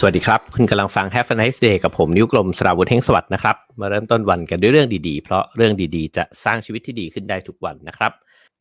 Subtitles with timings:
[0.00, 8.12] สวัสดีครับ คุณกำลังฟัง Have a nice day กับผมนิ้วกลมสราวุธเฮงสวัสดิ์นะครับ มาเริ่มต้นวันกันด้วยเรื่องดีๆ เพราะเรื่องดีๆ จะสร้างชีวิตที่ดีขึ้นได้ทุกวันนะครับ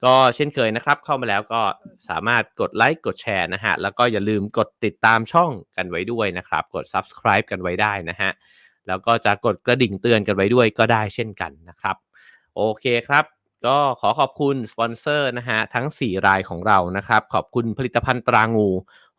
[0.04, 1.62] ก็เช่นเคยนะครับ เข้ามาแล้วก็
[2.10, 8.32] สามารถกดไลค์กดแชร์นะฮะ แล้วก็อย่าลืมกดติดตามช่องกันไว้ด้วยนะครับ กด subscribe กันไว้ได้นะฮะ
[8.88, 11.96] แล้วก็จะกดกระดิ่งเตือนกันไว้ด้วยก็ได้เช่นกันนะครับ
[12.56, 13.26] โอเคครับ
[13.68, 18.70] ก็ขอขอบคุณสปอนเซอร์นะฮะทั้ง 4 รายของเรานะครับ ขอบคุณผลิตภัณฑ์ตรางู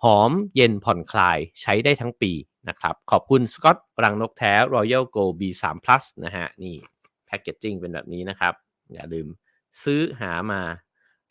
[0.04, 2.32] หอมเย็นผ่อนคลายใช้ได้ทั้งปี
[2.68, 6.76] นะครับ ขอบคุณสกอตรังนกแท้ Royal Go B3 Plus นะฮะ นี่
[7.26, 8.54] แพคเกจจิ้งเป็นแบบนี้นะครับ
[8.92, 9.26] อย่าลืม
[9.82, 10.60] ซื้อหามา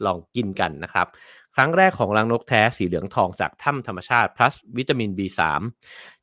[0.05, 1.07] ลองกินกันนะครับ
[1.55, 5.41] ครั้งแรกของรังนกแท้สีเหลืองทองจากถ้ำธรรมชาติ plus วิตามิน B3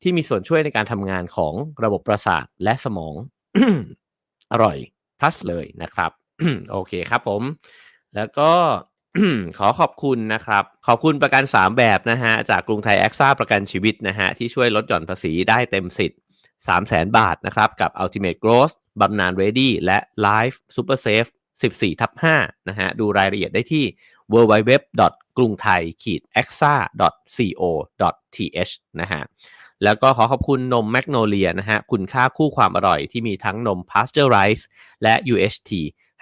[0.01, 3.15] ที่มีส่วนช่วยในการทำงานของระบบประสาทและสมอง
[4.51, 4.77] อร่อย
[5.19, 6.11] plus เลยนะครับ
[6.71, 7.41] โอเคครับผม
[8.15, 8.51] แล้วก็
[9.57, 16.19] ขอขอบคุณนะครับ ขอบคุณประกัน 3 แบบนะฮะ จากกรุงไทยแอคซ่าประกันชีวิตนะฮะ ที่ช่วยลดหย่อนภาษีได้เต็มสิทธิ์
[16.67, 21.29] 3 0 0 0 0 0 บาทนะครับ กับ Ultimate Growth บำนาญ Ready และ Life Super Safe
[21.65, 23.85] 14ทับ5นะฮะ ดูรายละเอียดได้ที่
[24.33, 24.71] www.
[25.37, 26.75] krungthai ขีด a x a
[27.61, 27.61] co
[28.35, 29.21] th นะฮะ
[29.83, 34.63] แล้วก็ขอขอบคุณนมแมกโนเลียนะฮะ คุณค่าคู่ความอร่อยที่มีทั้งนม Pasteurize
[35.03, 35.71] และ UHT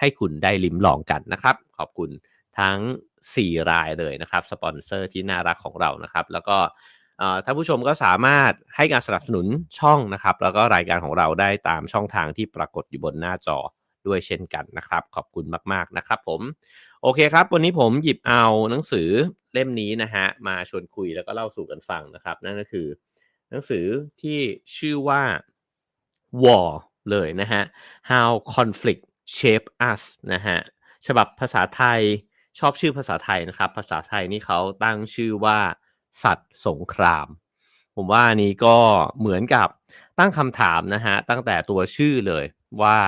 [0.00, 2.10] ให้คุณได้ลิ้มลองกันนะครับ ขอบคุณ
[2.60, 2.78] ทั้ง
[3.24, 6.58] 4 รายเลยนะครับสปอนเซอร์ที่น่ารักของเรานะครับ แล้วก็
[7.44, 9.46] ท่านผู้ชมก็สามารถให้การสนับสนุน
[9.78, 13.58] ช่องนะครับ แล้วก็รายการของเราได้ตามช่องทางที่ปรากฏอยู่บนหน้าจอ
[14.06, 16.40] ด้วยเช่นกันนะครับ ขอบคุณมากๆนะครับผม
[17.02, 19.08] โอเคครับ วันนี้ผมหยิบเอาหนังสือ
[19.52, 22.86] เล่มนี้นะฮะมาชวนคุยแล้วก็เล่าสู่กันฟังนะครับ นั่นก็คือ
[23.50, 23.86] หนังสือ
[24.20, 24.38] ที่
[24.76, 25.22] ชื่อว่า
[26.42, 26.70] War
[27.10, 27.62] เลยนะฮะ
[28.10, 29.02] How Conflict
[29.36, 30.58] Shape Us นะฮะ
[31.06, 32.00] ฉบับภาษาไทย
[32.58, 35.58] ชอบชื่อภาษาไทยนะครับ ภาษาไทยนี่เขาตั้งชื่อว่า
[36.24, 37.26] สัตว์สงคราม
[37.96, 38.76] ผมว่านี้ก็
[39.20, 39.68] เหมือนกับ
[40.18, 42.44] ตั้งคำถามนะฮะตั้งแต่ตัวชื่อเลย
[42.82, 42.98] ว่า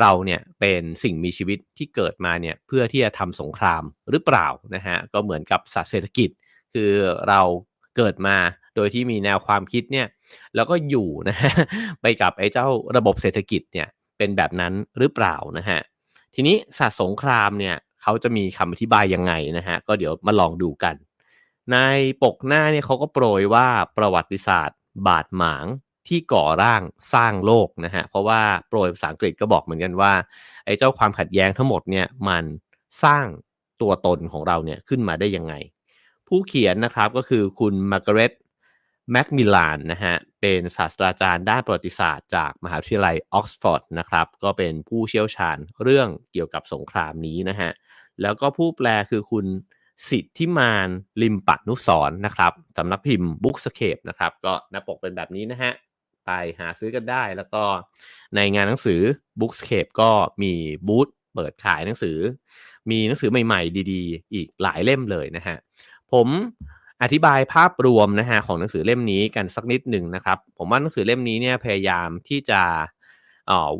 [0.00, 6.30] เราเนี่ยเป็นสิ่งมีชีวิตที่เกิดมาเนี่ยเพื่อที่จะทำสงครามหรือเปล่านะฮะก็เหมือนกับสัตว์เศรษฐกิจ
[6.74, 6.90] คือ
[7.28, 7.40] เรา
[7.96, 8.36] เกิดมา
[8.76, 10.06] โดยที่มีแนวความคิดเนี่ย
[10.54, 11.52] แล้วก็อยู่นะฮะ
[12.02, 13.88] ไปกับไอ้เจ้าระบบเศรษฐกิจเนี่ย
[14.18, 15.80] เป็นแบบนั้นหรือเปล่านะฮะ
[16.34, 17.76] ทีนี้สัตว์สงครามเนี่ย
[18.08, 20.94] เขาจะมีคำอธิบายยังไงนะฮะก็เดี๋ยวมาลองดูกัน
[21.72, 21.76] ใน
[22.22, 25.66] ปกหน้าเนี่ยเขาก็โปรยว่าประวัติศาสตร์ บาดหมาง
[26.08, 26.82] ที่ก่อร่าง
[27.14, 30.12] สร้างโลกนะฮะเพราะว่าโปรยภาษาอังกฤษก็บอกเหมือนกันว่า
[30.64, 32.44] ไอ้เจ้าความขัดแย้งทั้งหมดเนี่ยมัน
[33.04, 33.26] สร้าง
[33.80, 35.54] ตัวตนของเราเนี่ยขึ้นมาได้ยังไง
[36.28, 38.32] ผู้เขียนนะครับก็คือคุณมาร์กาเร็ต
[39.12, 47.70] แมคมิลานนะฮะเป็นศาสตราจารย์ด้านประวัติศาสตร์จากมหาวิทยาลัยออกซฟอร์ดนะครับก็เป็นผู้เชี่ยวชาญเรื่องเกี่ยวกับสงครามนี้นะฮะ
[48.22, 49.46] แล้วก็ผู้แปลคือคุณ
[50.10, 50.88] สิทธิมาน
[51.22, 55.72] ลิมปันุสรนะครับสำนักพิมพ์ Bookscape นะครับ ก็หน้าปกเป็นแบบนี้นะฮะ
[56.26, 56.30] ไป
[56.60, 57.62] หาซื้อกันได้ แล้วก็
[58.34, 59.00] ในงานหนังสือ
[59.40, 60.10] Bookscape ก็
[60.42, 60.52] มี
[60.88, 62.18] บูธเปิดขายหนังสือ
[62.90, 65.56] มีหนังสือใหม่ๆ ดีๆ อีกหลายเล่มเลยนะฮะ
[66.12, 66.28] ผม
[67.02, 72.62] อธิบายภาพรวมนะฮะของหนังสือเล่มนี้กันสักนิดหนึ่งนะครับ ผมว่าหนังสือเล่มนี้เนี่ยพยายามที่จะ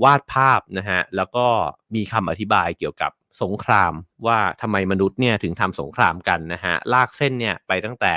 [0.02, 1.46] วาดภาพนะฮะแล้วก็
[1.94, 3.12] มีคำอธิบายเกี่ยวกับ
[3.42, 3.92] สงคราม
[4.26, 8.14] ว่าทำไมมนุษย์เนี่ยถึงทำสงครามกันนะฮะลากเส้นเนี่ยไปตั้งแต่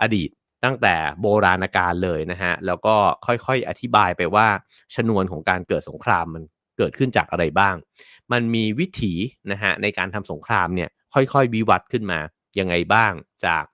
[0.00, 0.30] อดีต
[0.64, 2.94] ตั้งแต่โบราณกาลเลยนะฮะแล้วก็
[3.26, 4.48] ค่อยๆอธิบายไปว่า
[4.94, 6.42] ชนวนของการเกิดสงครามมัน
[6.78, 7.74] เกิดขึ้นจากอะไรบ้าง
[8.32, 9.12] มันมีวิถี
[9.52, 12.18] นะฮะในการทำสงครามเนี่ยค่อยๆวิวัฒน์ขึ้นมา
[12.58, 13.12] ยังไงบ้าง
[13.46, 13.64] จาก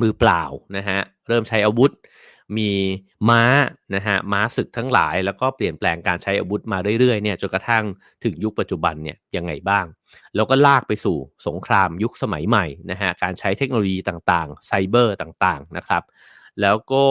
[0.00, 0.42] มือเปล่า
[0.76, 1.90] นะฮะเริ่มใช้อาวุธ
[2.58, 2.70] มี
[3.30, 3.42] ม้า
[3.94, 7.84] นะฮะม้าศึกทั้งหลาย แล้วก็เปลี่ยนแปลงการใช้อาวุธมาเรื่อยๆเนี่ยจนกระทั่ง
[8.24, 9.86] ถึงยุคปัจจุบันเนี่ยยังไงบ้าง
[10.34, 11.16] แล้วก็ลากไปสู่
[11.46, 16.02] สงครามยุคสมัยใหม่นะฮะการใช้เทคโนโลยีต่างๆไซเบอร์ต่างๆนะครับ
[16.60, 17.04] แล้วก็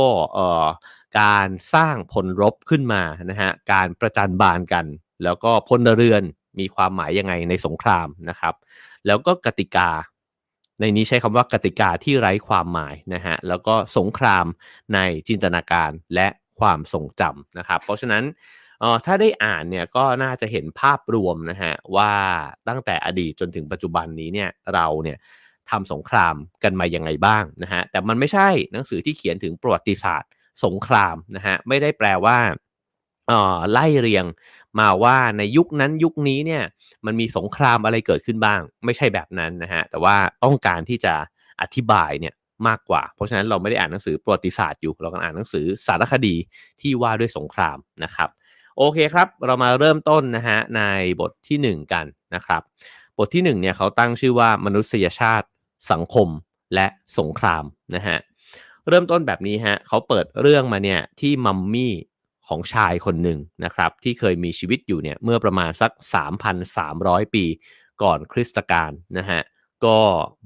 [1.19, 4.85] การสร้างพลรบขึ้นมานะฮะการประจันบานกัน
[5.23, 6.23] แล้วก็พลเรือน
[6.59, 8.55] มีความหมายยังไงในสงครามนะครับ
[9.05, 9.89] แล้วก็กติกา
[10.79, 14.45] ในนี้ใช้คำว่ากติกาที่ไร้ความหมายนะฮะแล้วก็สงคราม
[14.93, 16.27] ในจินตนาการและ
[16.59, 18.23] ความทรงจำนะครับ เพราะฉะนั้น
[18.83, 22.13] ออถ้าได้อ่านเนี่ยก็น่าจะเห็นภาพรวมนะฮะว่า
[22.67, 25.17] ตั้งแต่อดีตจนถึงปัจจุบันนี้เนี่ยเราเนี่ย
[25.71, 30.31] ทำสงครามกันมายังไงบ้างนะฮะแต่มันไม่ใช่หนังสือที่เขียนถึงประวัติศาสตร์
[30.63, 32.37] สงครามนะฮะไม่ได้แปลว่า
[33.31, 34.25] ออไล่เรียง
[34.79, 36.63] มาว่าในยุคนั้นยุคนี้เนี่ย
[37.05, 41.13] มันมีสงครามอะไรเกิดขึ้นบ้าง ไม่ใช่แบบนั้นนะฮะแต่ว่าต้องการที่จะ
[41.61, 42.33] อธิบายเนี่ย
[42.67, 46.35] มากกว่า เพราะฉะนั้นเราไม่ได้อ่านหนังสือประวัติศาสตร์อยู่เรากำลังอ่านหนังสือสารคดี
[46.81, 48.29] ที่ว่าด้วยสงครามนะครับ
[48.77, 50.81] โอเคครับ เรามาเริ่มต้นนะฮะใน
[51.21, 52.05] บทที่ 1 กัน
[52.35, 52.61] นะครับ
[53.17, 55.47] บทที่1เนี่ยเขาตั้งชื่อว่ามนุษยชาติ
[55.91, 56.27] สังคม
[56.75, 56.87] และ
[57.19, 57.63] สงคราม
[57.95, 58.17] นะฮะ
[58.89, 61.93] เริ่มต้นแบบนี้ฮะเขาเปิดเรื่องมาเนี่ยที่มัมมี่
[62.47, 65.91] ของชายคนหนึ่งนะครับ ที่เคยมีชีวิตอยู่เนี่ยเมื่อประมาณสัก
[66.63, 67.45] 3,300 ปี
[68.03, 69.41] ก่อนคริสตกาลนะฮะ
[69.85, 69.99] ก็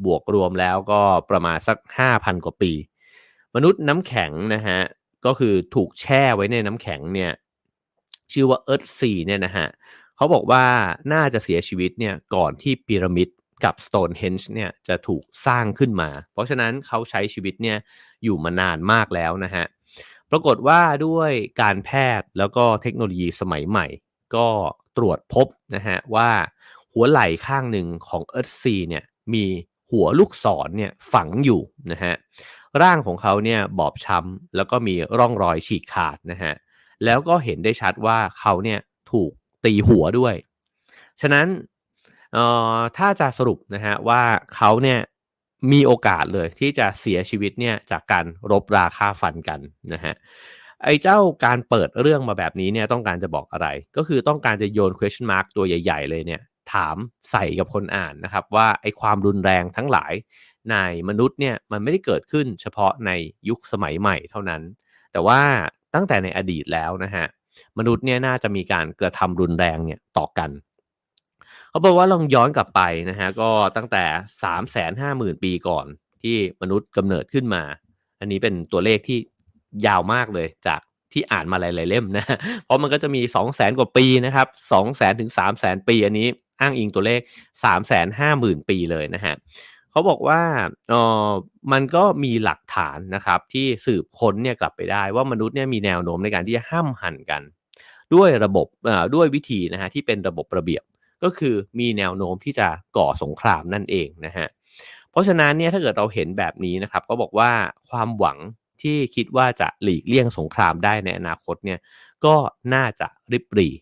[0.05, 1.77] บวกรวมแล้วก็ประมาณสัก
[2.11, 2.71] 5,000 กว่าปี
[3.55, 4.79] มนุษย์น้ำแข็งนะฮะ
[5.25, 7.31] ก็คือถูกแช่ไว้ในน้ำแข็งเนี่ย
[8.33, 9.67] ชื่อว่าเอิร์ธซีเนี่ยนะฮะ
[10.15, 10.65] เขาบอกว่า
[11.13, 13.27] น่าจะเสียชีวิตเนี่ยก่อนที่พีระมิด
[13.65, 17.77] กับ Stonehenge เนี่ยจะถูกสร้างขึ้นมา เพราะฉะนั้นเขาใช้ชีวิตเนี่ย
[18.23, 19.65] อยู่มานานมากแล้วนะฮะ
[20.31, 21.31] ปรากฏว่าด้วย
[21.61, 21.89] การแพ
[22.19, 23.85] ทย์แล้วก็เทคโนโลยีสมัยใหม่
[24.35, 24.47] ก็
[24.97, 26.29] ตรวจพบนะฮะว่า
[26.93, 29.03] หัวไหล่ข้างหนึ่งของเอิร์ธซีเนี่ย
[29.33, 29.45] มี
[29.91, 32.13] หัวลูกศรเนี่ยฝังอยู่นะฮะ
[32.81, 36.53] ร่างของเขาเนี่ยบอบช้ำแล้วก็มีร่องรอยฉีกขาดนะฮะ
[37.05, 38.79] แล้วก็เห็นได้ชัดว่าเขาเนี่ย
[39.11, 39.31] ถูก
[39.65, 40.35] ตีหัวด้วย
[41.21, 41.47] ฉะนั้น
[42.97, 44.21] ถ้าจะสรุปนะฮะว่า
[44.55, 44.99] เขาเนี่ย
[45.71, 49.59] มีโอกาสเลยที่จะเสียชีวิตเนี่ยจากการรบราค่าฟันกัน
[49.93, 50.15] นะฮะ
[50.83, 53.67] ไอ้เจ้าการเปิดเรื่องมาแบบนี้เนี่ยต้องการจะบอกอะไร
[53.97, 56.41] ก็คือต้องการจะโยน question mark ตัวใหญ่ ๆ เลยเนี่ย
[56.73, 56.97] ถาม
[57.31, 60.13] ใส่กับคนอ่านนะครับว่าไอ้ความรุนแรงทั้งหลาย
[60.71, 60.75] ใน
[61.09, 63.11] มนุษย์เนี่ยมันไม่ได้เกิดขึ้นเฉพาะใน
[63.49, 64.61] ยุคสมัยใหม่เท่านั้น
[65.11, 65.39] แต่ว่า
[65.95, 67.25] ตั้งแต่ในอดีตแล้วนะฮะ
[67.77, 70.49] มนุษย์เนี่ยน่าจะมีการกระทำรุนแรงเนี่ยต่อกัน
[71.77, 74.03] เขาบอกว่าลองย้อนกลับไปนะฮะก็ตั้งแต่
[74.43, 75.85] สามแสนห้าหมื่นปีก่อน
[76.21, 77.63] ที่มนุษย์กำเนิดขึ้นมา
[78.19, 79.17] อันนี้เป็นตัวเลขที่
[79.85, 80.81] ยาวมากเลยจาก
[81.13, 82.25] ที่อ่านมาหลายๆเล่มนะ
[82.65, 86.27] เพราะมันก็จะมี 2 0 0แสนกว่าปีนะครับ2 0 0แสนถึง 3 0 0แสนปี อันนี้
[86.61, 87.19] อ้างอิงตัวเลข
[87.63, 89.35] 3 5 0 0 0 0 ปีเลยนะฮะ
[89.91, 90.41] เขาบอกว่า
[90.89, 90.93] เอ
[91.29, 91.31] อ
[91.71, 97.41] มันก็มีหลักฐานนะครับที่สืบค้นเนี่ยกลับไปได้ว่ามนุษย์เนี่ยมีแนวโน้มในการที่จะห้ามหันกัน
[98.13, 98.67] ด้วยระบบ
[99.15, 100.83] ด้วยวิธีนะฮะที่เป็นระบบระเบียบ
[101.23, 102.67] ก็คือมีแนวโน้มที่จะ
[102.97, 104.47] ก่อสงครามนั่นเองนะฮะ
[105.11, 107.51] เพราะฉะนั้นเนี่ยถ้าเกิดเราเห็นแบบนี้นะครับ ก็บอกว่า
[107.89, 108.37] ความหวัง
[108.81, 111.79] ที่คิดว่าจะหลีกเลี่ยงสงครามได้ในอนาคตเนี่ย
[112.25, 112.35] ก็
[112.73, 113.73] น่าจะริบหรี่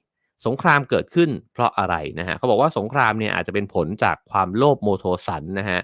[0.45, 5.79] สงครามเกิดขึ้นเพราะอะไรนะฮะเขาบอกว่าสงครามเนี่ยอาจจะเป็นผลจากความโลภโมโทสันนะฮะ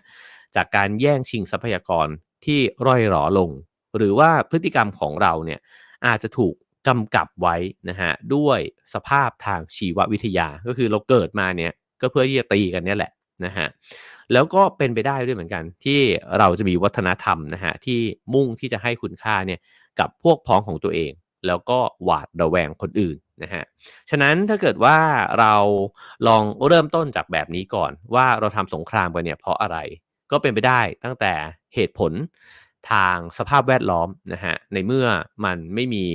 [0.55, 2.07] จากการแย่งชิงทรัพยากร
[2.45, 3.49] ที่ร่อยหรอลง
[3.97, 5.59] หรือว่าพฤติกรรมของเราเนี่ย
[6.07, 6.55] อาจจะถูก
[6.87, 7.55] กำกับไว้
[7.89, 8.59] นะฮะด้วย
[8.93, 13.11] สภาพทางชีววิทยาก็คือเราเกิดมาเนี่ยก็เพื่อที่จะตีกันเนี่ยแหละ
[13.45, 13.67] นะฮะ
[14.33, 15.99] แล้วก็เป็นไปได้ด้วยเหมือนกัน ที่
[16.39, 17.99] เราจะมีวัฒนธรรมนะฮะที่
[18.33, 19.59] มุ่งที่จะให้คุณค่าเนี่ย
[19.99, 21.11] กับพวกพ้องของตัวเอง
[21.47, 23.63] แล้วก็หวาดระแวงคนอื่นนะฮะ
[24.09, 24.97] ฉะนั้นถ้าเกิดว่า
[25.39, 25.55] เรา
[26.27, 29.77] ลองเริ่มต้นจากแบบนี้ก่อน ว่าเราทำสงครามกันเนี่ยเพราะอะไร
[30.31, 31.33] ก็เป็นไปได้ตั้งแต่
[31.75, 32.11] เหตุผล
[32.91, 35.07] ทางสภาพแวดล้อมนะฮะในเมื่อ
[35.45, 36.05] มันไม่มี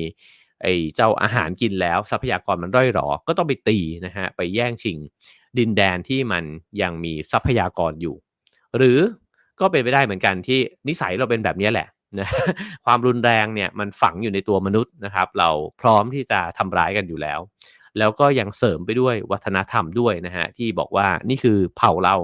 [0.62, 4.98] ไอ้เจ้าอาหารกินแล้วทรัพยากรมันร่อยหรอ ก็ต้องไปตีนะฮะไปแย่งชิง
[5.58, 6.44] ดินแดนที่มัน
[6.82, 8.16] ยังมีทรัพยากรอยู่
[8.76, 8.98] หรือ
[9.60, 11.88] ก็เป็นไปได้เหมือนกันที่นิสัยเราเป็นแบบนี้แหละ
[12.20, 12.28] นะ
[12.84, 15.50] ความรุนแรงเนี่ยมันฝังอยู่ในตัวมนุษย์นะครับ เรา
[15.80, 17.40] พร้อมที่จะทำร้ายกันอยู่แล้ว
[17.98, 22.16] แล้วก็ยังเสริมไปด้วยวัฒนธรรมด้วยนะฮะที่บอกว่านี่คือเผ่าเรา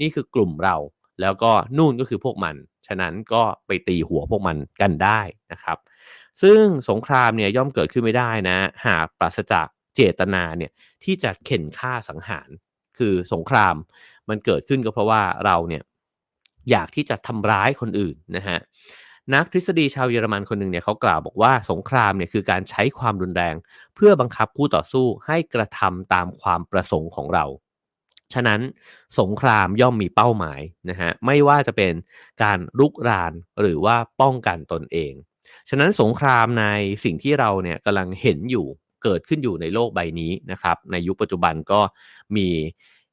[0.00, 0.76] นี่คือกลุ่มเรา
[1.20, 2.54] แล้วก็นู่นก็คือพวกมัน
[2.86, 5.20] ฉะนั้นก็ไปตีหัวพวกมันกันได้
[5.52, 5.78] นะครับ
[6.42, 10.72] ซึ่งสงครามเนี่ยย่อมเกิดขึ้นไม่ได้นะ หากปราศจากเจตนาเนี่ย
[11.04, 12.48] ที่จะเข็นฆ่าสังหาร
[12.98, 13.74] คือสงคราม
[14.28, 15.82] มันเกิดขึ้นก็เพราะว่าเราเนี่ย
[16.70, 18.58] อยากที่จะทำร้ายคนอื่นนะฮะ
[19.34, 23.54] นักทฤษฎีชาวเยอรมันคนหนึ่งเนี่ยเขากล่าวบอกว่าสงครามเนี่ยคือการใช้ความรุนแรง
[23.94, 27.44] เพื่อบังคับคู่ต่อสู้ให้กระทำตามความประสงค์ของเรา
[28.34, 28.60] ฉะนั้น
[29.20, 31.92] สงครามย่อมมีเป้าหมายนะฮะไม่ว่าจะเป็น
[32.42, 35.12] การลุกรานหรือว่าป้องกันตนเอง
[35.68, 36.64] ฉะนั้นสงครามใน
[37.04, 38.66] สิ่งที่เราเนี่ยกำลังเห็นอยู่
[39.04, 41.80] เกิดขึ้นอยู่ในโลกใบนี้นะครับในยุคปัจจุบันก็
[42.36, 42.48] มี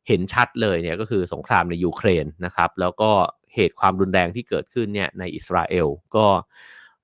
[0.07, 3.11] เห็นชัดเลยเนี่ยก็คือสงครามในยูเครนนะครับ แล้วก็
[3.55, 6.25] เหตุความรุนแรงที่เกิดขึ้นเนี่ยในอิสราเอลก็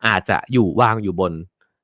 [0.07, 1.33] อาจจะอยู่วางอยู่บน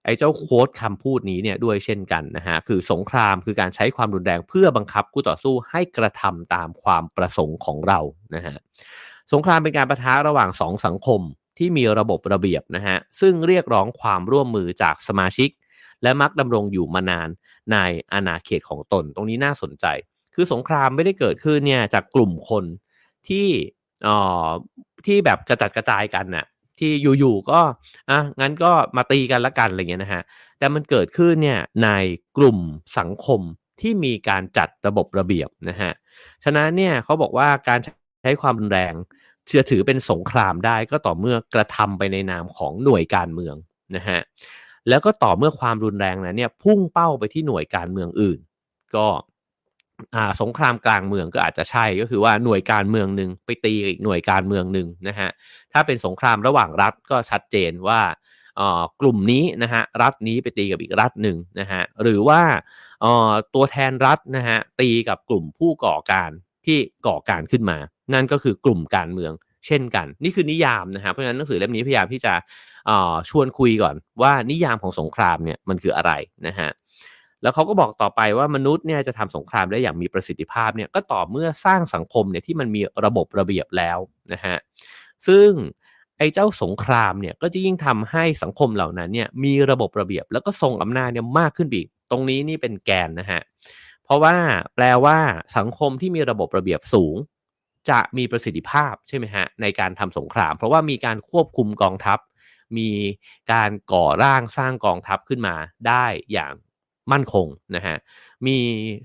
[0.06, 8.00] ไอ้เจ้าโค้ดคำพูดนี้เนี่ยด้วยเช่นกันนะฮะคือสงครามคือการใช้ความรุนแรงเพื่อบังคับคู่ต่อสู้ให้กระทำตามความประสงค์ของเรา
[8.36, 8.58] นะฮะ
[9.34, 11.22] สงครามเป็นการประทะระหว่างสองสังคม
[11.58, 15.50] ที่มีระบบระเบียบนะฮะซึ่งเรียกร้องความร่วมมือจากสมาชิก
[16.04, 17.30] และมักดำรงอยู่มานาน
[17.72, 17.78] ใน
[18.14, 19.86] อาณาเขตของตน ตรงนี้น่าสนใจ
[20.36, 22.64] คือสงครามไม่ได้เกิดขึ้นเนี่ยจากกลุ่มคน
[23.28, 23.48] ที่
[24.08, 24.50] อ๋อ
[25.06, 26.46] ที่แบบกระจัดกระจายกันน่ะ
[26.80, 27.60] ที่อยู่ๆก็
[28.10, 30.24] อะงั้นก็มาตีกันละกันอะไรเงี้ยนะฮะ
[30.60, 31.90] แต่มันเกิดขึ้นเนี่ยใน
[32.38, 32.58] กลุ่ม
[32.98, 33.42] สังคม
[33.82, 35.92] ที่มีการจัดระบบระเบียบนะฮะ
[36.44, 37.80] ฉะนั้นเนี่ยเขาบอกว่าการ
[38.22, 38.94] ใช้ความรุนแรง
[39.58, 43.56] จะถือเป็นสงครามได้ก็ต่อเมื่อกระทำไปในนามของหน่วยการเมือง
[43.96, 44.20] นะฮะ
[44.90, 48.40] แล้วก็ต่อเมื่อความรุนแรงนั้นเนี่ยพุ่งเป้าไปที่หน่วยการเมืองอื่น
[48.96, 49.08] ก็
[50.16, 55.30] อ่าสงครามกลางเมืองก็อาจจะใช่ก็คือว่าหน่วยการเมืองหนึ่งไปตีอีกหน่วยการเมืองหนึ่งนะฮะ
[55.74, 58.02] ถ้าเป็นสงครามระหว่างรัฐก็ชัดเจนว่า
[58.60, 62.42] อ่อกลุ่มนี้นะฮะรัฐนี้ไปตีกับอีกรัฐหนึ่งนะฮะหรือว่า
[63.04, 66.32] อ่อตัวแทนรัฐนะฮะตีกับกลุ่มผู้ก่อการ
[66.66, 67.78] ที่ก่อการขึ้นมา
[68.14, 69.34] นั่นก็คือกลุ่มการเมือง
[69.66, 72.34] เช่นกัน นี่คือนิยามนะฮะเพราะฉะนั้นหนังสือเล่มนี้พยายามที่จะ
[73.30, 76.12] ชวนคุยก่อนว่านิยามของสงครามเนี่ยมันคืออะไร
[76.48, 76.70] นะฮะ
[77.42, 83.98] แล้วเขาก็บอกต่อไปว่ามนุษย์เนี่ยจะทำสงครามได้อย่างมีประสิทธิภาพเนี่ยก็ต่อเมื่อสร้างสังคมเนี่ยที่มันมีระบบระเบียบแล้ว
[84.34, 84.58] นะฮะ
[85.28, 85.50] ซึ่ง
[86.18, 93.42] ไอ้เจ้าสงครามเนี่ยก็จะยิ่งทำให้สังคมเหล่านั้นเนี่ยมีระบบระเบียบแล้วก็ทรงอำนาจเนี่ยมากขึ้นอีก ตรงนี้นี่เป็นแกนนะฮะ
[94.06, 94.36] เพราะว่า
[94.76, 95.18] แปลว่า
[95.58, 97.16] สังคมที่มีระบบระเบียบสูง
[97.90, 102.20] จะมีประสิทธิภาพใช่ไหมฮะในการทำสงคราม เพราะว่ามีการควบคุมกองทัพ
[102.78, 102.90] มี
[103.54, 105.56] การก่อร่างสร้างกองทัพขึ้นมา
[105.88, 106.54] ได้อย่าง
[107.12, 107.98] มั่นคงนะฮะ
[108.48, 108.58] มี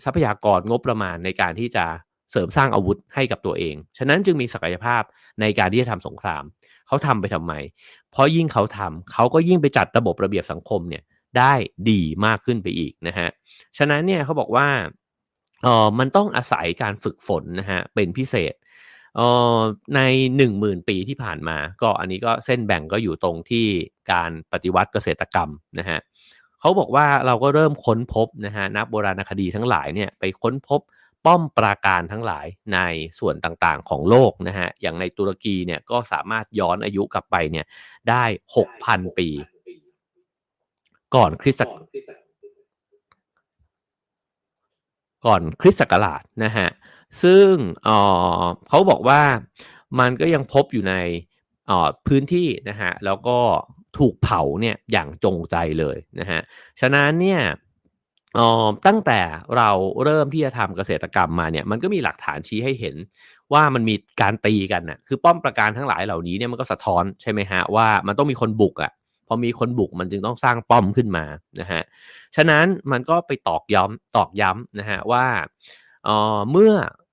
[0.05, 1.85] ทรัพยากรงบประมาณในการที่จะ
[2.31, 5.03] เสริมสร้างอาวุธให้กับตัวเอง ฉะนั้นจึงมีศักยภาพ
[5.41, 6.43] ในการที่จะทำสงคราม
[6.87, 7.53] เขาทำไปทำไม
[8.13, 11.03] เพราะยิ่งเขาทำเขาก็ยิ่งไปจัดระบบระเบียบสังคมเนี่ย
[11.39, 11.53] ได้
[11.91, 13.29] ดีมากขึ้นไปอีกนะฮะ
[13.79, 14.69] ฉะนั้นเนี่ยเขาบอกว่า
[15.63, 18.55] เออมันต้องอาศัยการฝึกฝนนะฮะเป็นพิเศษ
[19.17, 19.21] เอ
[19.55, 19.59] อ
[19.97, 20.01] ใน
[20.37, 23.67] หนึ่งหมื่นปีที่ผ่านมา ก็อันนี้ก็เส้นแบ่งก็อยู่ตรงที่
[24.13, 25.99] การปฏิวัติเกษตรกรรมนะฮะ
[26.61, 30.81] เขาบอกว่าเราก็เริ่มค้นพบนะฮะนักโบราณคดีทั้งหลายเนี่ยไปค้นพบ
[31.27, 32.79] ป้อมปราการทั้งหลายใน
[33.19, 37.67] ส่วนต่างๆของโลกนะฮะอย่างในตุรกีเนี่ยก็สามารถย้อนอายุกลับไปเนี่ย
[38.09, 38.25] ได้
[38.57, 39.29] หกพันปี
[41.15, 41.75] ก่อนคริสต์
[45.27, 46.69] ก่อนคริสต์ศักราชนะฮะ
[47.23, 47.53] ซึ่ง
[48.69, 49.23] เขาบอกว่า
[50.01, 50.95] มันก็ยังพบอยู่ใน
[52.07, 53.39] พื้นที่นะฮะแล้วก็
[53.99, 56.41] ถูกเผาเนี่ยอย่างจงใจเลยนะฮะ
[56.81, 57.41] ฉะนั้นเนี่ย
[58.87, 59.21] ตั้งแต่
[59.57, 59.71] เรา
[60.05, 62.97] เริ่มที่จะทำเกษตรกรรมมาเนี่ยมันก็มีหลักฐานชี้ให้เห็น
[63.53, 68.93] ว่ามันมีการตีกันนะ่ะคือป้อมประการทั้งหลายเหล่านี้เนี่ยมันก็สะท้อนใช่ไหมฮะว่ามันต้องมีคนบุกอะ่ะ
[69.33, 71.25] พอมีคนบุกมันจึงต้องสร้างป้อมขึ้นมา
[71.61, 71.83] นะฮะ
[72.37, 75.27] ฉะนั้นมันก็ไปตอกย้ำตอกย้ำนะฮะว่า
[76.51, 76.73] เมื่อ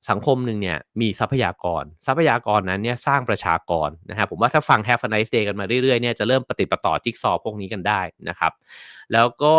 [0.10, 8.52] สังคมหนึ่งเนี่ยมีทรัพยากร ทรัพยากรนั้นเนี่ยสร้างประชากรนะฮะผมว่าถ้าฟัง Have a nice day กันมาเรื่อยๆเนี่ยจะเริ่มปฏิปต่อจิ๊กซอพวกนี้กันได้นะครับ
[9.14, 9.54] แล้วก็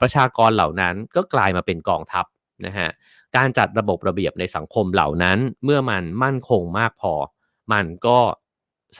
[0.00, 2.24] ประชากรเหล่านั้นก็กลายมาเป็นกองทัพ
[2.66, 2.88] นะฮะ
[3.36, 7.12] การจัดระบบระเบียบในสังคมเหล่านั้น เมื่อมันมั่นคงมากพอ
[7.72, 8.18] มันก็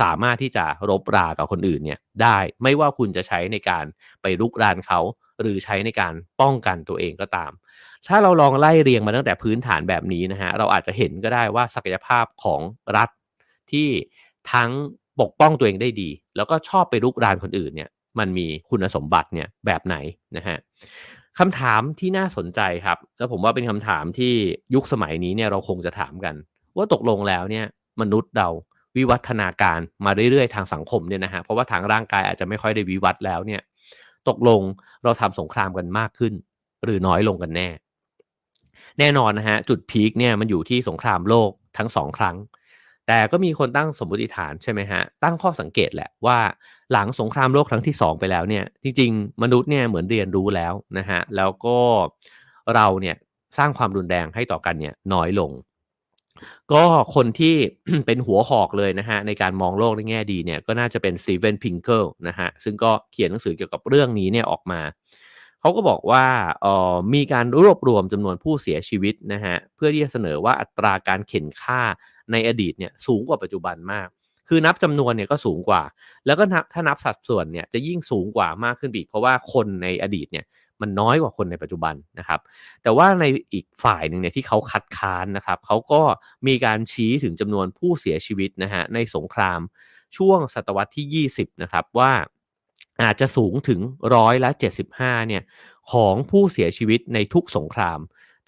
[0.00, 3.84] สามารถที่จะรบรากับคนอื่นเนี่ยได้ไม่ว่าคุณจะใช้ในการ
[4.22, 5.00] ไปรุกรานเขา
[5.40, 7.50] หรือใช้ในการป้องกันตัวเองก็ตาม
[8.08, 12.60] ถ้าเราลองไล่เรียงมาตั้งแต่พื้นฐานแบบนี้นะฮะเราอาจจะเห็นก็ได้ว่าศักยภาพของ
[12.96, 13.08] รัฐ
[13.72, 13.88] ที่
[14.52, 14.70] ทั้ง
[15.20, 19.96] ปกป้องตัวเองได้ดี แล้วก็ชอบไปรุกรานคนอื่นเนี่ยมันมีคุณสมบัติเนี่ยแบบไหน
[20.36, 20.58] นะฮะ
[21.38, 24.32] คำถามที่น่าสนใจครับ แล้วผมว่าเป็นคำถามที่
[24.74, 26.34] ยุคสมัยนี้เนี่ยเราคงจะถามกัน
[26.76, 27.66] ว่าตกลงแล้วเนี่ย
[28.00, 28.48] มนุษย์เรา
[28.96, 33.60] วิวัฒนาการมาเรื่อยๆทางสังคมเนี่ยนะฮะเพราะว่าทางร่างกายอาจจะไม่ค่อยได้วิวัฒแล้วเนี่ย
[34.28, 34.60] ตกลง
[35.04, 36.32] เราทำสงครามกันมากขึ้น
[36.84, 37.68] หรือน้อยลงกันแน่
[38.98, 42.36] แน่นอนนะฮะจุดพีคเนี่ยมันอยู่ที่สงครามโลกทั้งสองครั้ง
[43.06, 46.38] แต่ก็มีคนตั้งสมมติฐานใช่ไหมฮะตั้งข้อสังเกตแหละว่า
[46.92, 51.78] หลังสงครามโลกครั้งที่ 2 ไปแล้วเนี่ยจริงๆ มนุษย์เนี่ยเหมือนเรียนรู้แล้วนะฮะแล้วก็
[52.74, 53.16] เราเนี่ย
[53.58, 55.50] สร้างความรุนแรงให้ต่อกันเนี่ยน้อยลง
[56.72, 56.82] ก็
[57.14, 57.54] คนที่
[58.06, 64.80] เป็นหัวหอกเลยนะฮะในการมองโลกในแง่ดีเนี่ยก็น่าจะเป็นซีเวนพิงเกิลนะฮะซึ่งก็เขียนหนังสือเกี่ยวกับเรื่องนี้เนี่ยออกมา
[65.60, 66.24] เขาก็บอกว่า
[66.62, 71.82] เอ่อมีการรวบรวมจำนวนผู้เสียชีวิตนะฮะเพื่อที่จะเสนอว่าอัตราการเข็นฆ่า
[72.32, 74.08] ในอดีตเนี่ยสูงกว่าปัจจุบันมาก
[74.48, 75.82] คือนับจำนวนเนี่ยก็สูงกว่า
[76.26, 80.44] แล้วก็ถ้านับสัดส่วนเนี่ยจะยิ่งสูงกว่ามากขึ้นอีกเพราะว่าคนในอดีตเนี่ย
[80.80, 82.40] มันน้อยกว่าคนในปัจจุบันนะครับ
[82.82, 86.02] แต่ว่าในอีกฝ่ายหนึ่งเนี่ยที่เขาคัดค้านนะครับเขาก็
[86.46, 89.60] มีการชี้ถึงจำนวนผู้เสียชีวิตนะฮะในสงคราม
[90.16, 92.12] ช่วงศตวรรษที่ 20 นะครับว่า
[93.02, 93.80] อาจจะสูงถึง
[94.14, 94.50] ร้อยละ
[94.90, 95.42] 75 เนี่ย
[95.92, 97.98] ของผู้เสียชีวิตในทุกสงคราม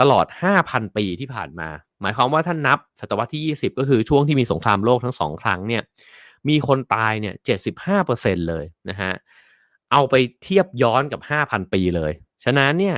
[0.00, 0.26] ตลอด
[0.60, 1.68] 5,000 ปีที่ผ่านมา
[2.00, 5.82] หมายความว่าท่านนับศตวรรษที่ 20 ก็คือช่วงที่มีสงครามโลกทั้งสองครั้งเนี่ย
[6.48, 7.34] มีคนตายเนี่ย
[7.90, 9.12] 75%เลยนะฮะ
[9.92, 12.12] เอาไปเทียบย้อนกับ 5,000 ปีเลย
[12.44, 12.96] ฉะนั้นเนี่ย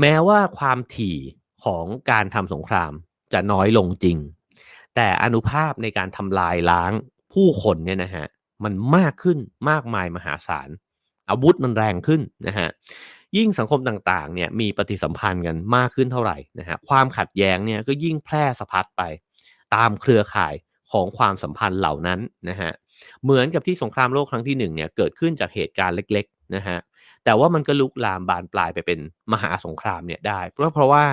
[0.00, 1.16] แม้ว่าความถี่
[1.64, 2.92] ของการทำสงคราม
[3.32, 4.18] จะน้อยลงจริง
[4.96, 6.92] แต่อนุภาพในการทำลายล้าง
[7.32, 8.26] ผู้คนเนี่ยนะฮะ
[8.64, 9.38] มันมากขึ้น
[9.70, 10.68] มากมายมหาศาล
[11.30, 12.68] อาวุธมันแรงขึ้นนะฮะ
[13.36, 19.02] ยิ่งสังคมต่างๆเนี่ยมีปฏิสัมพันธ์กันมากขึ้นเท่าไหร่นะฮะความขัดแย้งเนี่ยก็ยิ่งแพร่สะพัดไป
[19.74, 20.54] ตามเครือข่าย
[20.92, 22.72] ของความสัมพันธ์เหล่านั้นนะฮะ
[23.24, 26.78] เหมือนกับที่สงครามโลกครั้งที่หนึ่งเนี่ยเกิดขึ้นจากเหตุการณ์เล็กๆนะฮะ
[27.24, 28.98] แต่ว่ามันก็ลุกลามบานปลายไปเป็น
[29.32, 31.04] มหาสงครามเนี่ยได้เพราะเพราะว่า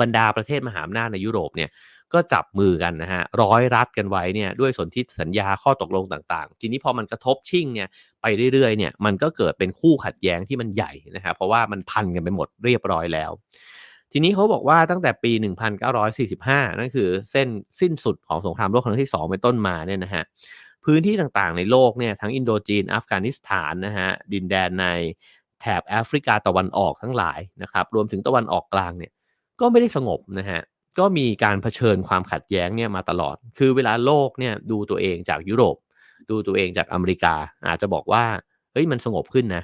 [0.00, 1.70] บรรดาประเทศมหาอำนาจในยุโรปเนี่ย
[2.12, 7.88] ก็จับมือกันนะฮะร้อยรัดกันไว้เนี่ยด้วยสนธิสัญญาข้อตกลงต่างๆ ทีนี้พอมันกระทบชิ่งเนี่ย
[8.22, 13.30] ไปเรื่อยๆเนี่ยมันก็เกิดเป็นคู่ขัดแย้งที่มันใหญ่นะฮะเพราะว่ามันพันกันไปหมดเรียบร้อยแล้ว
[14.12, 15.32] ทีนี้เขาบอกว่าตั้งแต่ปี
[16.04, 17.48] 1945 นั่นคือเส้น
[17.80, 20.24] สิ้นสุดของสงครามโลกครั้งที่ 2 เป็นต้นมาเนี่ยนะฮะ
[20.84, 24.86] พื้นที่ต่างๆ ในโลกเนี่ยทั้งอินโดจีนอัฟกานิสถานนะฮะดินแดนใน
[25.60, 29.12] แถบแอฟริกาตะวันออกทั้งหลายนะครับรวมถึงตะวันออกกลางเนี่ย
[29.60, 30.60] ก็ไม่ได้สงบนะฮะ
[30.98, 35.76] ก็มีการเผชิญความขัดแย้งเนี่ยมาตลอด คือเวลาโลกเนี่ยดูตัวเองจากยุโรป
[36.30, 37.34] ดูตัวเองจากอเมริกา
[37.66, 38.24] อาจจะบอกว่า
[38.72, 39.62] เฮ้ยมันสงบขึ้นนะ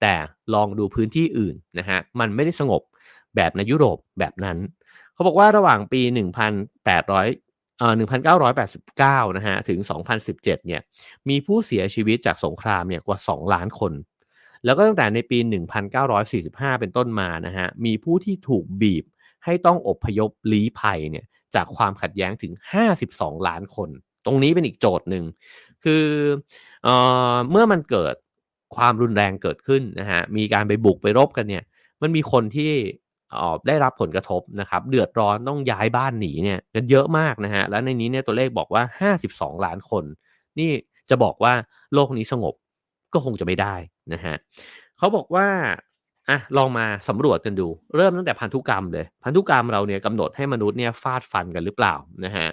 [0.00, 0.14] แต่
[0.54, 2.82] ลองดูพื้นที่อื่นนะฮะมันไม่ได้สงบ
[3.36, 4.58] แบบในยุโรปแบบนั้น
[5.14, 7.04] เขาบอกว่าระหว่างปี1800เอ่อ
[7.82, 9.78] 1989 นะฮะ ถึง
[10.18, 10.80] 2017 เนี่ย
[11.28, 13.92] มีผู้เสียชีวิตจากสงครามเนี่ยกว่า 2 ล้านคน
[14.64, 15.38] แล้วก็ตั้งแต่ในปี
[16.10, 19.04] 1945 เป็นต้นมานะฮะ มีผู้ที่ถูกบีบ
[19.44, 22.52] ให้ต้องอบพยพลี้ภัยเนี่ย จากความขัดแย้งถึง
[23.00, 23.88] 52 ล้านคน
[24.26, 25.24] ตรงนี้เป็นอีกโจทย์หนึ่ง
[25.84, 26.04] คือ
[26.84, 26.88] เอ
[27.32, 28.14] อเมื่อมันเกิด
[28.76, 31.64] ความรุนแรงเกิดขึ้นนะฮะ มีการไปบุกไปรบกันเนี่ย
[32.02, 32.72] มันมีคนที่
[33.66, 38.82] ได้รับผลกระทบนะครับ เดือดร้อนต้องย้ายบ้านหนีเนี่ยกันเยอะมากนะฮะ แล้วในนี้เนี่ยตัวเลขบอกว่า
[39.20, 40.04] 52 ล้านคน
[40.58, 40.70] นี่
[41.10, 41.52] จะบอกว่า
[41.94, 42.54] โลกนี้สงบ
[43.12, 43.74] ก็คงจะไม่ได้
[44.12, 44.34] นะฮะ
[44.98, 45.46] เขาบอกว่า
[46.30, 52.48] อะลองมาสำรวจกันดู เริ่มตั้งแต่พันธุกรรมเลย พันธุกรรมเราเนี่ยกำหนดให้มนุษย์เนี่ยฟาดฟันกันหรือเปล่านะฮะ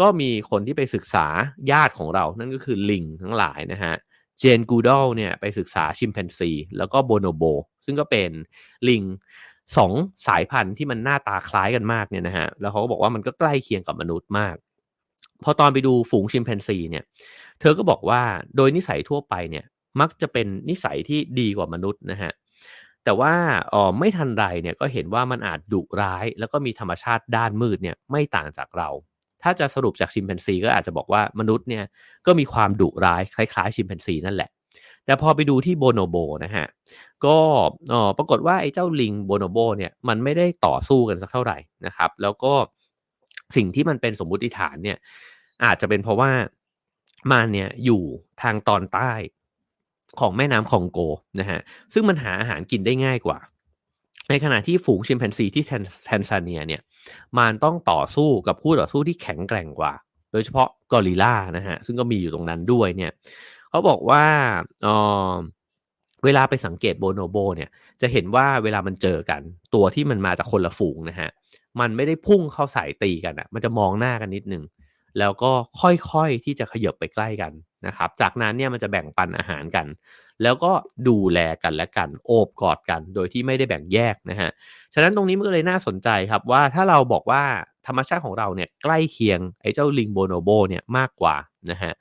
[0.00, 1.26] ก็มีคนที่ไปศึกษา
[1.70, 3.94] ญาติของเรา นั่นก็คือลิงทั้งหลายนะฮะ
[4.38, 7.44] เจนกูดอลเนี่ยไปศึกษาชิมแปนซี แล้วก็โบโนโบ
[7.84, 8.30] ซึ่งก็เป็น
[8.88, 9.02] ลิง
[9.76, 9.92] สอง
[10.26, 14.56] สายพันธุ์ที่มันหน้าตาคล้ายกันมากเนี่ยนะฮะแล้วเขาก็บอกว่ามันก็ใกล้เคียงกับมนุษย์มาก
[15.44, 17.04] พอตอนไปดูฝูงชิมแปนซีเนี่ย
[17.60, 18.22] เธอก็บอกว่า
[18.56, 19.64] โดยนิสัยทั่วไปเนี่ย
[20.00, 22.32] มักจะเป็นนิสัยที่ดีกว่ามนุษย์นะฮะ
[23.04, 23.34] แต่ว่า
[23.72, 28.88] อ๋อไม่ทันไรเนี่ยก็เห็นว่ามันอาจดุร้าย แล้วก็มีธรรมชาติด้านมืดเนี่ยไม่ต่างจากเรา
[29.42, 31.84] ถ้าจะสรุปจากชิมแปนซีก็อาจจะบอกว่ามนุษย์เนี่ย
[32.26, 34.50] ก็มีความดุร้ายคล้ายๆ ชิมแปนซีนั่นแหละ
[35.08, 36.66] แต่พอไปดูที่โบโนโบนะฮะ
[37.24, 37.36] ก็
[37.92, 42.52] อ๋อปรากฏว่าไอ้เจ้าลิงโบโนโบเนี่ยมันไม่ได้ต่อสู้กันสักเท่าไหร่นะครับ แล้วก็
[43.56, 44.98] สิ่งที่มันเป็นสมมุติฐานเนี่ย
[45.64, 46.30] อาจจะเป็นเพราะว่า
[47.30, 48.02] มันเนี่ยอยู่
[48.42, 49.12] ทางตอนใต้
[50.20, 50.98] ของแม่น้ำคองโก
[51.40, 51.60] นะฮะ
[51.92, 53.38] ซึ่งมันหาอาหารกินได้ง่ายกว่า
[54.28, 55.64] ในขณะที่ฝูงชิมแปนซีที่
[56.06, 56.82] แทนซาเนียเนี่ย
[57.38, 59.92] มันต้องต่อสู้กับคู่ต่อสู้ที่แข็งแกร่งกว่า
[60.32, 63.10] โดยเฉพาะกอริลลานะฮะซึ่งก็มีอยู่ตรงนั้นด้วยเนี่ย
[63.70, 64.24] เขาบอกว่า
[64.82, 64.88] เอ
[65.32, 65.34] อ
[66.24, 69.40] เวลาไปสังเกตโบโนโบเนี่ยจะเห็นว่าเวลามันเจอกัน
[69.74, 71.30] ตัวที่มันมาจากคนละฝูงนะฮะ
[71.80, 74.64] มันไม่ได้พุ่งเข้าใส่ตีกันอะ่ะ มันจะมองหน้ากันนิดนึง
[75.18, 75.50] แล้วก็
[75.80, 77.52] ค่อยๆที่จะขยับไปใกล้กัน
[77.86, 79.86] นะครับ จากนั้นเนี่ยมันจะแบ่งปันอาหารกัน
[80.42, 80.72] แล้วก็
[81.08, 84.50] ดูแลกันและกัน โอบกอดกัน โดยที่ไม่ได้แบ่งแยกนะฮะ
[84.94, 87.42] ฉะนั้นตรงนี้มันก็เลยน่าสนใจครับว่าถ้าเราบอกว่า
[87.86, 91.36] ธรรมชาติของเราเนี่ยใกล้เคียงไอ้เจ้าลิงโบโนโบเนี่ยมากกว่า
[91.70, 91.92] นะฮะ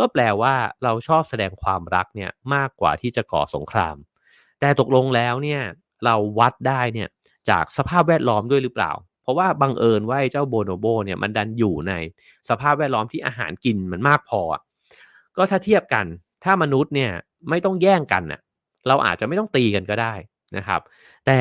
[0.00, 3.96] ก็แปลว่าเราชอบแสดงความรักเนี่ยมากกว่าที่จะก่อสงคราม
[4.60, 5.60] แต่ตกลงแล้วเนี่ย
[6.04, 7.08] เราวัดได้เนี่ย
[7.50, 11.92] จากสภาพแวดล้อมด้วยหรือเปล่า เพราะว่าบังเอิญว่าเจ้าโบโนโบเนี่ยมันดันอยู่ใน
[12.48, 14.40] สภาพแวดล้อมที่อาหารกินมันมากพอ
[15.36, 16.06] ก็ถ้าเทียบกัน
[16.44, 17.10] ถ้ามนุษย์เนี่ย
[17.50, 18.40] ไม่ต้องแย่งกันน่ะ
[18.88, 20.14] เราอาจจะไม่ต้องตีกันก็ได้
[20.56, 20.80] นะครับ
[21.26, 21.40] แต่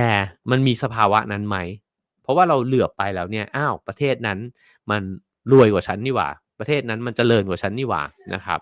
[0.51, 1.57] มันมีสภาวะนั้นไหม
[2.23, 4.39] เพราะว่าเราเหลือบไปแล้วเนี่ย อ้าว ประเทศนั้น
[4.89, 5.01] มัน
[5.51, 8.59] รวยกว่าฉันนี่หว่า ประเทศนั้นมันจเจริญกว่าฉันนี่หว่านะครับ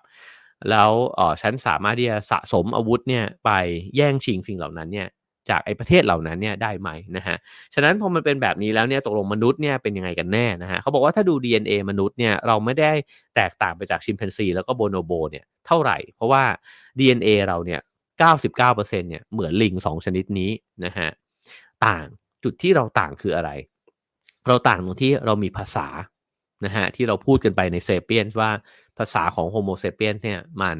[0.69, 3.49] แล้วอ๋อฉันสามารถที่จะสะสมอาวุธเนี่ยไป
[3.95, 5.07] แย่งชิงสิ่งเหล่านั้นเนี่ย
[5.49, 7.37] จากไอ้ประเทศเหล่านั้นเนี่ยได้ไหมนะฮะ
[7.73, 12.91] ฉะนั้นพอมันเป็นแบบนี้แล้วเนี่ยตกลงมนุษย์เนี่ยเป็นยังไงกันแน่นะฮะเขาบอกว่าถ้าดู DNA มนุษย์เนี่ยเราไม่ได้
[13.35, 16.43] แตกต่างไปจากชิมแปนซีแล้วก็โบโนโบเนี่ยเท่าไหร่ เพราะว่า
[16.99, 17.81] DNA เราเนี่ย
[18.25, 18.79] 99%
[19.09, 20.51] เนี่ยเหมือนลิง 2 ชนิดนี้
[20.85, 21.09] นะฮะ
[21.85, 22.05] ต่าง
[22.43, 23.51] จุดที่เราต่างคืออะไร
[24.47, 25.87] เราต่างตรงที่เรามีภาษา
[26.65, 28.51] นะฮะที่เราพูดกันไปในเซเปียนว่า
[28.97, 30.77] ภาษาของโฮโมเซเปียนเนี่ยมัน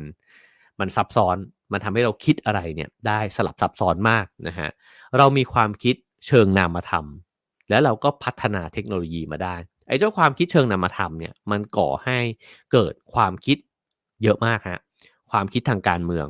[0.80, 1.38] มันซับซ้อน
[1.72, 4.70] มันทำให้เราคิดอะไรเนี่ยได้สลับซับซ้อนมากนะฮะ
[5.18, 5.96] เรามีความคิด
[6.28, 7.06] เชิงนามธรรม
[7.70, 9.56] แล้วเราก็พัฒนาเทคโนโลยีมาได้
[9.88, 12.18] ไอ้เจ้าความคิดเชิงนามธรรมเนี่ยมันก่อให้
[12.72, 13.58] เกิดความคิด
[14.24, 14.80] เยอะมากฮะ
[15.32, 16.28] ความคิดทางการเมือง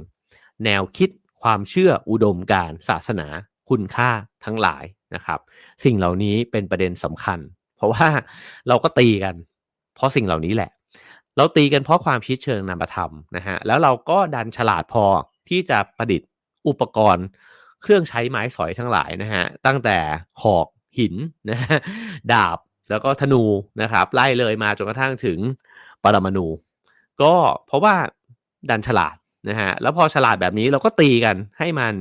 [0.65, 1.09] แนวคิด
[1.43, 3.27] ความเชื่ออุดมการศาสนา
[3.69, 4.09] คุณค่า
[4.45, 4.83] ทั้งหลาย
[5.15, 5.39] นะครับ
[5.83, 7.39] สิ่งเหล่านี้เป็นประเด็นสำคัญ
[7.77, 8.07] เพราะว่า
[8.67, 9.35] เราก็ตีกัน
[9.95, 10.71] เพราะสิ่งเหล่านี้แหละ
[11.37, 15.05] เราตีกันเพราะความคิดเชิงนามธรรมนะฮะแล้วเราก็ดันฉลาดพอ
[15.49, 16.29] ที่จะประดิษฐ์
[16.67, 17.25] อุปกรณ์
[17.81, 19.97] เครื่องใช้ไม้สอยทั้งหลายนะฮะตั้งแต่
[20.43, 20.67] หอก
[20.99, 21.15] หิน
[21.49, 21.77] นะฮะ
[22.33, 22.57] ดาบ
[22.89, 23.43] แล้วก็ธนู
[23.81, 25.39] นะครับ ไล่เลยมาจนกระทั่งถึง
[26.03, 26.47] ปรมาณู
[27.21, 27.33] ก็
[27.67, 27.95] เพราะว่า
[28.69, 29.15] ดันฉลาด
[29.49, 31.93] นะฮะแล้วพอฉลาดแบบนี้เราก็ตีกันให้มัน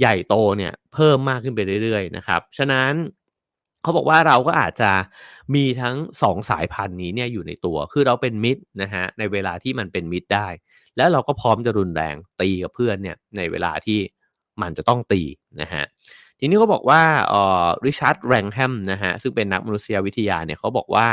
[0.00, 2.92] ใหญ่โตเนี่ยเพิ่มมากขึ้นไปเรื่อยๆนะครับ ฉะนั้น
[3.84, 4.90] เขาบอกว่าเราก็อาจจะ
[5.54, 10.48] มีทั้งสองสายพันธุ์นี้เนี่ยอยู่ในตัว คือเราเป็นมิตรนะฮะในเวลาที่มันเป็นมิตรได้
[10.96, 14.00] แล้วเราก็พร้อมจะรุนแรงตีกับเพื่อนเนี่ยในเวลาที่
[14.62, 15.22] มันจะต้องตี
[15.60, 15.84] นะฮะ
[16.38, 21.08] ทีนี้เขาบอกว่าออริชาร์ดแรงแฮมนะฮะซึ่งเป็นนักมนุษยวิทยาเนี่ยเขาบอกว่า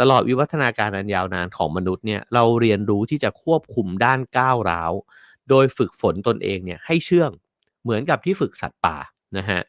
[0.00, 4.92] ตลอดวิวัฒนาการอันยาวนานของมนุษย์เนี่ยเราเรียนรู้ที่จะควบคุมด้านก้าวร้าว
[5.50, 7.30] โดยฝึกฝนตนเองเนี่ยให้เชื่อง
[7.82, 8.96] เหมือนกับที่ฝึกสัตว์ป่า
[9.38, 9.60] นะฮะ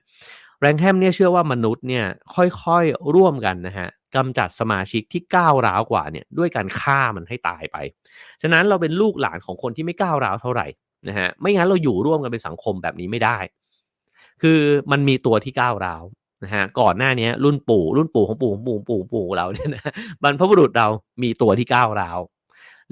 [0.62, 7.78] แรงแฮมเนี่ยเชื่อว่ามนุษย์เนี่ยค่อยๆร่วมกันนะฮะกำจัดสมาชิกที่ก้าวร้าวกว่าเนี่ยด้วยการฆ่ามันให้ตายไป
[8.42, 10.68] ฉะนั้นเราเป็นลูกหลานของคนที่ไม่ก้าวร้าวเท่าไหร่
[11.08, 13.38] นะฮะไม่งั้นเราอยู่ร่วมกันเป็นสังคมแบบนี้ไม่ได้
[14.42, 14.60] คือ
[14.92, 16.04] มันมีตัวที่ก้าวร้าว
[16.44, 19.94] นะฮะก่อนหน้านี้รุ่นปู่ รุ่นปู่ของปู่ของปู่ปู่ปู่เราเนี่ยนะ
[20.24, 20.88] บรรพบุรุษเรา
[21.24, 22.20] มีตัวที่ก้าวร้าว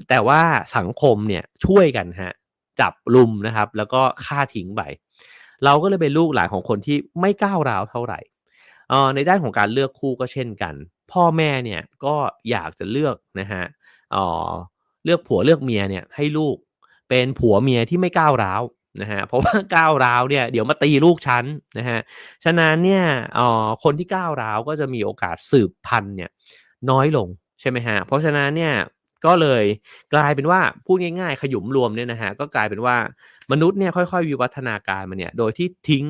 [0.08, 0.40] แต่ว่า
[0.76, 2.32] สังคมเนี่ยช่วยกันฮะ
[2.80, 4.82] จับลุมนะครับ แล้วก็ฆ่าทิ้งไป
[5.64, 8.20] เราก็เลยเป็นลูกหลานของคนที่ไม่ก้าวร้าวเท่าไหร่
[9.14, 10.74] ในด้านของการเลือกคู่ก็เช่นกัน
[11.12, 12.14] พ่อแม่เนี่ยก็
[12.50, 13.64] อยากจะเลือกนะฮะ
[15.04, 16.56] เลือกผัวเลือกเมียเนี่ยให้ลูก
[17.08, 18.62] เป็นผัวเมียที่ไม่ก้าวร้าว
[19.02, 21.44] นะฮะเพราะว่าก้าวร้าวเนี่ยเดี๋ยวมาตีลูกฉัน
[21.78, 21.98] นะฮะ
[22.44, 23.04] ฉะนั้นเนี่ย
[23.38, 26.30] อ่อคนที่ก้าวร้าวก็จะมีโอกาสสืบพันธุ์เนี่ย
[26.90, 27.28] น้อยลง
[27.60, 28.74] ใช่ไหมฮะเพราะฉะนั้นเนี่ย
[29.24, 29.64] ก็เลย
[30.14, 32.96] กลายเป็นว่าพูดง่ายๆ ขยุมรวมเนี่ยนะฮะก็กลายเป็นว่า
[33.52, 36.04] มนุษย์เนี่ยค่อยๆ วิวัฒนาการมาเนี่ยโดยที่ทิ้ง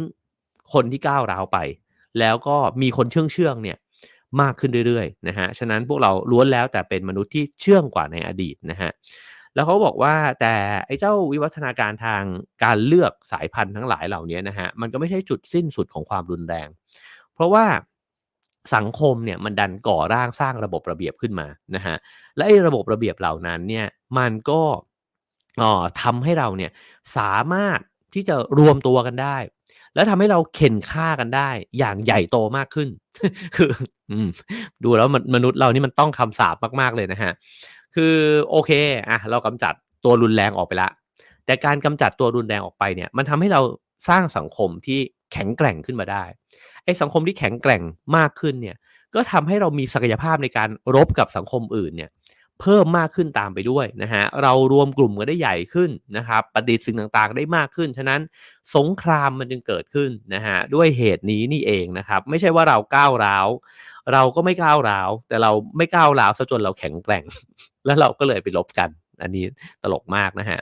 [0.72, 1.58] คนที่ก้าวร้าวไป
[2.18, 3.76] แล้วก็มีคนเชื่องเชื่องเนี่ย
[4.40, 8.90] มากขึ้นเรื่อยๆนะฮะฉะนั้นพวกเราล้วนแล้วแต่เป็นมนุษย์ที่เชื่องกว่าในอดีตนะฮะ
[9.54, 10.54] แล้วเขาบอกว่าแต่
[10.86, 12.22] ไอ้เจ้าวิวัฒนาการทาง
[12.64, 16.68] การเลือกสายพันธุ์ทั้งหลายเหล่านี้นะฮะมันก็ไม่ใช่จุดสิ้นสุดของความรุนแรง
[17.34, 17.64] เพราะว่า
[18.74, 21.96] สังคมเนี่ยมันดันก่อร่างสร้างระบบระเบียบขึ้นมานะฮะ
[22.36, 23.86] และไอ้ระบบระเบียบเหล่านั้นเนี่ย
[24.18, 24.62] มันก็
[25.62, 26.70] อ๋อทำให้เราเนี่ย
[27.16, 27.78] สามารถ
[28.14, 29.36] ที่จะรวมตัวกันได้
[29.94, 32.88] แล้วทำให้เราเข็นฆ่ากันได้ อย่างใหญ่โตมากขึ้น
[33.56, 33.70] คือ
[34.10, 34.28] อืม
[34.84, 37.32] ดูแล้วมนุษย์เรานี่มันต้องคำสาปมากๆเลยนะฮะ
[37.94, 38.14] คือ
[38.50, 38.70] โอเค
[39.08, 40.90] อะเรากำจัดตัวรุนแรงออกไปละ
[41.46, 43.60] แต่การกำจัดตัวรุนแรงออกไปเนี่ย มันทำให้เรา
[44.08, 44.98] สร้างสังคมที่
[45.32, 46.24] แข็งแกร่งขึ้นมาได้
[46.84, 47.82] ไอ้สังคมที่แข็งแกร่ง
[48.16, 48.76] มากขึ้นเนี่ย
[49.14, 52.10] ก็ทำให้เรามีศักยภาพในการรบกับสังคมอื่นเนี่ย
[52.60, 58.20] เพิ่มมากขึ้นตามไปด้วยนะฮะเรารวมกลุ่มกันได้ใหญ่ขึ้นนะครับประดิษฐ์สิ่งต่างๆ ได้มากขึ้น ฉะนั้น
[58.76, 63.48] สงครามมันจึงเกิดขึ้นนะฮะด้วยเหตุนี้นี่เองนะครับ ไม่ใช่ว่าเราก้าวร้าว
[64.12, 67.24] เราก็ไม่ก้าวร้าว แต่เราไม่ก้าวร้าวซะจนเราแข็งแกร่ง
[67.86, 68.90] แล้วเราก็เลยไปลบกัน
[69.22, 69.44] อันนี้
[69.82, 70.58] ตลกมากนะฮะ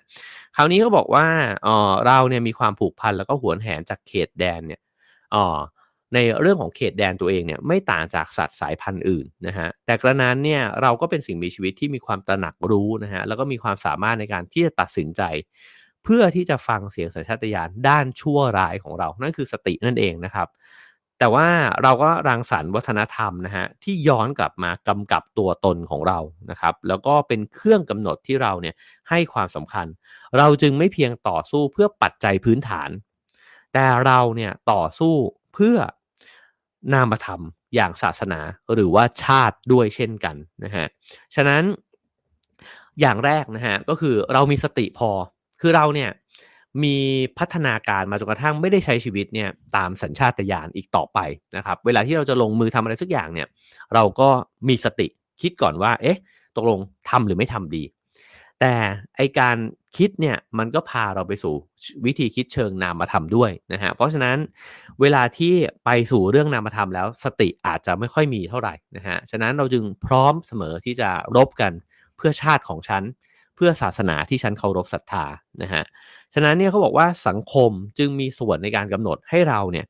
[0.57, 1.26] คราวนี้เขาบอกว่า
[1.66, 4.81] อ๋อเราเนี่ยมีความผูกพันแล้วก็หวนแหนจากเขตแดนเนี่ย
[5.35, 5.46] อ๋อ
[6.14, 15.23] ในเรื่องของเขตแดนตัวเองเนี่ยไม่ต่างจากสัตว์สายพันธุ์อื่นนะฮะแต่กระนั้นเนี่ยเราก็เป็นสิ่งมีชีวิตที่มีความตระหนักรู้นะฮะแล้วก็มีความสามารถในการที่จะตัดสินใจ
[16.05, 20.49] เพื่อที่จะฟังเสียงสัญชาตญาณด้านชั่วร้ายของเรา นั่นคือสตินั่นเองนะครับ
[21.19, 21.49] แต่ว่า
[21.83, 26.19] เราก็รังสรรค์วัฒนธรรมนะฮะที่ย้อนกลับมากำกับตัวตนของเรา
[26.51, 28.75] นะครับ แล้วก็เป็นเครื่องกำหนดที่เราเนี่ย
[29.11, 29.87] ให้ความสำคัญ
[30.38, 32.90] เราจึงไม่เพียงต่อสู้เพื่อปัจจัยพื้นฐาน
[33.73, 35.14] แต่เราเนี่ยต่อสู้
[35.57, 35.79] เพื่อ
[36.92, 37.40] นามธรรม
[37.75, 38.40] อย่างศาสนา
[38.75, 40.87] หรือว่าชาติด้วยเช่นกันนะฮะ
[41.35, 41.62] ฉะนั้น
[43.01, 45.11] อย่างแรกนะฮะก็คือเรามีสติพอ
[45.61, 46.11] คือเราเนี่ย
[46.85, 46.97] มี
[47.38, 51.19] พัฒนาการมาจนกระทั่งไม่ได้ใช้ชีวิตเนี่ยตามสัญชาตญาณอีกต่อไป
[51.57, 53.49] นะครับเวลาที่เราจะลงมือทำอะไรสักอย่างเนี่ย
[53.95, 54.29] เราก็
[54.69, 55.07] มีสติ
[55.42, 56.19] คิดก่อนว่าเอ๊ะ
[56.57, 56.79] ตกลง
[57.11, 57.83] ทำหรือไม่ทำดี
[58.61, 58.75] แต่
[59.16, 59.57] ไอการ
[59.97, 61.55] คิดเนี่ยมันก็พาเราไปสู่
[62.05, 64.37] วิธีคิดเชิงนามธรรมด้วยนะฮะเพราะฉะนั้น
[65.01, 71.73] เวลาที่ไปสู่เรื่องนามธรรมแล้วสติอาจจะไม่ค่อยมีเท่าไหร่นะฮะฉะนั้นเราจึงพร้อมเสมอที่จะรบกัน
[72.16, 73.03] เพื่อชาติของฉัน
[73.57, 75.25] เพื่อศาสนาที่ฉันเคารพศรัทธา
[75.62, 75.83] นะฮะ
[76.35, 79.87] ฉะนั้นเนี่ยเขาบอกว่าสังคมจึงมีส่วนในการกำหนดให้เราเนี่ย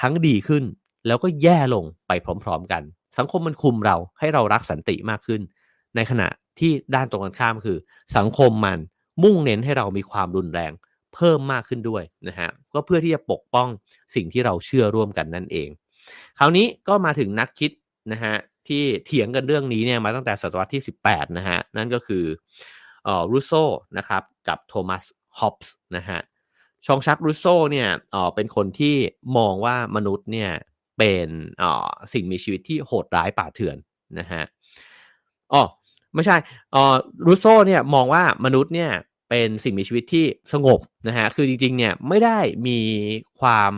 [0.00, 0.64] ทั้งดีขึ้น
[1.06, 2.12] แล้วก็แย่ลงไป
[2.44, 2.82] พร้อม ๆ กัน
[3.18, 5.40] สังคมมันคุมเราให้เรารักสันติมากขึ้น
[5.96, 6.28] ในขณะ
[6.60, 7.78] ที่ด้านตรงกันข้ามคือ
[8.16, 8.78] สังคมมัน
[9.22, 10.72] มุ่งเน้นให้เรามีความรุนแรง
[11.14, 13.68] เพิ่มมากขึ้นด้วยนะฮะก็เพื่อที่จะปกป้อง
[14.14, 15.68] สิ่งที่เราเชื่อร่วมกันนั่นเอง
[16.38, 17.72] คราวนี้ก็มาถึงนักคิด
[18.12, 18.34] นะฮะ
[18.68, 22.24] ที่เถียงกันเรื่องนี้เนี่ยมาตั้งแต่ศตวรรษที่ 18 นะฮะนั่นก็คือ
[23.04, 23.52] เอ่อรูโซ
[23.98, 25.04] นะครับกับโทมัส
[25.38, 26.18] ฮอบส์นะฮะ
[26.86, 28.96] ฌองฌากรูโซเนี่ยอ่อเป็นคนที่
[29.36, 30.50] มองว่ามนุษย์เนี่ย
[30.98, 31.28] เป็น
[31.62, 33.76] อ่อสิ่งมีชีวิตที่โหดร้ายป่าเถื่อน
[34.18, 34.42] นะฮะ
[35.52, 35.62] อ๋อ
[36.14, 36.36] ไม่ใช่
[36.72, 38.90] เออรูโซเนี่ยมองว่ามนุษย์เนี่ย
[39.28, 42.78] เป็นสิ่งมีชีวิตที่สงบนะฮะ คือจริงๆเนี่ยไม่ได้มี
[43.40, 43.72] ความ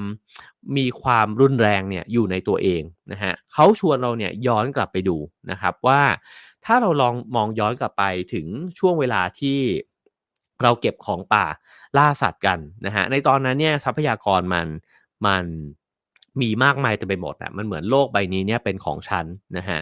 [0.76, 5.16] มีความรุนแรงเนี่ยอยู่ในตัวเองนะฮะเขาชวนเราเนี่ยย้อนกลับไปดู
[5.50, 6.02] นะครับว่า
[6.64, 8.46] ถ้าเราลองมองย้อนกลับไปถึง
[8.78, 9.58] ช่วงเวลาที่
[10.62, 11.46] เราเก็บของป่า
[11.96, 14.66] ล่าสัตว์กันนะฮะในตอนนั้นเนี่ยทรัพยากรมัน
[15.26, 15.44] มัน
[16.40, 19.80] มีมากมายเต็มไปหมดอะมันเหมือนโลกใบนี้เนี่ยเป็นของฉันนะฮะ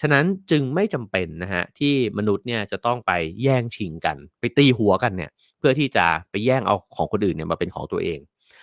[0.00, 8.18] ฉะนั้นจึงไม่จำเป็นนะฮะที่มนุษย์เนี่ยจะต้องไปแย่งชิงกัน ไปตีหัวกันเนี่ยเพื่อที่จะไปแย่งเอาของคนอื่นเนี่ยมาเป็นของตัวเอง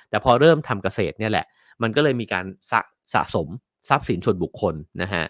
[0.09, 1.45] แต่พอเริ่มทำเกษตรเนี่ยแหละ
[1.81, 2.81] มันก็เลยมีการสะ
[3.13, 3.47] สะสม
[3.89, 5.23] ทรัพย์สินส่วนบุคคลนะฮะ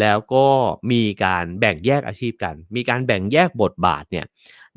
[0.00, 0.46] แล้วก็
[0.92, 4.26] มีการแบ่งแยกอาชีพกัน มีการแบ่งแยกบทบาทเนี่ย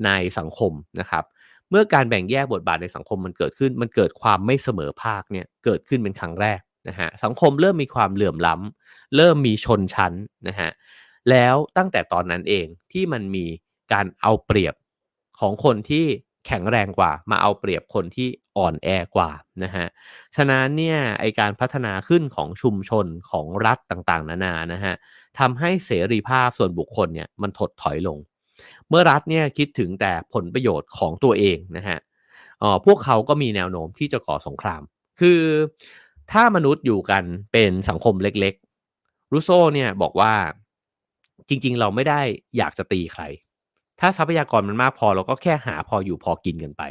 [0.05, 1.23] ในสังคมนะครับ
[1.69, 6.59] เมื่อการแบ่งแยกบทบาทในสังคมมันเกิดขึ้น มันเกิดความไม่เสมอภาคเนี่ยเกิดขึ้นเป็นครั้งแรก
[6.89, 10.13] นะฮะสังคมเริ่มมีความเหลื่อมล้ำเริ่มมีชนชั้น
[10.47, 10.69] นะฮะ
[11.29, 13.45] แล้วตั้งแต่ตอนนั้นเองที่มันมี
[13.93, 14.75] การเอาเปรียบ
[15.39, 16.05] ของคนที่
[16.47, 19.31] แข็งแรงกว่า มาเอาเปรียบคนที่อ่อนแอกว่า
[19.63, 19.85] นะฮะ
[20.35, 24.93] ฉะนั้นเนี่ยไอการพัฒนาขึ้นของชุมชนของรัฐต่างๆ นานานะฮะ
[25.39, 28.17] ทำให้เสรีภาพส่วนบุคคลเนี่ยมันถดถอยลง
[28.89, 31.97] เมื่อรัฐเนี่ยคิดถึงแต่ผลประโยชน์ของตัวเองนะฮะ
[32.61, 34.81] อ๋อพวกเขาก็มีแนวโน้มที่จะก่อสงคราม
[35.19, 35.39] คือ
[36.31, 40.33] ถ้ามนุษย์อยู่กันเป็นสังคมเล็กๆ รูโซเนี่ยบอกว่า
[41.49, 42.21] จริงๆ เราไม่ได้
[42.57, 43.23] อยากจะตีใคร
[43.99, 46.83] ถ้าทรัพยากรมันมากพอเราก็แค่หาพออยู่พอกินกันไป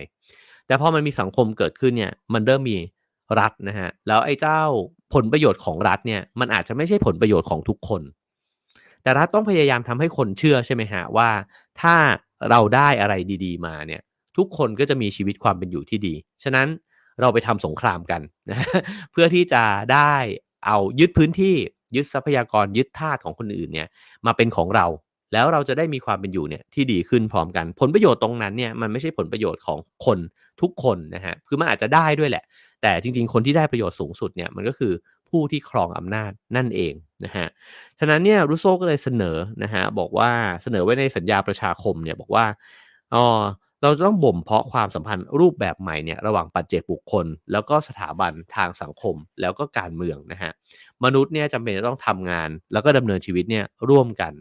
[0.67, 2.79] แต่พอมันมีสังคมเกิดขึ้นเนี่ยมันเริ่มมี
[3.39, 4.61] รัฐนะฮะ แล้วไอ้เจ้า
[5.15, 8.03] ผลประโยชน์ของรัฐเนี่ยมันอาจจะไม่ใช่ผลประโยชน์ของทุกคน
[9.03, 11.31] แต่รัฐต้องพยายามทำให้คนเชื่อใช่ไหมฮะว่า
[11.81, 11.95] ถ้า
[12.51, 14.03] เราได้อะไรดี ๆ มาเนี่ย
[14.37, 16.67] ทุกคนก็จะมีชีวิตความเป็นอยู่ที่ดี ฉะนั้น
[17.21, 18.59] เราไปทำสงครามกันนะ
[19.13, 20.13] เพื่อที่จะได้
[20.67, 21.55] เอายึดพื้นที่
[21.97, 23.89] ยึดทรัพยากรยึดธาตุของคนอื่นเนี่ย
[24.27, 24.87] มาเป็นของเรา
[25.33, 30.19] แล้วเราจะได้มีความเป็นอยู่เนี่ยที่ดีขึ้นพร้อมกัน ผลประโยชน์ตรงนั้นเนี่ยมันไม่ใช่ผลประโยชน์ของคน
[30.61, 32.45] ทุกคนนะฮะคือมันอาจจะได้ด้วยแหละ
[32.83, 34.93] แต่จริง ๆ คนที่ได้ประโยชน์สูงสุดเนี่ยมันก็คือ
[35.29, 37.47] ผู้ที่ครองอำนาจนั่นเองนะฮะ
[37.99, 40.31] ฉะนั้นเนี่ยรูโซก็เลยเสนอนะฮะบอกว่า
[40.63, 42.45] เสนอไว้ในสัญญาประชาคมเนี่ยบอกว่า
[43.15, 43.25] อ๋อ
[43.83, 50.53] เราจะต้องบ่มเพาะความสัมพันธ์รูปแบบใหม่เนี่ยระหว่างปัจเจกบุคคล แล้วก็สถาบันทางสังคมแล้วก็การเมืองนะฮะ
[51.05, 54.33] มนุษย์เนี่ยจำเป็นจะต้องทำงาน แล้วก็ดำเนินชีวิตเนี่ยร่วมกัน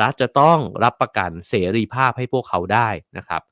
[0.00, 3.42] รัฐจะต้องรับประกันเสรีภาพให้พวกเขาได้นะครับ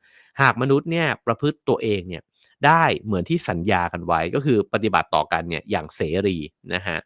[0.41, 2.23] หากมนุษย์เนี่ยประพฤติตัวเองเนี่ย
[2.67, 6.39] ได้เหมือนที่สัญญากันไว้ก็คือปฏิบัติต่อกันเนี่ยอย่างเสรี
[6.75, 6.99] นะฮะ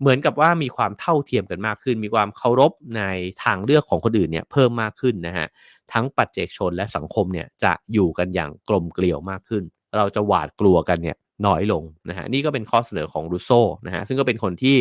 [0.00, 3.02] เหมือนกับว่ามีความเท่าเทียมกันมากขึ้น มีความเคารพใน
[3.44, 5.46] ทางเลือกของคนอื่นเนี่ยเพิ่มมากขึ้นนะฮะ
[5.92, 9.62] ทั้งปัจเจกชนและสังคมเนี่ยจะอยู่กันอย่างกลมเกลียวมากขึ้น
[9.96, 13.50] เราจะหวาดกลัวกันเนี่ยน้อยลงนะฮะนี่ก็เป็นข้อเสนอของรูโซ
[13.86, 14.76] นะฮะซึ่งก็เป็นคนที่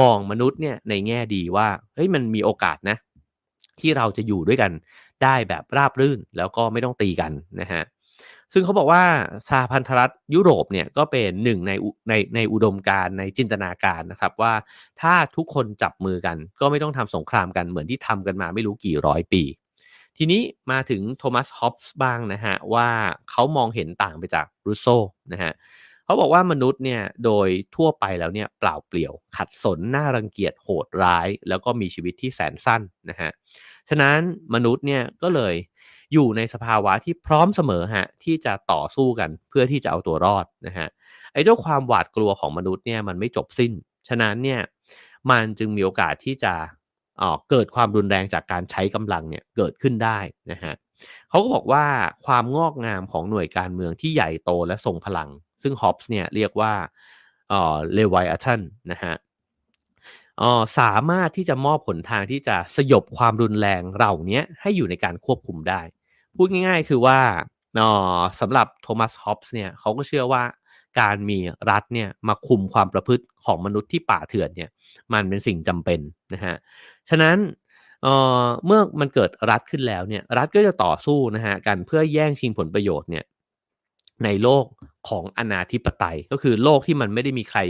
[0.00, 2.96] มองมนุษย์เนี่ยในแง่ดีว่าเฮ้ยมันมีโอกาสนะ
[3.80, 4.72] ที่เราจะอยู่ด้วยกัน
[5.22, 7.82] ได้แบบราบรื่นแล้วก็ไม่ต้องตีกันนะฮะ
[8.54, 9.04] ซึ่งเขาบอกว่า
[9.48, 11.72] สหพันธรัฐยุโรปเนี่ยก็เป็นหนึ่งใน
[12.08, 14.54] ในในอุดมการในจินตนาการนะครับว่า
[15.00, 19.42] ถ้าทุกคนจับมือกัน ก็ไม่ต้องทำสงครามกันเหมือนที่ทำกันมาไม่รู้กี่ร้อยปี
[20.18, 22.88] ทีนี้มาถึงโทมัสฮอปส์บ้างนะฮะว่า
[23.30, 24.86] เขามองเห็นต่างไปจากรูโซ
[25.32, 25.52] นะฮะ
[26.04, 33.30] เขาบอกว่ามนุษย์เนี่ยโดยทั่วไปแล้วเนี่ยเปล่าเปลี่ยว ขัดสนน่ารังเกียจโหดร้าย แล้วก็มีชีวิตที่แสนสั้นนะฮะ
[33.88, 34.18] ฉะนั้น
[34.54, 35.54] มนุษย์เนี่ยก็เลย
[36.12, 40.88] อยู่ในสภาวะที่พร้อมเสมอฮะที่จะต่อสู้กันเพื่อที่จะเอาตัวรอดนะฮะ
[41.32, 43.72] ไอ้เจ้าความหวาดกลัวของมนุษย์เนี่ยมันไม่จบสิ้น
[44.08, 44.60] ฉะนั้นเนี่ย
[45.30, 46.54] มันจึงมีโอกาสที่จะ
[47.22, 50.18] อ๋อเกิดความรุนแรงจากการใช้กำลังเนี่ยเกิดขึ้นได้
[50.50, 50.74] นะฮะ
[51.28, 51.84] เขาก็บอกว่า
[52.26, 55.28] ความงอกงามของหน่วยการเมืองที่ใหญ่โตและทรงพลัง
[55.62, 56.72] ซึ่งฮอปส์เนี่ยเรียกว่า
[57.94, 58.60] เลวายอัตัน
[58.92, 59.14] นะฮะ
[60.78, 65.80] สามารถที่จะมอบผลทางที่จะสยบความรุนแรงเหล่านี้ให้อยู่ในการควบคุมได้
[66.36, 67.18] พูดง่ายๆคือว่า
[67.80, 67.90] อ๋อ
[68.40, 70.42] สำหรับโทมัสฮอปส์เนี่ยเขาก็เชื่อว่า
[71.00, 71.38] การมี
[71.70, 74.70] รัฐเนี่ยมาคุมความประพฤติของมนุษย์ที่ป่าเถื่อนเนี่ย
[75.12, 76.00] มันเป็นสิ่งจำเป็น
[76.34, 76.56] นะฮะ
[77.10, 77.36] ฉะนั้น
[78.02, 78.06] เอ
[78.42, 83.24] อเมื่อมันเกิดรัฐขึ้นแล้วเนี่ยรัฐก็จะต่อสู้นะฮะกันเพื่อแย่งชิงผลประโยชน์เนี่ย
[84.24, 84.64] ในโลก
[85.08, 87.60] ของอนาธิปไตยก็คือโลกที่มันไม่ได้มีใคร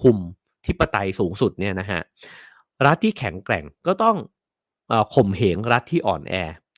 [0.00, 0.18] คุม
[0.66, 2.00] ทิปไตยสูงสุดเนี่ยนะฮะ
[2.86, 4.16] รัฐที่แข็งแกร่งก็ต้อง
[5.14, 6.34] ข่มเหงรัฐที่อ่อนแอ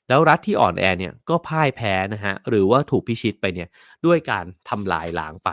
[0.09, 3.68] แล้วรัฐที่อ่อนแอเนี่ยก็พ่ายแพ้นะฮะหรือว่าถูกพิชิตไปเนี่ย
[4.07, 5.51] ด้วยการทำลายล้างไป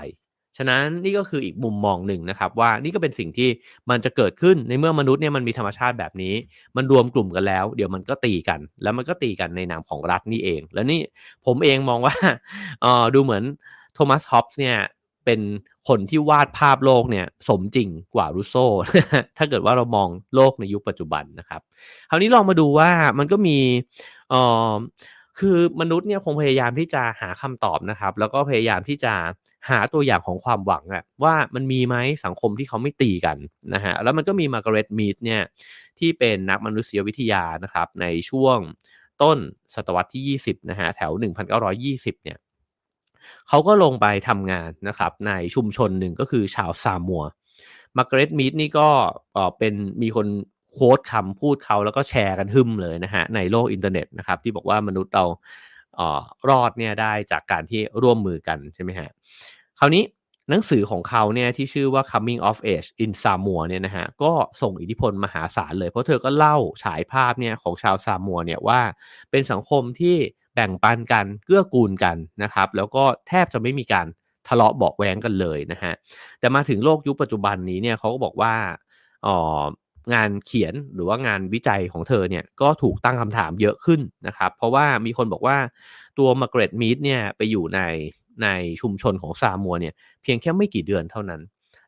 [0.58, 3.50] ฉะนั้นนี่ก็คืออีกมุมมองหนึ่งนะครับ ว่านี่ก็เป็นสิ่งที่
[3.90, 6.34] มันจะเกิดขึ้นในเมื่อมนุษย์เนี่ยมันมีธรรมชาติแบบนี้
[6.76, 11.00] มันรวมกลุ่มกันแล้ว เดี๋ยวมันก็ตีกัน แล้วมันก็ตีกันในนามของรัฐนี่เอง แล้วนี่
[11.46, 12.16] ผมเองมองว่า
[12.84, 13.44] ออดูเหมือน
[13.94, 14.78] โทมัสฮอปส์เนี่ย
[15.26, 15.40] เป็น
[15.88, 18.56] คนที่วาดภาพโลกเนี่ยสมจริงกว่ารูโซ
[19.38, 21.62] ถ้าเกิดว่าเรามองโลกในยุคปัจจุบันนะครับ
[22.10, 22.90] คราวนี้ลองมาดูว่า
[23.20, 23.58] มันก็มี
[24.30, 24.72] เอ่อ
[25.40, 29.14] คือมนุษย์เนี่ยคงพยายามที่จะหาคำตอบนะครับ แล้วก็พยายามที่จะ
[29.70, 33.38] หาตัวอย่างของความหวังอะว่ามันมีไหมสังคมที่เขาไม่ตีกัน
[33.74, 35.42] นะฮะแล้วมันก็มีมาร์กาเร็ตมีดเนี่ย
[36.00, 38.58] ที่เป็นนักมนุษยวิทยานะครับในช่วง
[39.22, 39.38] ต้น
[39.76, 41.12] ศตวรรษที่ 20นะฮะแถว
[41.68, 42.38] 1920 เนี่ย
[43.50, 47.24] เขาก็ลงไปทำงานนะครับในชุมชนหนึ่งก็คือชาวซามัว
[47.98, 48.90] มาร์กเร็ตมีดนี่ก็
[49.58, 50.28] เป็นมีคน
[50.72, 55.26] quote คำพูดเขาแล้วก็แชร์กันหึมเลยนะฮะในโลกอินเทอร์เน็ตนะครับที่บอกว่ามนุษย์เรา
[56.00, 59.10] ออรอดเนี่ยได้จากการที่ร่วมมือกันใช่ไหมฮะ
[59.80, 60.04] คราวนี้
[60.50, 64.32] หนังสือของเขาเนี่ยที่ชื่อว่า coming of age in Samoa เนี่ยนะฮะก็
[64.62, 68.82] ส่งอิทธิพลมหาศาลเลย เพราะเธอก็เล่าฉายภาพเนี่ยของชาวซามัวเนี่ยว่า
[69.32, 70.18] เป็นสังคมที่
[70.56, 74.08] แบ่งปันกันเกื้อกูลกันนะครับ แล้วก็แทบจะไม่มีการ
[74.48, 75.94] ทะเลาะเบาแหวงกันเลยนะฮะ
[76.40, 78.54] แต่มาถึงโลกยุคปัจจุบันนี้เนี่ยเขาก็บอกว่า
[79.26, 79.62] อ๋อ
[80.14, 85.58] งานเขียนหรือว่างานวิจัยของเธอเนี่ยก็ถูกตั้งคำถามเยอะขึ้นนะครับ เพราะว่ามีคนบอกว่า
[86.18, 87.82] ตัวมาเกรตมีดเนี่ยไปอยู่ใน
[88.44, 88.48] ใน
[88.82, 91.42] ชุมชนของซามัวเนี่ยเพียงแค่ไม่กี่เดือนเท่านั้น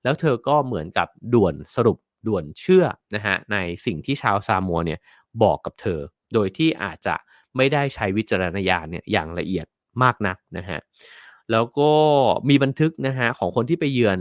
[0.04, 1.98] แล้วเธอก็เหมือนกับด่วนสรุป
[2.28, 5.00] ด่วนเชื่อนะฮะในสิ่งที่ชาวซามัวเนี่ย
[5.44, 6.00] บอกกับเธอ
[6.34, 7.16] โดยที่อาจจะ
[7.58, 9.66] ไม่ได้ใช้วิจารณญาณเนี่ยอย่างละเอียด
[10.04, 10.80] มากนักนะฮะ
[11.52, 11.92] แล้วก็
[12.50, 14.20] มีบันทึกนะฮะของคนที่ไปเยือน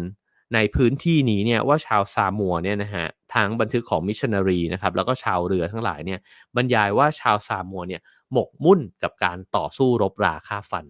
[0.55, 6.21] ในพื้นที่นี้เนี่ยว่าชาวซามัวเนี่ยนะฮะทั้งบันทึกของมิชชันนารีนะครับแล้วก็ชาวเรือทั้งหลายเนี่ย
[6.57, 8.01] บรรยายว่าชาวซามัวเนี่ย
[8.33, 10.87] หมกมุ่นกับการต่อสู้รบราฆ่าฟัน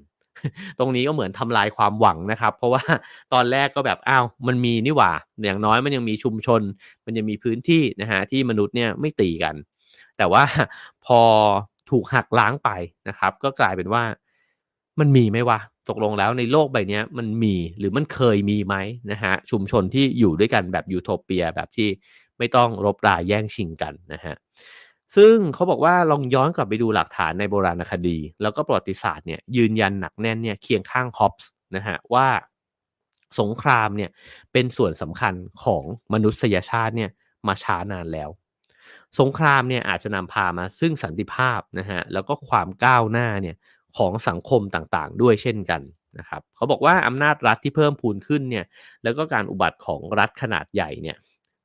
[0.78, 2.82] ตรงนี้ก็เหมือนทำลายความหวังนะครับ เพราะว่า
[3.32, 5.12] ตอนแรกก็แบบอ้าวมันมีนี่หว่า
[5.44, 6.62] อย่างน้อยมันยังมีชุมชน
[7.06, 9.54] มันยังมีพื้นที่นะฮะที่มนุษย์เนี่ยไม่ตีกัน
[10.18, 10.44] แต่ว่า
[11.06, 11.20] พอ
[11.92, 12.70] ถูกหักล้างไป
[13.08, 14.02] นะครับ ก็กลายเป็นว่า
[15.00, 18.76] มันมีไหมวะตกลงแล้วในโลกใบนี้มันมีหรือมันเคยมีไหม
[19.10, 21.88] นะฮะชุมชนที่อยู่ด้วยกันแบบยูโทเปียแบบที่
[22.38, 24.34] ไม่ต้องรบราแย่งชิงกันนะฮะ
[25.16, 32.26] ซึ่งเขาบอกว่าลองย้อนกลับไปดูหลักฐานในโบราณคดี แล้วก็ประวัติศาสตร์เนี่ยยืนยันหนักแน่นเนี่ยเคียงข้างฮอปส์นะฮะว่า
[33.40, 34.10] สงครามเนี่ย
[34.52, 37.10] เป็นส่วนสำคัญของมนุษยชาติเนี่ย
[37.48, 38.28] มาช้านานแล้ว
[39.20, 43.56] สงครามเนี่ยอาจจะนำพามาซึ่งสันติภาพนะฮะแล้วก็ความก้าวหน้าเนี่ย
[43.98, 45.82] ของสังคมต่างๆ ด้วยเช่นกัน
[46.18, 48.64] นะครับเขาบอกว่าอำนาจรัฐที่เพิ่มพูนขึ้นเนี่ย
[49.02, 51.16] แล้วก็การอุบัติของรัฐขนาดใหญ่เนี่ย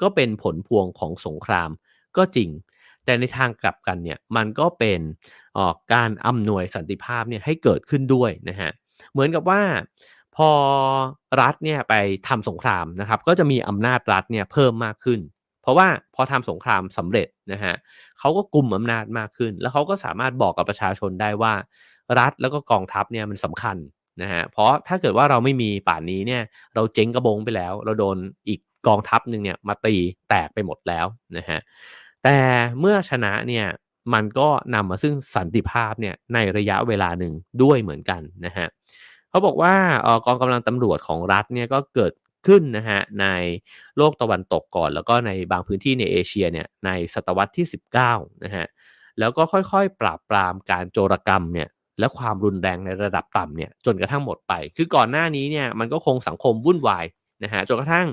[0.02, 1.70] ก็เป็นผลพวงของสงคราม
[2.18, 2.50] ก็จริง
[3.06, 5.00] แต่ในทางกลับกันเนี่ยมันก็เป็น
[5.94, 8.72] การอำนวยสันติภาพเนี่ยให้เกิดขึ้นด้วยนะฮะ
[9.12, 9.62] เหมือนกับว่า
[10.36, 10.50] พอ
[11.42, 11.94] รัฐเนี่ยไป
[12.28, 15.20] ทำสงครามนะครับก็จะมีอำนาจรัฐเนี่ยเพิ่มมากขึ้น
[15.68, 17.76] เพราะว่าพอทำสงครามสำเร็จนะฮะ
[18.20, 21.54] เขาก็กลุ่มอำนาจมากขึ้น แล้วเขาก็สามารถบอกกับประชาชนได้ว่า
[22.20, 23.78] รัฐแล้วก็กองทัพเนี่ยมันสำคัญ
[24.22, 26.42] นะฮะเพราะถ้าเกิดว่าเราไม่มีป่านนี้เนี่ย
[26.76, 29.96] เราเจ๊งกระบงไปแล้ว เราโดนอีกกองทัพหนึ่งเนี่ยมาตี
[30.30, 31.06] แตกไปหมดแล้ว
[31.38, 31.60] นะฮะ
[32.24, 32.38] แต่
[32.80, 33.66] เมื่อชนะเนี่ย
[34.14, 38.68] มันก็นำมาซึ่งสันติภาพเนี่ยในระยะเวลาหนึ่งด้วยเหมือนกันนะฮะ
[39.30, 39.74] เขาบอกว่า
[40.26, 42.12] กองกำลังตำรวจของรัฐเนี่ยก็เกิด
[42.48, 43.26] ขึ้นนะฮะใน
[43.98, 47.66] โลกตะวันตกก่อน แล้วก็ในบางพื้นที่ในเอเชียเนี่ยในศตวรรษที่
[48.06, 48.66] 19นะฮะ
[49.20, 57.06] แล้วก็ค่อยๆ ปราบปรามการโจรกรรมเนี่ยและความรุนแรงในระดับต่ำเนี่ยจนกระทั่งหมดไป คือก่อนหน้านี้เนี่ยมันก็คงสังคมวุ่นวาย
[57.44, 58.08] นะฮะจนกระทั่ง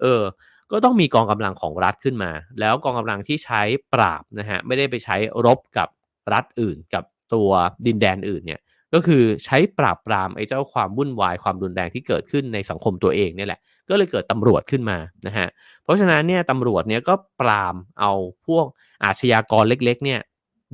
[0.00, 0.22] เออ
[0.70, 5.16] ก็ต้องมีกองกำลังของรัฐขึ้นมา แล้วกองกำลังที่ใช้ปราบนะฮะไม่ได้ไปใช้
[5.46, 5.88] รบกับ
[6.32, 7.50] รัฐอื่นกับตัว
[7.86, 8.60] ดินแดนอื่นเนี่ย
[8.94, 15.48] ก็คือใช้ปราบปรามไอ้เจ้าความวุ่นวายความรุนแรงที่เกิดขึ้นในสังคมตัวเองเนี่ยแหละ ก็เลยเกิดตำรวจขึ้นมานะฮะ
[15.82, 18.12] เพราะฉะนั้นเนี่ยตำรวจเนี่ยก็ปรามเอา
[18.46, 18.66] พวก
[19.04, 20.20] อาชญากรเล็ก ๆ เนี่ย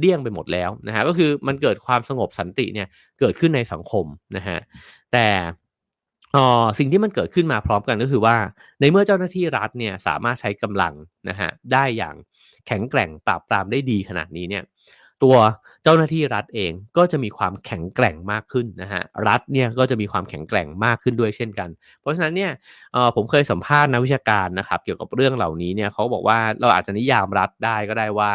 [0.01, 2.89] เดี่ยงไปหมดแล้วนะฮะก็คือมันเกิดความสงบสันติเนี่ย
[3.21, 4.07] เกิดขึ้นในสังคม
[4.37, 4.59] นะฮะ
[5.13, 5.27] แต่
[6.37, 6.47] อ๋อ
[6.79, 8.37] สิ่งที่มันเกิดขึ้นมาพร้อมกันก็คือว่า
[8.81, 10.95] ในเมื่อเจ้าหน้าที่รัฐเนี่ยสามารถใช้กำลัง
[11.29, 12.15] นะฮะได้อย่าง
[12.67, 14.63] แข็งแกร่งปราบปรามได้ดีขนาดนี้เนี่ย
[15.23, 15.37] ตัว
[15.85, 21.69] เจ้าหน้าที่รัฐเองก็จะมีความแข็งแกร่งมากขึ้นนะฮะรัฐเนี่ยก็จะมีความแข็งแกร่งมากขึ้นด้วยเช่นกัน
[22.01, 22.53] เพราะฉะนั้นเนี่ย
[23.17, 28.31] ผมเคยสัมภาษณ์นักวิชาการนะครับเกี่ยวกับเรื่องเหล่านี้เนี่ยเขาบอกว่าเราอาจจะนิยามรัฐได้ก็ได้ว่า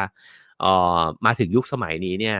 [1.25, 2.37] มาถึงยุคสมัยนี้เนี่ย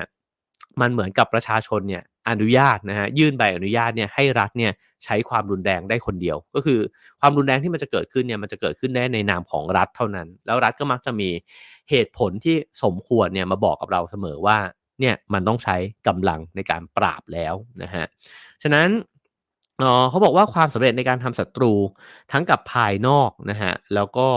[0.81, 4.71] มันเหมือนกับประชาชนเนี่ย อนุญาตนะฮะยื่นใบอนุญาตเนี่ยให้รัฐเนี่ย
[5.05, 6.79] ใช้ความรุนแรงได้คนเดียว ก็คือ
[7.21, 11.29] ความรุนแรงที่มันจะเกิดขึ้นเนี่ยมันจะเกิดขึ้นได้ในนามของรัฐเท่านั้น แล้วรัฐก็มักจะมี
[11.89, 14.57] เหตุผลที่สมควรเนี่ยมาบอกกับเราเสมอว่า
[14.99, 15.75] เนี่ยมันต้องใช้
[16.07, 18.05] กำลังในการปราบแล้วนะฮะ
[18.63, 18.87] ฉะนั้น
[19.83, 21.73] อ๋อเขาบอกว่าความสำเร็จในการทำศัตรู
[22.31, 24.27] ทั้งกับภายนอกนะฮะแล้วก็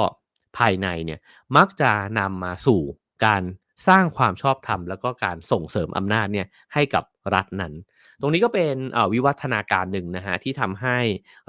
[0.59, 1.21] ภายในเนี่ย
[1.57, 2.81] มักจะนำมาสู่
[3.27, 3.43] การ
[3.89, 7.05] สร้างความชอบธรรมแล้วก็การส่งเสริมอำนาจเนี่ยให้กับ
[7.35, 7.73] รัฐนั้น
[8.21, 8.77] ตรงนี้ก็เป็น
[9.13, 10.97] วิวัฒนาการหนึ่งนะฮะที่ทำให้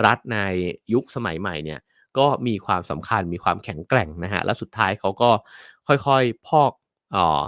[0.06, 0.38] รัฐใน
[0.94, 1.80] ยุคสมัยใหม่เนี่ย
[2.18, 5.32] ก็มีความสำคัญมีความแข็งแกร่งนะฮะและสุดท้ายเขาก็
[5.88, 6.72] ค่อยๆพอก
[7.16, 7.44] ออ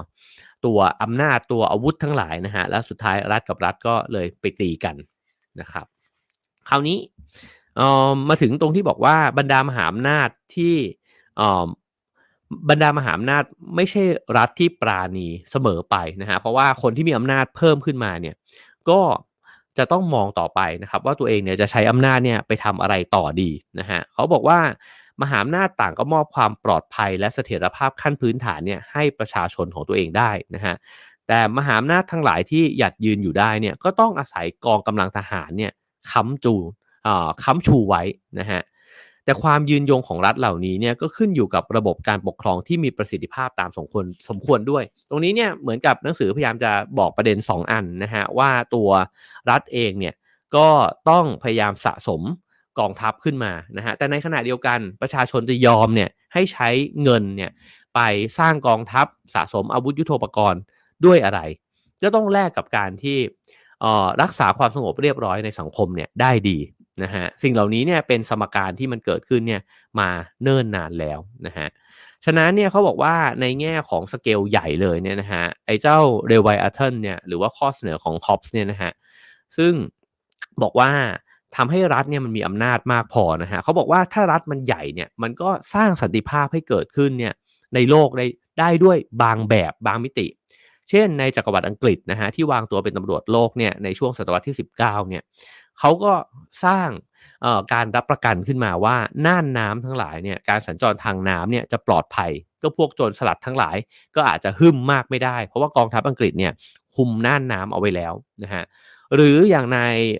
[0.65, 4.95] ตัวอำนาจตัวอาวุธทั้งหลายนะฮะและสุดท้ายรัฐกับรัฐก็เลยไปตีกัน
[5.59, 5.85] นะครับ
[6.69, 6.97] คราวนี้
[8.29, 10.75] มาถึงตรงที่บอกว่าบรรดามหาอำนาจที่
[12.69, 13.43] บรรดามหาอำนาจ
[13.75, 14.03] ไม่ใช่
[14.37, 18.35] รัฐที่ปราณีเสมอไปนะฮะเพราะว่าคนที่มีอำนาจเพิ่มขึ้นมาเนี่ย
[18.89, 18.99] ก็
[19.77, 23.49] จะต้องมองต่อไปนะครับว่าตัวเองเนี่ยจะใช้อำนาจเนี่ยไปทำอะไรต่อดี
[23.79, 24.59] นะฮะเขาบอกว่า
[25.21, 30.75] มหาอำนาจต่างก็มอบความปลอดภัยและเสถียรภาพขั้นพื้นฐานเนี่ยให้ประชาชนของตัวเองได้นะฮะ
[31.27, 35.71] แต่มหาอำนาจทั้งหลายที่หยัดยืนอยู่ได้เนี่ยก็ต้องอาศัยกองกำลังทหารเนี่ย
[36.11, 36.55] ค้ำจู
[37.43, 38.03] ค้ำชูไว้
[38.39, 38.61] นะฮะ
[39.25, 48.89] แต่ความยืนยงของรัฐเหล่านี้เนี่ยก็ขึ้นอยู่กับระบบการปกครองที่มีประสิทธิภาพตามสมควรสมควรด้วย ตรงนี้เนี่ยเหมือนกับหนังสือพยายามจะบอกประเด็น 2 อันนะฮะว่าตัว
[49.49, 50.15] รัฐเองเนี่ย
[50.55, 50.67] ก็
[51.09, 52.21] ต้องพยายามสะสม
[52.79, 56.69] กองทัพขึ้นมานะฮะแต่ในขณะเดียวกันประชาชนจะยอมเนี่ยให้ใช้
[57.03, 57.51] เงินเนี่ย
[57.95, 57.99] ไป
[58.39, 59.05] สร้างกองทัพ
[59.35, 60.61] สะสมอาวุธยุโทโธปกรณ์
[61.05, 61.39] ด้วยอะไร
[62.03, 63.17] ก็ต้องแลกกับการที่
[64.21, 66.57] รักษาความสงบเรียบร้อยในสังคมเนี่ยได้ดี
[67.03, 69.61] นะฮะสิ่งเหล่านี้เนี่ยเป็นสมการที่มันเกิดขึ้นเนี่ย
[69.99, 70.09] มา
[70.43, 71.67] เนิ่นนานแล้วนะฮะ
[72.25, 75.97] ฉะนั้นเนี่ยเขาบอกว่าในแง่ของสเกลใหญ่เลยเนี่ยนะฮะไอ้เจ้า
[76.27, 78.91] Leviathan เนี่ยหรือว่าข้อเสนอของฮอบส์เนี่ยนะฮะ
[79.57, 79.73] ซึ่ง
[80.61, 80.91] บอกว่า
[81.55, 87.33] ทำให้รัฐเนี่ยมันมีอำนาจมากพอนะฮะเขาบอกว่าถ้ารัฐมันใหญ่เนี่ยมันก็สร้างสันติภาพให้เกิดขึ้นเนี่ย
[87.75, 88.25] ในโลกได้
[88.59, 90.27] ได้ด้วยบางแบบบางมิติ
[90.89, 95.23] เช่นในจักรวรรดิอังกฤษนะฮะที่วางตัวเป็นตำรวจโลกเนี่ยในช่วงศตวรรษที่ 19เนี่ย
[95.81, 96.13] เขาก็
[96.65, 96.89] สร้าง
[97.73, 103.77] การรับประกันขึ้นมาว่าน่านน้ำทั้งหลายเนี่ยการสัญจรทางน้ำเนี่ยจะปลอดภัย ก็พวกโจรสลัดทั้งหลาย
[104.15, 106.53] ก็อาจจะหึมมากไม่ได้ เพราะว่ากองทัพอังกฤษเนี่ย
[106.95, 108.13] คุมน่านน้ำเอาไว้แล้ว
[108.43, 108.63] นะฮะ
[109.15, 109.79] หรืออย่างใน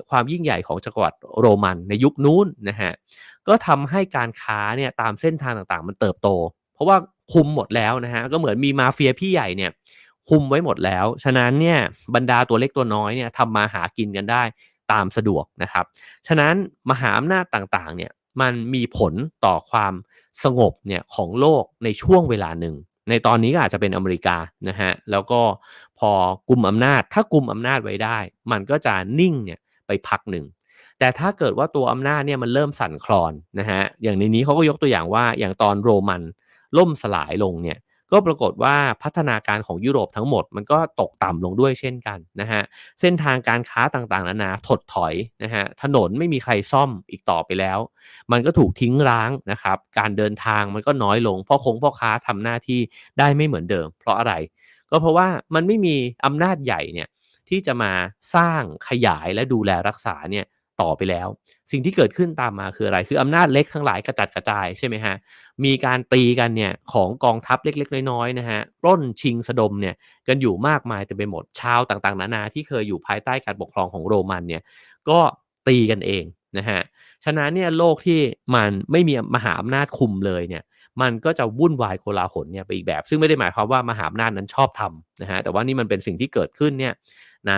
[0.10, 2.92] ความยิ่งใหญ่ของจักรวรรดิโรมันในยุคนู้นนะฮะ
[3.48, 6.28] ก็ทำให้การค้าเนี่ยตามเส้นทางต่างๆ มันเติบโต
[6.74, 6.98] เพราะว่า
[7.34, 9.72] คุมหมดแล้วนะฮะก็เหมือนมีมาเฟียพี่ใหญ่เนี่ย
[10.30, 11.80] คุมไว้หมดแล้ว ฉะนั้นเนี่ย
[12.16, 14.44] บรรดาตัวเล็กตัวน้อยเนี่ยทำมาหากินกันได้
[14.92, 15.86] ตามสะดวกนะครับ
[16.28, 16.54] ฉะนั้น
[16.90, 18.12] มหาอำนาจต่างๆเนี่ย
[18.42, 19.14] มันมีผล
[19.46, 19.94] ต่อความ
[20.44, 22.76] สงบเนี่ยของโลกในช่วงเวลาหนึ่ง
[23.10, 24.38] ในตอนนี้ก็อาจจะเป็นอเมริกา
[24.70, 25.42] นะฮะแล้วก็
[26.00, 26.12] พอ
[26.50, 28.18] กลุ่มอำนาจ ถ้ากลุ่มอำนาจไว้ได้
[28.52, 30.46] มันก็จะนิ่งเนี่ยไปพักหนึ่ง
[31.00, 36.22] แต่ถ้าเกิดว่าตัวอำนาจเนี่ยมันเริ่มสั่นคลอนนะฮะอย่างในนี้เขาก็ยกตัวอย่างว่าอย่างตอนโรมัน
[36.78, 37.78] ล่มสลายลงเนี่ย
[38.12, 42.62] ก็ปรากฏว่าพัฒนาการของยุโรปทั้งหมดมันก็ตกต่ำลงด้วยเช่นกันนะฮะ
[43.02, 47.80] เส้นทางการค้าต่างๆนานาถดถอยนะฮะถนนไม่มีใครซ่อมอีกต่อไปแล้ว
[48.32, 52.80] มันก็ถูกทิ้งร้างนะครับการเดินทางมันก็น้อยลงพ่อคงพ่อค้าทำหน้าที่
[53.20, 54.34] ได้ไม่เหมือนเดิม เพราะอะไร
[54.90, 55.96] ก็เพราะว่ามันไม่มี
[56.26, 57.10] อำนาจใหญ่เนี่ย
[57.50, 57.92] ที่จะมา
[58.36, 60.46] สร้างขยายและดูแลรักษาเนี่ย
[60.82, 61.28] ต่อไปแล้ว
[61.72, 65.16] สิ่งที่เกิดขึ้นตามมาคืออะไร คืออำนาจเล็กทั้งหลายกระจัดกระจายใช่ไหมฮะ
[65.64, 69.96] มีการตีกันเนี่ยของกองทัพเล็กๆ น้อยๆนะฮะปล้นชิงสะดมเนี่ย
[70.28, 74.62] กันอยู่มากมายเต็มไปหมดชาวต่างๆ นานาที่เคยอยู่ภายใต้การปกครองของโรมันเนี่ย
[75.10, 75.20] ก็
[75.68, 76.24] ตีกันเอง
[76.58, 76.82] นะฮะ
[77.26, 78.20] ฉะนั้นเนี่ยโลกที่
[78.56, 80.64] มันไม่มีมหาอำนาจคุมเลยเนี่ย
[81.02, 86.94] มันก็จะวุ่นวายโกลาหลเนี่ยไปอีกแบบ ซึ่งไม่ได้หมายความว่ามหาอำนาจนั้นชอบทำนะฮะแต่ว่านี่มันเป็นสิ่งที่เกิดขึ้นเนี่ย
[87.48, 87.54] ใน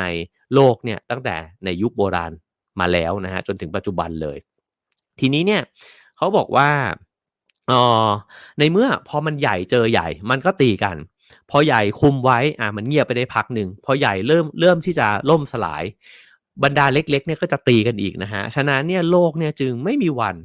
[0.53, 2.31] โลกเนี่ยตั้งแต่ในยุคโบราณ
[2.79, 4.37] มาแล้วนะฮะจนถึงปัจจุบันเลย
[5.19, 5.61] ทีนี้เนี่ย
[6.17, 6.69] เขาบอกว่า
[7.71, 7.83] อ๋อ
[8.59, 10.95] ในเมื่อพอมันใหญ่เจอใหญ่มันก็ตีกัน
[11.49, 15.83] พอใหญ่คุมไว้อ่ามันเงียบไปได้พักหนึ่งพอใหญ่เริ่มเริ่มที่จะล่มสลาย
[16.63, 20.35] บรรดาเล็กๆเนี่ยก็จะตีกันอีกนะฮะฉะนั้นเนี่ยโลกเนี่ยจึงไม่มีวัน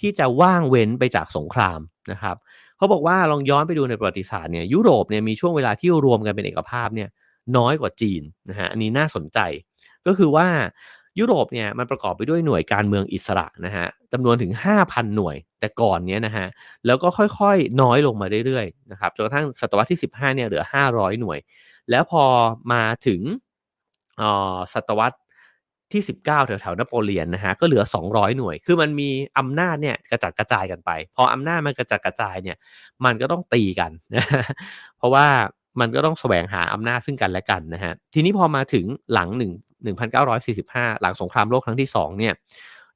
[0.00, 1.80] ที่จะว่างเว้นไปจากสงคราม
[2.12, 2.36] นะครับ
[2.76, 7.08] เขาบอกว่าลองย้อนไปดูในประวัติศาสตร์เนี่ยยุโรปเนี่ยมีช่วงเวลาที่รวมกันเป็นเอกภาพเนี่ย
[7.56, 9.38] น้อยกว่าจีนนะฮะอันนี้น่าสนใจ
[10.06, 10.46] ก็คือว่า
[11.18, 14.52] ยุโรปเนี่ยมันประกอบไปด้วยหน่วยการเมืองอิสระนะฮะจำนวนถึง
[14.84, 16.46] 5,000 หน่วยแต่ก่อนเนี้ยนะฮะ
[16.86, 21.38] แล้วก็ค่อยๆ น้อยลงมาเรื่อยๆนะครับจนกระทั่งศตวรรษที่ 15เนี่ยเหลือ 500 หน่วย
[21.90, 22.24] แล้วพอ
[22.72, 23.20] มาถึง
[24.74, 25.18] ศตวรรษ
[25.92, 32.56] ที่ 19 แถวๆนโปเลียนนะฮะก็เหลือ 200 หน่วย คือมันมีอำนาจเนี่ยกระจัดกระจายกันไป พออำนาจมันกระจัดกระจายเนี่ย
[33.04, 34.24] มันก็ต้องตีกันนะ
[34.98, 35.26] เพราะว่า
[35.80, 39.52] มันก็ต้องแสวงหาอำนาจซึ่งกันและกันนะฮะทีนี้พอมาถึงหลังหนึ่ง
[39.86, 42.34] 1945 หลังสงครามโลกครั้งที่ 2 เนี่ย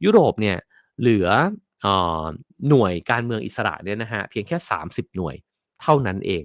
[0.04, 0.56] ยุโรปเนี่ย
[1.00, 1.28] เหลือ
[2.68, 4.56] หน่วยการเมืองอิสระเนี่ยนะฮะเพียงแค่
[4.86, 5.34] 30 หน่วย
[5.82, 6.44] เท่านั้นเอง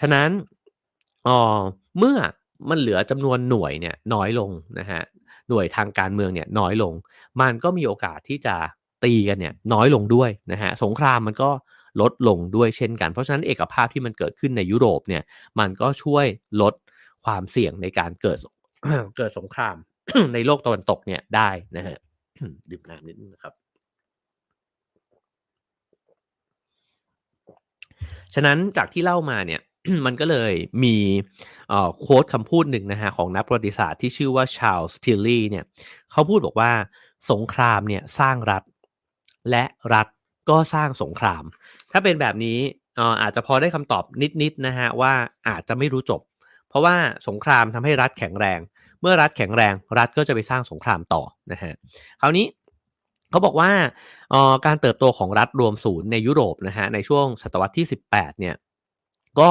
[0.00, 0.30] ฉะนั้น
[1.98, 2.16] เมื่อ
[2.70, 5.02] มันเหลือจำนวนหน่วยเนี่ยน้อยลงนะฮะ
[5.48, 6.92] หน่วยทางการเมืองเนี่ยน้อยลง
[7.40, 8.56] มันก็มีโอกาสที่จะ
[9.04, 11.50] ตีกันเนี่ยน้อยลงด้วยนะฮะสงครามมันก็
[12.00, 15.22] ลดลงด้วยเช่นกัน เพราะฉะนั้นเอกภาพที่มันเกิดขึ้นในยุโรปเนี่ย
[15.58, 16.26] มันก็ช่วย
[16.60, 16.74] ลด
[17.24, 18.38] ความเสี่ยงในการเกิด
[19.16, 19.76] เกิดสงคราม
[20.34, 21.96] ในโลกตะวันตกเนี่ยได้นะฮะ
[22.70, 23.54] ดื่มน้ำนิดนึงนะครับ
[28.34, 29.60] ฉะนั้นจากที่เล่ามาเนี่ย
[30.06, 30.52] มันก็เลย
[30.84, 30.96] มี
[32.00, 35.64] โค้ดคำพูดหนึ่งนะฮะของนักประวัติศาสตร์ที่ชื่อว่าชาลส์ทิลลี่เนี่ย
[36.12, 36.70] เขาพูดบอกว่า
[37.30, 38.62] สงครามเนี่ยสร้างรัฐ
[39.50, 39.64] และ
[39.94, 40.06] รัฐ
[40.50, 41.44] ก็สร้างสงคราม
[41.92, 42.58] ถ้าเป็นแบบนี้
[43.22, 44.04] อาจจะพอได้คำตอบ
[44.42, 45.12] นิดๆนะฮะว่า
[45.48, 46.20] อาจจะไม่รู้จบ
[46.68, 46.96] เพราะว่า
[47.28, 48.60] สงครามทำให้รัฐแข็งแรง
[49.00, 51.22] เมื่อรัฐแข็งแรง รัฐก็จะไปสร้างสงครามต่อ
[51.52, 51.72] นะฮะ
[52.20, 52.46] คราวนี้
[53.30, 53.70] เขาบอกว่า
[54.66, 58.54] การเติบโตของรัฐรวมศูนย์ในยุโรปนะฮะในช่วงศตวรรษที่ 18 เนี่ย
[59.40, 59.48] ก็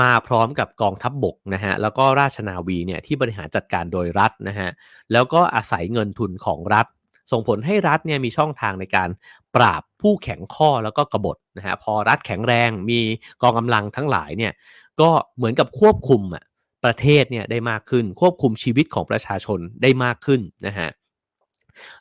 [0.00, 4.68] มาพร้อมกับกองทัพบบกนะฮะแล้วก็ราชนาวีเนี่ยที่บริหารจัดการโดยรัฐนะฮะ
[5.12, 6.86] แล้วก็อาศัยเงินทุนของรัฐ
[7.32, 9.08] ส่งผลให้รัฐเนี่ยมีช่องทางในการ
[9.54, 13.00] ปราบผู้แข็งข้อแล้วก็กบฏนะฮะพอรัฐแข็งแรงมี
[13.42, 14.52] กองกำลังทั้งหลายเนี่ย
[15.00, 16.44] ก็เหมือนกับควบคุมอะ
[16.84, 20.88] ประเทศเนี่ยได้มากขึ้น ควบคุมชีวิตของประชาชนได้มากขึ้นนะฮะ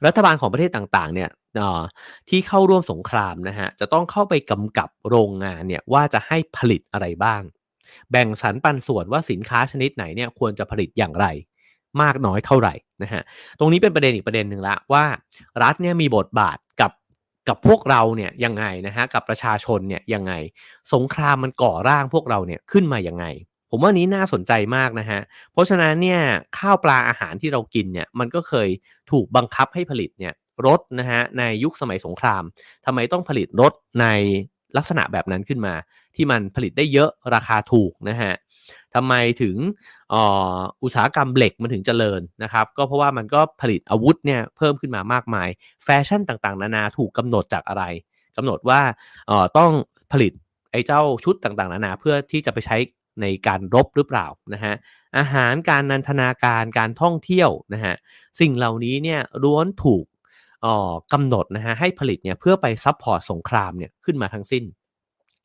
[0.06, 1.30] รัฐบาลของประเทศต่างๆเนี่ย
[2.30, 7.42] ที่เข้าร่วมสงครามนะฮะจะต้องเข้าไปกำกับโรงงานเนี่ยว่าจะให้ผลิตอะไรบ้าง
[8.12, 11.26] แบ่งสรรปันส่วนว่าสินค้าชนิดไหนเนี่ยควรจะผลิตอย่างไร
[12.02, 12.74] มากน้อยเท่าไหร่
[13.04, 13.22] นะฮะ
[13.60, 15.06] ตรงนี้เป็นประเด็นอีกประเด็นหนึ่งละว่า
[15.64, 16.92] รัฐเนี่ยมีบทบาทกับ
[17.48, 20.34] กับพวกเราเนี่ยยังไงนะฮะกับประชาชนเนี่ยยังไง
[20.94, 23.26] สงครามมันก่อร่างพวกเราเนี่ยขึ้นมาอยังไง
[23.76, 25.20] ผมว่านี้น่าสนใจมากนะฮะ
[25.52, 26.22] เพราะฉะนั้นเนี่ย
[26.58, 28.70] ข้าวปลาอาหารที่เรากินเนี่ยมันก็เคย
[29.12, 30.34] ถูกบังคับให้ผลิตเนี่ย
[30.66, 32.44] รถนะฮะในยุคสมัยสงคราม
[32.86, 34.06] ทำไมต้องผลิตรถใน
[34.78, 35.74] ลักษณะแบบนั้นขึ้นมา
[36.16, 38.34] ที่มันผลิตได้เยอะราคาถูกนะฮะ
[38.96, 39.56] ทำไมถึง
[40.84, 45.50] อุตสาหกรรมเหล็กมันถึงเจริญนะครับก็เพราะว่ามันก็ผลิตอาวุธเนี่ยเพิ่มขึ้นมามากมาย
[45.84, 47.84] แฟชั่นต่างๆ นานาถูกกำหนดจากอะไร
[48.38, 48.82] กำหนดว่า
[49.58, 49.72] ต้อง
[50.12, 50.34] ผลิต
[50.72, 52.78] ไอ้เจ้าชุดต่างๆ นานาเพื่อที่จะไปใช้
[53.22, 54.74] ในการรบหรือเปล่านะฮะ
[55.18, 57.96] อาหารการนันทนาการการท่องเที่ยวนะฮะ
[58.40, 60.06] สิ่งเหล่านี้เนี่ยล้วนถูก
[61.14, 64.64] กำหนดนะฮะให้ผลิตเนี่ยเพื่อไป support สงครามเนี่ยขึ้นมาทั้งสิ้น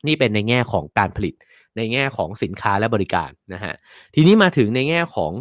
[0.07, 1.33] นี่เป็นในแง่ของการผลิต
[1.77, 3.73] ในแง่ของสินค้าและบริการนะฮะ
[4.15, 5.31] ทีนี้มาถึงในแง่ของ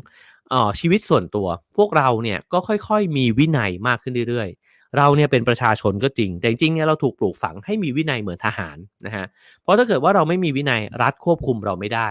[0.53, 4.49] อชีวิตส่วนตัว พวกเราเนี่ยก็ค่อยๆ มีวินัยมากขึ้นเรื่อย
[4.97, 8.77] เราเนี่ยเป็นประชาชนก็จริง แต่จริงๆเนี่ยเราถูกปลูกฝังให้มีวินัยเหมือนทหาร
[9.07, 9.27] นะฮะ
[9.63, 12.09] เพราะถ้าเกิดว่าเราไม่มีวินัยรัฐควบคุมเราไม่ได้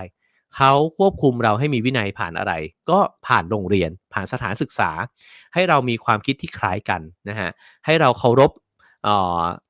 [0.55, 2.53] เขาควบคุมเราให้มีวินัยผ่านอะไร
[2.89, 4.89] ก็ผ่านโรงเรียน ผ่านสถานศึกษา
[5.53, 7.49] ให้เรามีความคิดที่คล้ายกันนะฮะ
[7.85, 8.51] ให้เราเคารพ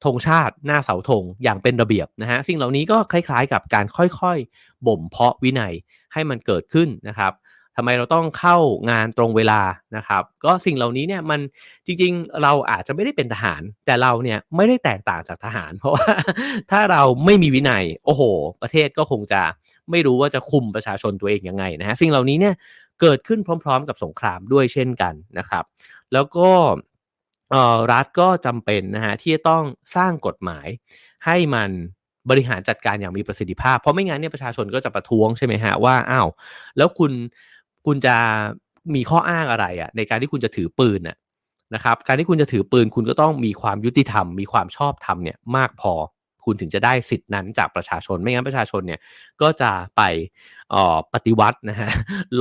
[0.04, 5.74] ธงชาติหน้าเสาธงอย่างเป็นระเบียบนะฮะสิ่งเหล่านี้ก็คล้ายๆ กับการค่อยๆ บ่มเพาะวินัย
[6.14, 7.32] ให้มันเกิดขึ้นนะครับ
[7.78, 8.58] ทำไมเราต้องเข้า
[8.90, 9.62] งานตรงเวลา
[9.96, 11.40] นะครับ ก็สิ่งเหล่านี้เนี่ยมัน
[11.86, 16.12] จริงๆ เราอาจจะไม่ได้เป็นทหาร แต่เราเนี่ยไม่ได้แตกต่างจากทหาร เพราะว่า
[16.72, 18.22] ถ้าเราไม่มีวินัยโอ้โห
[18.62, 19.42] ประเทศก็คงจะ
[19.92, 22.56] ไม่รู้ว่าจะคุมประชาชนตัวเองยังไงนะฮะสิ่งเหล่านี้เนี่ย
[23.02, 25.64] เกิดขึ้นพร้อม ๆ กับสงครามด้วยเช่นกันนะครับ
[26.14, 26.50] แล้วก็
[27.92, 29.64] รัฐก็จำเป็นนะฮะที่จะต้อง
[29.96, 30.68] สร้างกฎหมาย
[31.26, 31.70] ให้มัน
[32.30, 36.28] บริหารจัดการอย่างมีประสิทธิภาพ เพราะไม่งั้นเนี่ยประชาชนก็จะประท้วงใช่ไหมฮะว่าอ้าว
[36.78, 37.12] แล้วคุณ
[37.88, 38.16] คุณจะ
[38.96, 41.18] มีข้ออ้างอะไรอะ่ะในการที่คุณจะถือปืนน่ะ
[41.76, 45.94] นะครับการที่คุณจะถือปืนคุณก็ต้องมีความยุติธรรม มีความชอบธรรมเนี่ยมากพอ
[46.46, 49.00] คุณถึงจะได้สิทธินั้นจากประชาชนไม่งั้นประชาชนเนี่ย
[49.42, 50.02] ก็จะไป
[51.14, 51.90] ปฏิวัตินะฮะ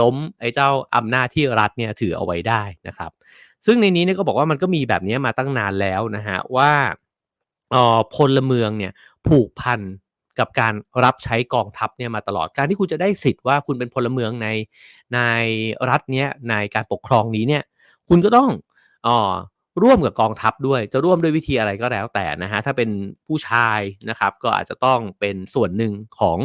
[0.00, 3.10] ล้มไอ้เจ้าอำนาจที่รัฐเนี่ยถือเอาไว้ได้นะครับ
[3.66, 6.70] ซึ่งในนี้เนี่ยก็บอกว่ามันก็มีแบบนี้มาตั้งนานแล้วนะฮะว่า
[8.14, 8.92] พลเมืองเนี่ย
[9.26, 9.80] ผูกพัน
[10.38, 10.74] กับการ
[11.04, 14.48] รับใช้กองทัพเนี่ยมาตลอดการที่คุณจะได้สิทธิ์ว่าคุณเป็นพลเมืองใน
[15.14, 15.20] ใน
[15.90, 17.62] รัฐเนี้ยในการปกครองนี้เนี่ย
[18.08, 18.48] คุณก็ต้อง
[19.06, 19.16] อ๋อ
[19.82, 22.90] ร่วมกับกองทัพด้วยจะร่วมด้วยวิธีอะไรก็แล้วแต่นะฮะถ้าเป็น
[23.26, 23.80] ผู้ชาย
[24.10, 26.38] นะครับก็อาจจะต้องเป็นส่วนหนึ่งของ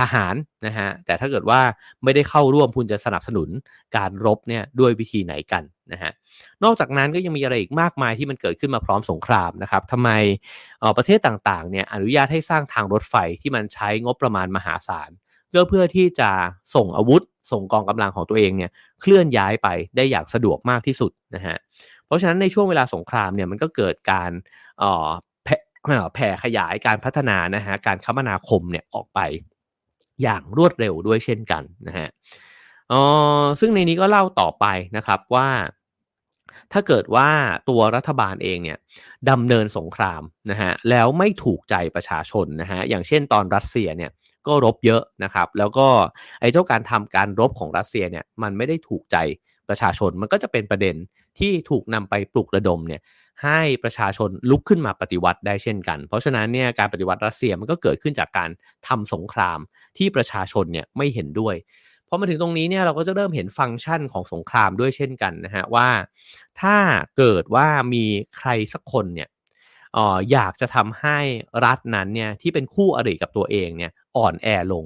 [0.00, 0.34] ทหาร
[0.66, 1.60] นะฮะแต่ถ้าเกิดว่า
[2.04, 3.48] ไม่ได้เข้าร่วมคุณจะสนับสนุน
[3.96, 6.12] การรบเนี่ยด้วยวิธีไหนกันนะฮะ
[6.64, 10.10] นอกจากนั้นก็ยังมีอะไรอีกมากมายที่มันเกิดขึ้นมาพร้อมสงครามนะครับทำไม
[10.96, 15.10] ประเทศต่างๆเนี่ยอนุญาตให้สร้างทางรถไฟที่มันใช้งบประมาณมหาศาล
[15.48, 16.30] เพื่อเพื่อที่จะ
[16.74, 17.22] ส่งอาวุธ
[17.52, 18.70] ส่งกองกำลังของตัวเองเนี่ย
[19.00, 21.56] เคลื่อนย้ายไปได้อย่างสะดวกมากที่สุดนะฮะ
[22.06, 24.30] เพราะฉะนั้นในช่วงเวลาสงครามเนี่ยมันก็เกิดการ
[26.14, 29.20] แผ่ขยายการพัฒนานะฮะการคมนาคมเนี่ยออกไป
[30.22, 32.08] อย่างรวดเร็วด้วยเช่นกันนะฮะ
[32.92, 33.02] อ๋อ
[33.60, 34.66] ซึ่งในนี้ก็เล่าต่อไป
[34.96, 35.48] นะครับว่า
[36.72, 37.28] ถ้าเกิดว่า
[37.68, 38.78] ตัวรัฐบาลเองเนี่ย
[39.30, 44.10] ดำเนินสงครามนะฮะแล้วไม่ถูกใจประชาชนนะฮะอย่างเช่นตอนรัสเซียเนี่ย
[44.46, 45.88] ก็รบเยอะนะครับ แล้วก็
[46.40, 49.16] ไอ้เจ้าการทำการรบของรัสเซียเนี่ยมันไม่ได้ถูกใจ
[49.68, 50.96] ประชาชนมันก็จะเป็นประเด็น
[51.38, 53.00] ที่ถูกนำไปปลุกระดมเนี่ย
[53.42, 58.50] ให้ประชาชนลุกขึ้นมาปฏิวัติได้เช่นกัน เพราะฉะนั้นเนี่ยการปฏิวัติรัสเซียมันก็เกิดขึ้นจากการ
[58.88, 59.58] ทำสงคราม
[59.98, 61.56] ที่ประชาชนเนี่ยไม่เห็นด้วย
[62.08, 65.88] พอมาถึงตรงนี้เนี่ยเราก็จะเริ่มเห็นฟังก์ชันของสงครามด้วยเช่นกันนะฮะว่า
[66.60, 66.76] ถ้า
[67.18, 68.04] เกิดว่ามี
[68.38, 69.28] ใครสักคนเนี่ย
[69.96, 71.18] อออยากจะทำให้
[71.64, 74.84] รัฐนั้นเนี่ยที่เป็นคู่อริกับตัวเองเนี่ยอ่อนแอลง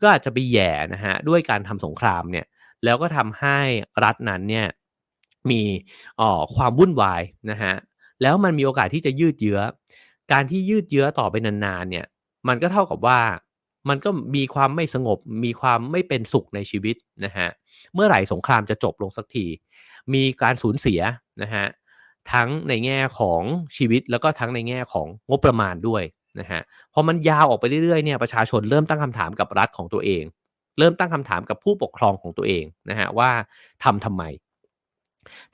[0.00, 2.46] ก็อาจจะไปแย่นะฮะด้วยการทำสงครามเนี่ย
[2.84, 3.58] แล้วก็ทำให้
[4.04, 4.66] รัฐนั้นเนี่ย
[5.50, 5.62] มี
[6.20, 7.74] ออความวุ่นวายนะฮะ
[8.22, 9.60] แล้วมันมีโอกาสที่จะยืดเยื้อ
[10.32, 12.06] การที่ยืดเยื้อต่อไปนานๆเนี่ย
[12.48, 13.20] มันก็เท่ากับว่า
[13.88, 17.48] มันก็มีความไม่สงบ มีความไม่เป็นสุขในชีวิตนะฮะ
[17.94, 19.46] เมื่อไหร่สงครามจะจบลงสักที
[20.14, 21.00] มีการสูญเสีย
[21.42, 21.66] นะฮะ
[22.32, 23.42] ทั้งในแง่ของ
[23.76, 26.02] ชีวิตแล้วก็ทั้งในแง่ของงบประมาณด้วย
[26.40, 26.60] นะฮะ
[26.92, 30.22] พอมันยาวออกไปเรื่อยๆเนี่ยประชาชนเริ่มตั้งคำถามกับรัฐของตัวเอง
[30.78, 33.30] เริ่มตั้งคำถามกับผู้ปกครองของตัวเองนะฮะว่า
[33.84, 34.22] ทำทำไม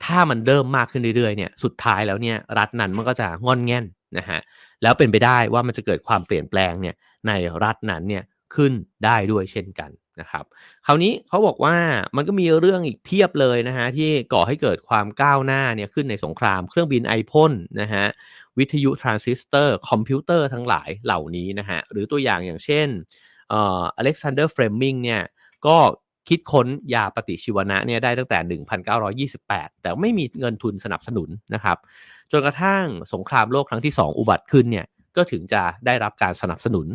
[0.05, 3.85] ถ้ามันเริ่มมากขึ้นเรื่อยๆเนี่ยสุดท้ายแล้วเนี่ยรัฐนั้นมันก็จะงอนแง่น
[4.17, 4.39] นะฮะ
[4.83, 6.95] แล้วเป็นไปได้ว่ามันจะเกิดความเปลี่ยนแปลงเนี่ย
[7.27, 7.31] ใน
[7.63, 8.23] รัฐนั้นเนี่ย
[8.55, 8.73] ขึ้น
[9.05, 9.91] ได้ด้วยเช่นกัน
[10.21, 10.45] นะครับ
[10.85, 11.75] คราวนี้เขาบอกว่า
[12.15, 17.51] มันก็มีเรื่องอีกเพียบเลยนะฮะที่ก่อให้เกิดความก้าวหน้าเนี่ยขึ้นในสงครามเครื่องบินไอพ่น
[17.81, 18.05] นะฮะ
[18.57, 22.87] วิทยุทรานซิสเตอร์คอมพิวเตอร์ทั้งหลายเหล่านี้นะฮะหรือตัวอย่างอย่างเช่น
[23.49, 25.21] เอ่ออเล็กซานเดอร์เฟลมมิงเนี่ย
[25.65, 25.77] ก็
[26.29, 28.59] คิดค้นยาปฏิชีวนะเนี่ยได้ตั้งแต่
[29.41, 31.77] 1928 แต่ไม่มีเงินทุนสนับสนุนนะครับ
[32.31, 36.87] จนกระทั่งสงครามโลกครั้งที่ 2 อุบัติขึ้นเนี่ยก็ถึงจะได้รับการสนับสนุน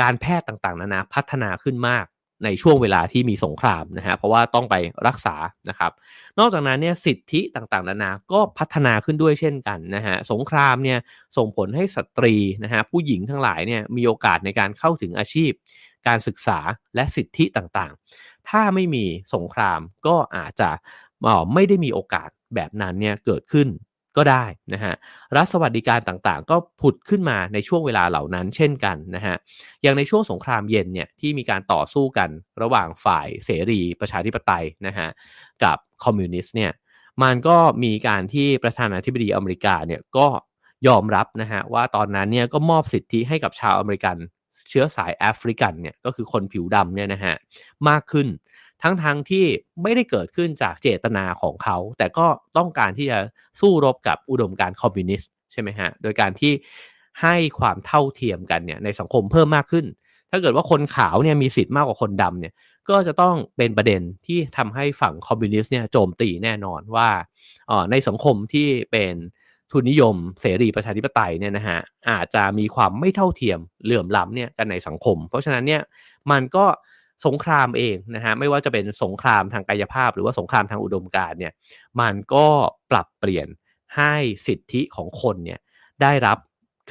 [0.00, 2.06] การแพทย์ต่างๆ นานาพัฒนาขึ้นมาก
[2.44, 4.74] ในช่วงเวลาที่มีสงครามนะฮะเพราะว่าต้องไป
[5.06, 5.36] รักษา
[5.68, 5.92] นะครับ
[6.38, 10.98] นอกจากนั้นเนี่ยสิทธิต่างๆ นานาก็พัฒนาขึ้นด้วยเช่นกันนะฮะสงครามเนี่ย
[11.36, 15.52] ส่งผลให้สตรีนะฮะผู้หญิงทั้งหลายเนี่ยมีโอกาสในการเข้าถึงอาชีพ
[16.08, 16.58] การศึกษา
[16.94, 20.70] และสิทธิต่างๆ ถ้าไม่มีสงครามก็อาจจะ
[21.54, 23.68] ไม่ได้มีโอกาสแบบนั้นเนี่ยเกิดขึ้น
[24.16, 24.94] ก็ได้นะฮะ
[25.36, 29.36] รัฐสวัสดิการต่างๆ ก็ผุดขึ้นมาในช่วงเวลาเหล่านั้นเช่นกันนะฮะ
[29.82, 32.30] อย่างในช่วงสงครามเย็นเนี่ยที่มีการต่อสู้กัน
[32.62, 35.08] ระหว่างฝ่ายเสรีประชาธิปไตยนะฮะ
[35.64, 36.72] กับคอมมิวนิสต์เนี่ย
[37.22, 40.26] มันก็มีการที่ประธานาธิบดีอเมริกาเนี่ยก็
[40.88, 44.16] ยอมรับนะฮะว่าตอนนั้นเนี่ยก็มอบสิทธิให้กับชาวอเมริกัน
[44.68, 47.34] เชื้อสายแอฟริกันเนี่ยก็คือคนผิวดำเนี่ยนะฮะ
[47.88, 48.28] มากขึ้น
[48.82, 49.44] ทั้งๆที่
[49.82, 53.18] ไม่ได้เกิดขึ้นจากเจตนาของเขา แต่ก็ต้องการที่จะ
[53.60, 56.52] สู้รบกับอุดมการณ์คอมมิวนิสต์ใช่ไหมฮะโดยการที่
[57.22, 59.86] ให้ความเท่าเทียมกันเนี่ยในสังคมเพิ่มมากขึ้น
[60.30, 62.54] ถ้าเกิดว่าคนขาวเนี่ยมีสิทธิ์มากกว่าคนดำเนี่ย
[62.90, 67.08] ก็จะต้องเป็นประเด็นที่ทำให้ฝั่งคอมมิวนิสต์เนี่ยโจมตีแน่นอนว่า
[67.90, 69.14] ในสังคมที่เป็น
[69.72, 71.78] ทุนนิยมเสรีประชาธิปไตยเนี่ยนะฮะ
[72.10, 75.82] อาจจะมีความไม่เท่าเทียมเหลื่อมล้ำเนี่ยกันในสังคม เพราะฉะนั้นเนี่ย
[76.30, 76.64] มันก็
[77.26, 81.52] สงครามเองนะฮะไม่ว่าจะเป็นสงครามทางกายภาพ หรือว่าสงครามทางอุดมการเนี่ย
[82.00, 82.46] มันก็
[82.90, 83.46] ปรับเปลี่ยน
[83.96, 84.14] ให้
[84.46, 85.58] สิทธิของคนเนี่ย
[86.02, 86.38] ได้รับ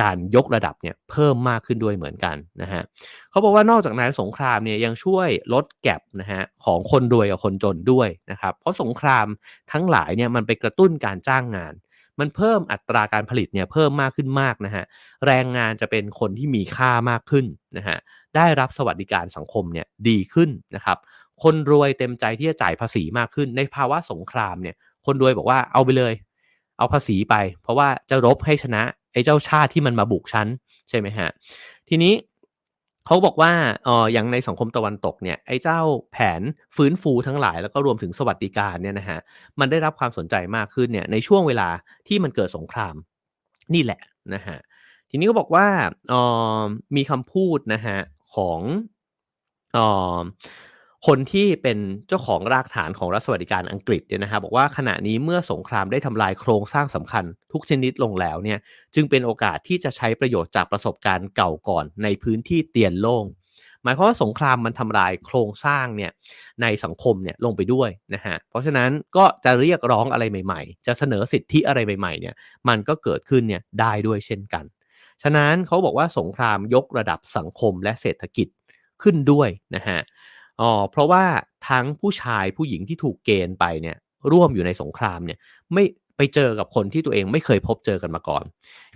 [0.02, 2.82] การยกระดับเนี่ยเพิ่มมากขึ้นด้วยเหมือนกันนะฮะ
[3.30, 9.28] เขาบอกว่านอกจากนั้นสงครามเนี่ยยังช่วยลดแกลบนะฮะของคนรวยกับคนจนด้วยนะครับเพราะสงคราม
[9.72, 11.74] ทั้งหลายเนี่ยมันไปกระตุ้นการจ้างงาน
[12.20, 14.86] มันเพิ่มอัตราการผลิตเนี่ยเพิ่มมากขึ้นมากนะฮะ
[15.26, 17.46] แรงงานจะเป็นคนที่มีค่ามากขึ้น
[17.78, 17.98] นะฮะ
[18.36, 20.98] ได้รับสวัสดิการสังคมเนี่ยดีขึ้นนะครับ
[21.44, 26.14] คนรวยเต็มใจที่จะจ่ายภาษีมากขึ้น ในภาวะสงครามเนี่ยคนรวยบอกว่าเอาไปเลย
[26.78, 28.82] เอาภาษีไป เพราะว่าจะรบให้ชนะ
[29.14, 30.48] ไอ้เจ้าชาติที่มันมาบุกชั้น
[30.90, 31.30] ใช่ไหมฮะ
[31.90, 32.14] ทีนี้
[33.10, 33.54] เขาบอกว่า
[33.88, 35.80] อ๋ออย่างในสังคมตะวันตกเนี่ยไอ้เจ้า
[36.12, 36.42] แผน
[36.76, 39.20] ฟื้นฟูทั้งหลายแล้วก็รวมถึงสวัสดิการเนี่ยนะฮะ
[39.60, 41.70] มันได้รับความสนใจมากขึ้นเนี่ยในช่วงเวลา
[42.08, 42.96] ที่มันเกิดสงคราม
[43.74, 44.02] นี่แหละ
[44.34, 44.58] นะฮะ
[45.10, 45.68] ทีนี้ก็บอกว่า
[46.12, 46.22] อ๋
[46.60, 46.62] อ
[46.96, 47.98] มีคำพูดนะฮะ
[48.36, 48.60] ของ
[49.78, 49.90] อ๋อ
[51.08, 51.78] คนที่เป็น
[52.08, 58.60] เจ้าของรากฐานของรัฐสวัสดิการอังกฤษเนี่ยนะครับบอกว่าขณะนี้เมื่อสงครามได้ทำลายโครงสร้างสำคัญทุกชนิดลงแล้วเนี่ย
[58.96, 63.26] จึงเป็นโอกาสที่จะใช้ประโยชน์จากประสบการณ์เก่าก่อนในพื้นที่เตียนโล่ง
[63.84, 66.12] หมายความว่าสงครามมันทำลายโครงสร้างเนี่ย
[66.62, 72.36] ในสังคมเนี่ยลงไปด้วยนะฮะเพราะฉะนั้นก็จะเรียกร้องอะไรใหม่ๆ จะเสนอสิทธิอะไรใหม่ๆเนี่ย
[72.68, 74.66] มันก็เกิดขึ้นเนี่ยได้ด้วยเช่นกัน
[75.24, 78.48] ฉะนั้นเขาบอกว่าสงครามยกระดับสังคมและเศรษฐกิจ
[79.04, 80.00] ขึ้นด้วยนะฮะ
[80.62, 81.24] อ๋อเพราะว่า
[81.70, 83.98] ทั้งผู้ชายผู้หญิงที่ถูกเกณฑ์ไปเนี่ย
[84.32, 85.40] ร่วมอยู่ในสงครามเนี่ย
[85.74, 85.84] ไม่
[86.18, 88.44] ไปเจอกับคนที่ตัวเองไม่เคยพบเจอกันมาก่อน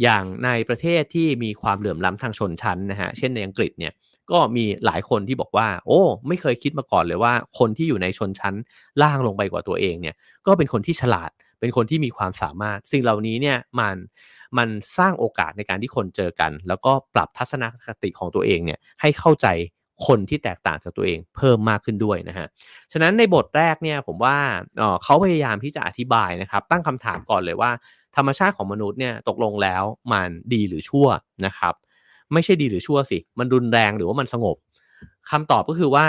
[0.04, 3.94] อย่างในประเทศที่มีความเหลื่อมล้ำทางชนชั้นนะฮะเช่นในอังกฤษเนี่ย
[4.32, 8.56] ก็มีหลายคนที่บอกว่า โอ้ ไม่เคยคิดมาก่อนเลยว่า คนที่อยู่ในชนชั้น
[9.02, 10.16] ล่างลงไปกว่าตัวเองเนี่ย
[10.48, 13.96] ก็เป็นคนที่ฉลาดเป็นคนที่มีความสามารถ สิ่งเหล่านี้เนี่ยมัน
[14.58, 19.48] มันสร้างโอกาสในการที่คนเจอกัน แล้วก็ปรับทัศนคติของตัวเองเนี่ยให้เข้าใจ
[20.08, 22.48] คนที่แตกต่างจากตัวเองเพิ่มมากขึ้นด้วยนะฮะ
[22.92, 24.38] ฉะนั้นในบทแรกเนี่ยผมว่า
[25.04, 27.72] เขาพยายามที่จะอธิบายนะครับ ตั้งคำถามก่อนเลยว่า
[28.16, 31.08] ธรรมชาติของมนุษย์เนี่ยตกลงแล้วมันดีหรือชั่ว
[31.46, 31.74] นะครับ
[32.34, 34.58] ไม่ใช่ดีหรือชั่วสิ มันรุนแรงหรือว่ามันสงบ
[35.32, 36.08] คำตอบก็คือว่า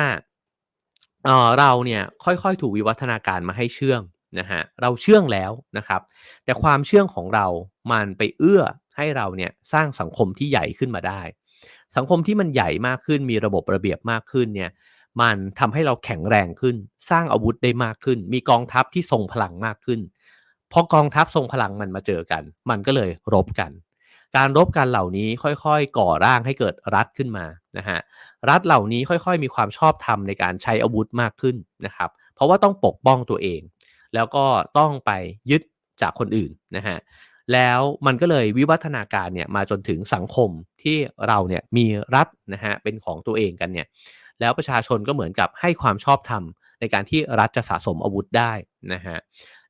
[1.58, 4.00] เราเนี่ยค่อยๆ ถูกวิวัฒนาการมาให้เชื่อง
[4.38, 6.00] นะฮะเราเชื่องแล้วนะครับ
[6.44, 7.46] แต่ความเชื่องของเรา
[7.92, 8.62] มันไปเอื้อ
[8.96, 11.20] ให้เราเนี่ยสร้างสังคมที่ใหญ่ขึ้นมาได้
[11.96, 14.70] สังคมที่มันใหญ่มากขึ้นมีระบบระเบียบมากขึ้นเนี่ย
[15.20, 16.76] มันทำให้เราแข็งแรงขึ้น
[17.10, 20.00] สร้างอาวุธได้มากขึ้น มีกองทัพที่ทรงพลังมากขึ้น
[20.72, 23.70] พอกองทัพทรงพลังมันมาเจอกัน มันก็เลยรบกัน
[24.36, 27.46] การรบกันเหล่านี้ค่อยๆ ก่อร่างให้เกิดรัฐขึ้นมา
[27.78, 27.98] นะฮะ
[28.48, 33.60] รัฐเหล่านี้ค่อยๆ มีความชอบธรรมในการใช้อาวุธมากขึ้นนะครับ เพราะว่าต้องปกป้องตัวเอง
[34.14, 34.44] แล้วก็
[34.78, 35.10] ต้องไป
[35.50, 35.62] ยึด
[36.02, 36.98] จากคนอื่นนะฮะ
[37.52, 40.50] แล้วมันก็เลยวิวัฒนาการเนี่ยมาจนถึงสังคม
[40.82, 40.96] ที่
[41.28, 43.86] เราเนี่ยมีรัฐนะฮะเป็นของตัวเองกันเนี่ย
[44.40, 46.42] แล้วประชาชนก็เหมือนกับให้ความชอบธรรม
[46.80, 48.52] ในการที่รัฐจะสะสมอาวุธได้
[48.92, 49.18] นะฮะ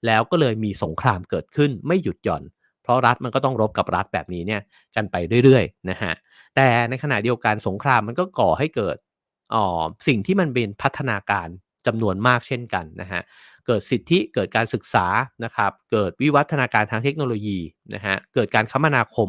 [0.07, 2.43] แล้วก็เลยมีสงครามเกิดขึ้นไม่หยุดหย่อน
[2.83, 4.61] เพราะรัฐมันก็ต้องรบกับรัฐแบบนี้เนี่ย
[4.97, 6.13] กันไปเรื่อยๆนะฮะ
[6.57, 8.97] แต่ในขณะเดียวกันสงครามมันก็ก่อให้เกิด
[9.55, 9.65] อ๋อ
[10.09, 11.49] สิ่งที่มันเป็นพัฒนาการ
[11.87, 13.23] จำนวนมากเช่นกันนะฮะ
[13.67, 15.07] เกิดสิทธิเกิดการศึกษา
[15.45, 17.59] นะครับ เกิดวิวัฒนาการทางเทคโนโลยี
[17.95, 19.29] นะฮะเกิดการคมนาคม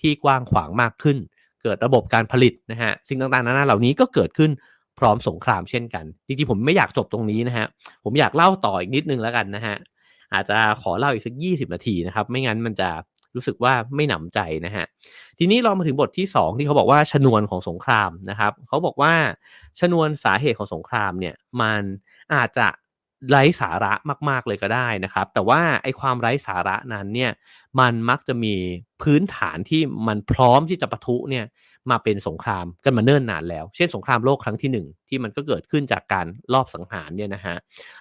[0.00, 1.18] ที่กว้างขวางมากขึ้น
[1.62, 4.50] เกิดระบบการผลิตนะฮะสิ่งต่างๆนานาเหล่านี้ก็เกิดขึ้น
[4.98, 7.66] พร้อมสงครามเช่นกันจริงๆผมไม่อยากจบตรงนี้นะฮะ
[8.04, 9.76] ผมอยากเล่าต่ออีกนิดนึงแล้วกันนะฮะ
[10.34, 12.90] อาจจะขอเล่าอีกสัก 20 นาทีนะครับ ไม่งั้นมันจะ
[13.34, 14.84] รู้สึกว่าไม่หนำใจนะฮะ
[15.38, 19.12] ทีนี้เรามาถึงบทที่ 2 ที่เขาบอกว่าชนวนของสงครามนะครับ เขาบอกว่า
[19.80, 21.82] ชนวนสาเหตุของสงครามเนี่ยมัน
[22.34, 22.68] อาจจะ
[23.30, 23.92] ไร้สาระ
[24.28, 27.30] มาก ๆ เลยก็ได้นะครับ แต่ว่าไอ้ความไร้สาระนั้นเนี่ย
[27.80, 28.54] มันมักจะมี
[29.02, 31.46] พื้นฐานที่มันพร้อมที่จะปะทุเนี่ย
[31.90, 37.56] มาเป็นสงครามกันมาเนิ่นนานแล้ว เช่นสงครามโลกครั้งที่ 1 ที่มันก็เกิดขึ้นจากการลอบสังหารเนี่ยนะฮะ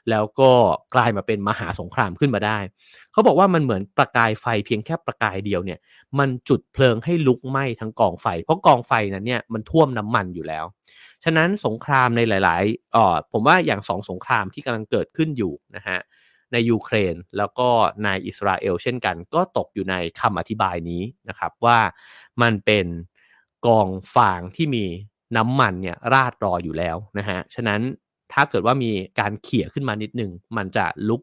[0.10, 0.52] แล้วก็
[0.96, 2.60] กลายมาเป็นมหาสงครามขึ้นมาได้
[3.12, 5.80] เขาบอกว่ามันเหมือนประกายไฟเพียงแค่ประกายเดียวเนี่ย
[6.20, 10.66] มันจุดเพลิงให้ลุกไหม้ทั้งกองไฟ เพราะกองไฟนั้นเนี่ยมันท่วมน้ำมันอยู่แล้ว
[11.24, 16.00] ฉะนั้นสงครามในหลายๆอ๋อผมว่าอย่างสองสงครามที่กำลังเกิดขึ้นอยู่นะฮะ
[16.52, 17.68] ในยูเครนแล้วก็
[18.04, 21.80] ในอิสราเอลเช่นกัน ก็ตกอยู่ในคำอธิบายนี้นะครับว่า
[22.42, 22.86] มันเป็น
[23.68, 24.86] กองฟางที่มี
[25.38, 27.82] น้ำมันเนี่ยราดรออยู่แล้วนะฮะฉะนั้น
[28.34, 31.22] ถ้าเกิดว่ามีการเขี่ยขึ้นมานิดนึง มันจะลุก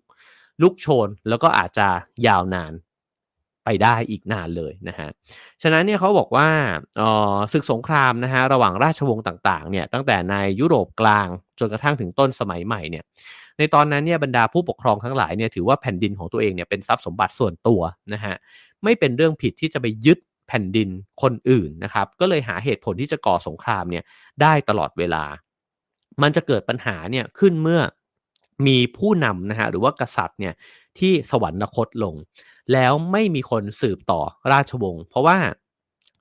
[0.62, 1.88] ลุกโชนแล้วก็อาจจะ
[2.26, 2.72] ยาวนาน
[3.68, 5.08] ไปได้อีกนานเลยนะฮะ
[5.62, 6.48] ฉะนั้นเนี่ยเขาบอกว่า
[7.52, 13.04] ศึกสงครามนะฮะระหว่างราชวงศ์ต่างๆเนี่ยตั้งแต่ในยุโรปกลางจนกระทั่งถึงต้นสมัยใหม่เนี่ย
[13.58, 17.80] ในตอนนั้นเนี่ยบรรดาผู้ปกครองทั้งหลายเนี่ยถือว่าแผ่นดินของตัวเองเนี่ยเป็นทรัพย์สมบัติส่วนตัว
[18.14, 18.34] นะฮะ
[18.84, 20.88] ไม่เป็นเรื่องผิดที่จะไปยึดแผ่นดิน
[21.22, 24.04] คนอื่นนะครับก็เลยหาเหตุผลที่จะก่อสงครามเนี่ย
[24.42, 25.24] ได้ตลอดเวลา
[26.22, 27.80] มันจะเกิดปัญหาเนี่ยขึ้นเมื่อ
[28.66, 30.54] มีผู้นำนะฮะหรือว่ากษัตริย์เนี่ย
[30.98, 32.14] ที่สวรรคตลง
[32.72, 34.20] แล้วไม่มีคนสืบต่อ
[34.52, 35.38] ราชวงศ์เพราะว่า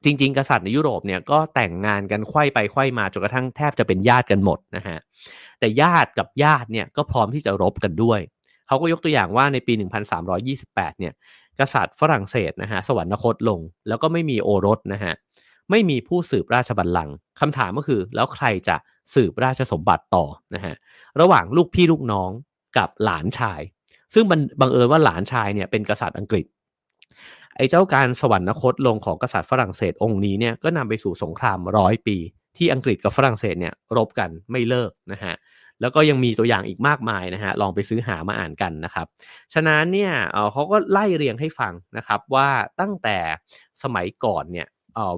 [0.04, 4.98] จริง ๆ กษัตริย์ในยุโรปเนี่ยก็แต่งงานกันไข้ไปไข้มาจนกระทั่งแทบจะเป็นญาติกันหมดนะฮะ
[5.60, 8.20] แต่ญาติกับญาติเนี่ยก็พร้อมที่จะรบกันด้วย
[8.68, 9.74] เขาก็ยกตัวอย่างว่าในปี
[10.38, 11.14] 1328 เนี่ย
[11.60, 15.14] กษัตริย์ฝรั่งเศสนะฮะสวรรคตลง แล้วก็ไม่มีโอรสนะฮะ
[15.72, 18.76] ไม่มีผู้สืบราชบัลลังก์คำถามก็คือ แล้วใครจะ
[19.14, 20.26] สืบราชสมบัติต่อ
[20.56, 20.74] นะฮะ
[21.20, 22.32] ระหว่างลูกพี่ลูกน้อง
[22.78, 23.62] กับหลานชาย
[24.14, 24.24] ซึ่ง
[24.60, 26.46] บังเอิญว่าหลานชายเนี่ยเป็นกษัตริย์อังกฤษ
[27.56, 32.18] ไอ้เจ้าการสวรรคตลงของกษัตริย์ฝรั่งเศสองค์นี้เนี่ยก็นำไปสู่สงครามร้อยปี
[32.58, 35.36] ที่อังกฤษกับฝรั่งเศสเนี่ยรบกันไม่เลิกนะฮะ
[35.82, 39.08] แล้วก็ยังมีตัวอย่างอีกมากมายนะฮะลองไปซื้อหามาอ่านกันนะครับ
[39.54, 40.12] ฉะนั้นเนี่ย
[40.52, 42.50] เขาก็ไล่เรียงให้ฟังนะครับว่า
[42.80, 43.18] ตั้งแต่
[43.84, 44.68] สมัยก่อนเนี่ย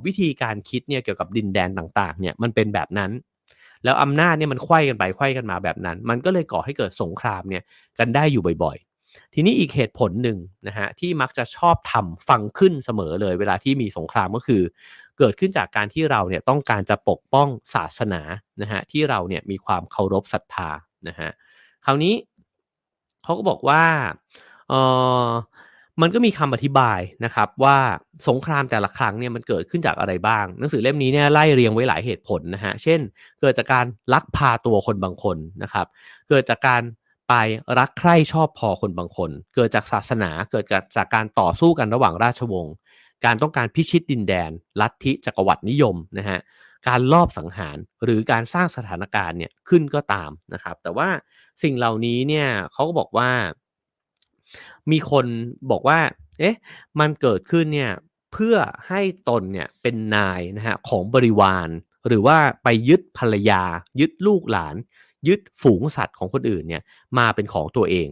[0.05, 3.11] วิธีการคิดเนี่ยเกี่ยวกับดินแดนต่างๆเนี่ยมันเป็นแบบนั้น
[3.83, 7.63] แล้วอำนาจเนี่ยมันไข้กันไปไข้กันมาแบบนั้น มันก็เลยก่อให้เกิดสงครามเนี่ย
[7.99, 14.61] กันได้อยู่บ่อยๆ ทีนี้อีกเหตุผลหนึ่งนะฮะที่มักจะชอบทำฟังขึ้นเสมอเลย เวลาที่มีสงครามก็คือ
[15.17, 18.21] เกิดขึ้นจากการที่เราเนี่ยต้องการจะปกป้องศาสนา
[18.61, 20.69] นะฮะที่เราเนี่ยมีความเคารพศรัทธา
[21.07, 21.29] นะฮะ
[21.85, 22.13] คราวนี้
[23.23, 23.83] เขาก็บอกว่า
[24.69, 24.73] เอ
[25.27, 25.29] อ
[26.01, 27.77] มันก็มีคำอธิบายนะครับว่า
[28.27, 32.99] สงครามแต่ละครั้งเนี่ยมันเกิดขึ้นจากอะไรบ้าง หนังสือเล่มนี้เนี่ยไล่เรียงไว้หลายเหตุผลนะฮะเช่น
[33.41, 35.87] เกิดจากการลักพาตัวคนบางคนนะครับ
[36.29, 36.81] เกิดจากการ
[37.29, 37.33] ไป
[37.79, 40.65] รักใคร่ชอบพอคนบางคน เกิดจากศาสนาเกิด
[40.97, 42.73] จากการต่อสู้กันระหว่างราชวงศ์
[43.25, 46.39] การต้องการพิชิตดินแดน ลัทธิจักรวรรดินิยมนะฮะ
[46.87, 51.09] การลอบสังหารหรือการสร้างสถานการณ์เนี่ยขึ้นก็ตามนะครับ แต่ว่า
[51.63, 53.29] สิ่งเหล่านี้เนี่ยเขาก็บอกว่า
[54.91, 55.25] มีคน
[55.71, 55.99] บอกว่า
[56.39, 56.55] เอ๊ะ
[56.99, 57.91] มันเกิดขึ้นเนี่ย
[58.33, 58.55] เพื่อ
[58.87, 61.69] ให้ตนเนี่ยเป็นนายนะฮะของบริวาร
[62.07, 63.63] หรือว่าไปยึดภรรยา
[63.99, 64.75] ยึดลูกหลาน
[65.27, 66.83] ยึดฝูงสัตว์ของคนอื่นเนี่ย
[67.17, 68.07] มาเป็นของตัวเอง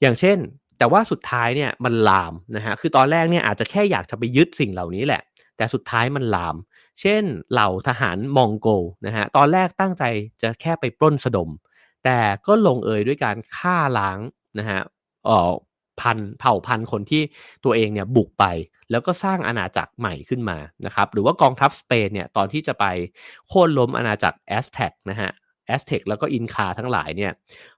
[0.00, 0.38] อย่างเช่น
[0.78, 5.22] แต่ว่าสุดท้ายเนี่ยมันลามนะฮะคือตอนแรกเนี่ยอาจจะแค่อยากจะไปยึดสิ่งเหล่านี้แหละ
[5.56, 6.56] แต่สุดท้ายมันลาม
[7.00, 8.68] เช่น เหล่าทหารมองโก
[9.06, 10.04] นะฮะตอนแรกตั้งใจ
[10.42, 11.50] จะแค่ไปปล้นสะดม
[12.04, 14.18] แต่ก็ลงเอยด้วยการฆ่าล้าง
[14.58, 14.80] นะฮะ
[15.28, 15.50] ออ
[16.00, 17.22] พันเผ่าพันคนที่
[17.64, 18.44] ตัวเองเนี่ยบุกไป
[18.90, 22.84] แล้วก็สร้างอาณาจักรใหม่ขึ้นมานะครับหรือว่ากองทัพสเปนเนี่ยตอนที่จะไป
[23.48, 25.30] โค่นล้มอาณาจักรแอสแท็กนะฮะ
[25.66, 27.32] แอสเท็กแล้วก็อินคาทั้งหลายเนี่ย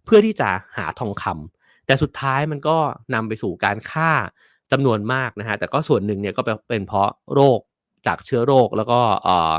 [0.04, 2.76] เพื่อที่จะหาทองคำแต่สุดท้ายมันก็
[3.14, 4.10] นำไปสู่การฆ่า
[4.72, 7.60] จำนวนมากนะฮะแต่ก็ส่วนหนึ่งเนี่ยก็เป็นเพราะโรค
[8.06, 9.54] จากเชื้อโรคแล้วก็เอ่อ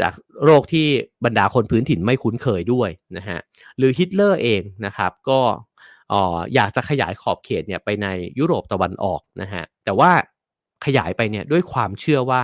[0.00, 0.12] จาก
[0.44, 0.86] โรคที่
[1.24, 3.38] บรรดาคนพื้นถิ่นไม่คุ้นเคยด้วยนะฮะ
[3.78, 5.40] หรือฮิตเลอร์เองนะครับก็
[6.12, 6.22] อ๋อ
[6.54, 8.06] อยากจะขยายขอบเขตเนี่ยไปใน
[8.38, 10.10] ยุโรปตะวันออกนะฮะแต่ว่า
[10.84, 12.42] ขยายไปเนี่ยด้วยความเชื่อว่า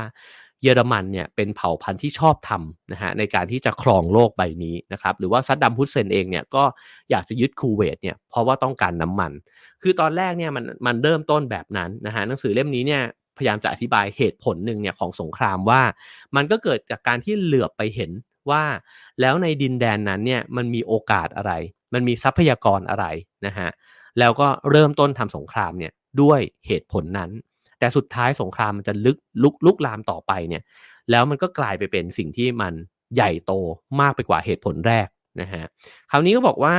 [0.63, 6.65] เยอรมันเนี่ยเป็นเผ่าพันธุ์ที่ชอบธรรมนะฮะในการที่จะครองโลกใบนี้นะครับหรือว่าซัดดัมฮุสเซนเองเนี่ยก็
[7.11, 9.33] อยากจะยึดคูเวตเนี่ยเพราะว่าต้องการน้ำมัน
[9.83, 13.03] คือตอนแรกเนี่ยมันมันเริ่มต้นแบบนั้นนะฮะหนังสือเล่มนี้เนี่ย
[13.37, 15.83] พยายามจะอธิบายเหตุผลหนึ่งเนี่ยของสงครามว่า
[16.37, 18.11] มันก็เกิดจากการที่เหลือบไปเห็น
[18.51, 18.63] ว่า
[19.21, 21.53] แล้วในดินแดนนั้นเนี่ยมันมีโอกาสอะไร
[21.95, 23.07] มันมีทรัพยากรอะไร
[23.47, 23.69] นะฮะ
[24.19, 27.31] แล้วก็เริ่มต้นทำสงครามเนี่ยด้วยเหตุผลนั้น
[27.79, 30.63] แต่สุดท้ายสงครามมันจะลึกลุกลุกลามต่อไปเนี่ย
[31.11, 32.73] แล้วมันก็กลายไปเป็นสิ่งที่มัน
[33.15, 33.53] ใหญ่โต
[34.01, 35.09] มากไปกว่าเหตุผลแรก
[35.41, 35.65] นะฮะ
[36.11, 36.77] คราวนี้ก็บอกว่า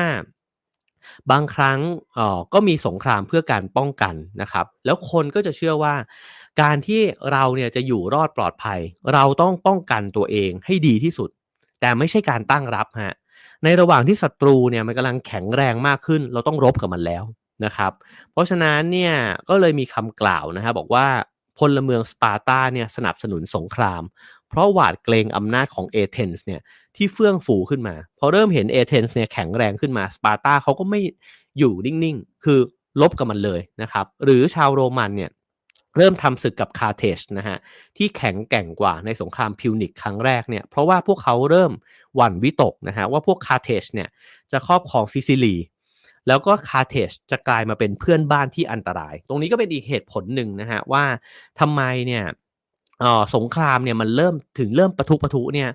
[1.32, 1.80] บางครั้ง
[2.18, 5.96] อ๋อก็มีสงครามเพื่อการป้องกันนะครับ แล้วคนก็จะเชื่อว่า
[6.62, 7.02] การที่
[7.32, 8.80] เราเนี่ยจะอยู่รอดปลอดภัย
[9.14, 11.30] เราต้องป้องกันตัวเองให้ดีที่สุด
[11.82, 13.16] แต่ไม่ใช่การตั้งรับฮะ
[13.64, 17.24] ในระหว่างที่ศัตรูเนี่ยมันกำลังแข็งแรงมากขึ้น เราต้องรบกับมันแล้ว
[17.66, 17.92] นะครับ
[18.32, 19.14] เพราะฉะนั้นเนี่ย
[19.50, 21.08] ก็เลยมีคำกล่าวนะครับบอกว่า
[21.60, 24.04] พลเมืองสปาร์ตาเนี่ยสนับสนุนสงคราม
[24.50, 26.62] เพราะหวาดเกรงอำนาจของเอเธนส์เนี่ย
[26.96, 31.02] ที่เฟื่องฟูขึ้นมา พอเริ่มเห็นเอเธนส์เนี่ยแข็งแรงขึ้นมาสปาร์ตาเขาก็ไม่
[31.60, 32.60] อยู่นิ่งๆ คือ
[33.02, 35.32] รบกับมันเลยนะครับ หรือชาวโรมันเนี่ย
[35.98, 37.58] เริ่มทำศึกกับคาเทจนะฮะ
[37.98, 41.72] ที่แข็งแกร่งกว่าในสงครามพิวนิกครั้งแรกเนี่ยเพราะว่าพวกเขาเริ่ม
[42.16, 44.10] หวั่นวิตกนะฮะว่าพวกคาเทจเนี่ย
[44.52, 45.56] จะครอบครองซิซิลี
[46.28, 51.04] แล้วก็คาเทจจะกลายมาเป็นเพื่อนบ้านที่อันตราย ตรงนี้ก็เป็นอีกเหตุผลหนึ่งนะฮะว่า
[51.60, 52.24] ทำไมเนี่ย
[53.36, 55.70] สงครามเนี่ยมันเริ่มถึงเริ่มประทุประทุเนี่ย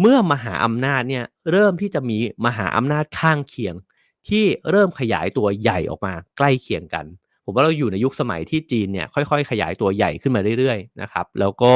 [0.00, 3.74] เมื่อมหาอำนาจเนี่ยเริ่มที่จะมีมหาอำนาจข้างเคียง
[4.28, 7.06] ที่เริ่มขยายตัวใหญ่ออกมาใกล้เคียงกัน
[7.44, 11.72] ผมว่าเราอยู่ในยุคสมัยที่จีนเนี่ยค่อยๆ ขยายตัวใหญ่ขึ้นมาเรื่อยๆนะครับ แล้วก็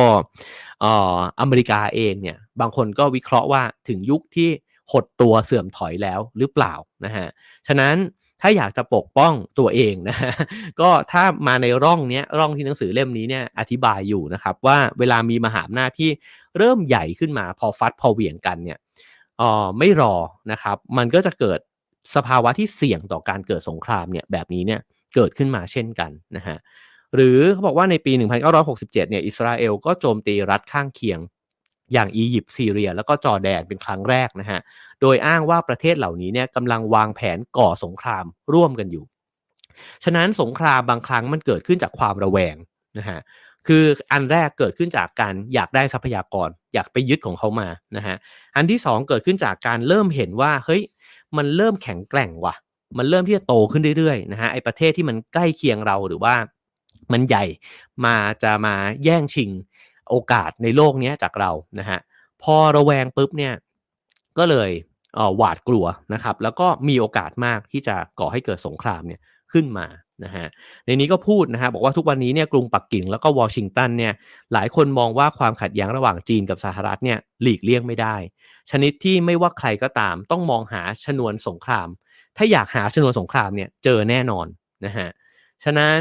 [1.40, 4.48] อเมริกาเองเนี่ยบางคนก็วิเคราะห์ว่าถึงยุคที่
[4.92, 7.26] หดตัวเสื่อมถอยแล้วหรือเปล่านะฮะ
[7.66, 7.94] ฉะนั้น
[8.40, 10.32] ถ้าอยากจะปกป้องตัวเองนะฮะ
[10.80, 16.10] ก็ถ้ามาในร่องเนี้ยร่องที่หนังสือเล่มนี้เนี่ยอธิบายอยู่นะครับ ว่าเวลามีมหาอำนาจที่
[16.58, 18.78] เริ่มใหญ่ขึ้นมาพอฟัดพอเหวี่ยงกันเนี่ย
[19.40, 20.14] อ๋อไม่รอ
[20.52, 21.58] นะครับ มันก็จะเกิด
[22.14, 24.80] สภาวะที่เสี่ยงต่อการเกิดสงครามเนี่ยแบบนี้เนี่ย
[25.16, 26.56] เกิดขึ้นมาเช่นกันนะฮะ
[27.14, 28.12] หรือเขาบอกว่าในปี
[28.56, 31.20] 1967 เนี่ยอิสราเอลก็โจมตีรัฐข้างเคียง
[31.92, 34.60] อย่างอียิปต์ซีเรีย แล้วก็จอร์แดนเป็นครั้งแรกนะฮะ
[35.00, 39.04] โดยอ้างว่าประเทศเหล่านี้เนี่ยกำลังวางแผนก่อสงครามร่วมกันอยู่
[40.04, 42.56] ฉะนั้นสงครามบางครั้งมันเกิดขึ้นจากความระแวง
[42.98, 43.18] นะฮะ
[43.66, 48.16] คืออันแรกเกิดขึ้นจากการอยากได้ทรัพยากร อยากไปยึดของเขามานะฮะ
[48.56, 50.82] อันที่สองเกิดขึ้นจากการเริ่มเห็นว่าเฮ้ย
[51.36, 52.54] มันเริ่มแข็งแกร่งว่ะ
[52.98, 56.34] มันเริ่มที่จะโตขึ้นเรื่อยๆนะฮะไอประเทศที่มันใกล้เคียงเราหรือว่า
[57.12, 57.44] มันใหญ่
[58.04, 58.74] มาจะมา
[59.04, 59.50] แย่งชิง
[60.10, 61.98] โอกาสในโลกนี้จากเรานะฮะ
[62.42, 63.54] พอระแวงปุ๊บเนี่ย
[64.38, 64.70] ก็เลย
[65.36, 69.20] หวาดกลัวนะครับแล้วก็มีโอกาสมากที่จะก่อให้เกิดสงครามเนี่ย
[69.52, 69.86] ขึ้นมา
[70.24, 70.46] นะฮะ
[70.86, 74.12] ในนี้ก็พูดนะฮะบอกว่าทุกวันนี้เนี่ยกรุงปักกิ่งแล้วก็วอชิงตันเนี่ย
[74.52, 78.16] หลายคนมองว่าความขัดแย้งระหว่างจีนกับสหรัฐเนี่ยหลีกเลี่ยงไม่ได้
[78.70, 81.88] ชนิดที่ไม่ว่าใครก็ตามต้องมองหาชนวนสงคราม
[82.36, 84.46] ถ้าอยากหาชนวนสงครามเนี่ยเจอแน่นอน
[84.84, 85.08] นะฮะ
[85.64, 85.98] ฉะนั้น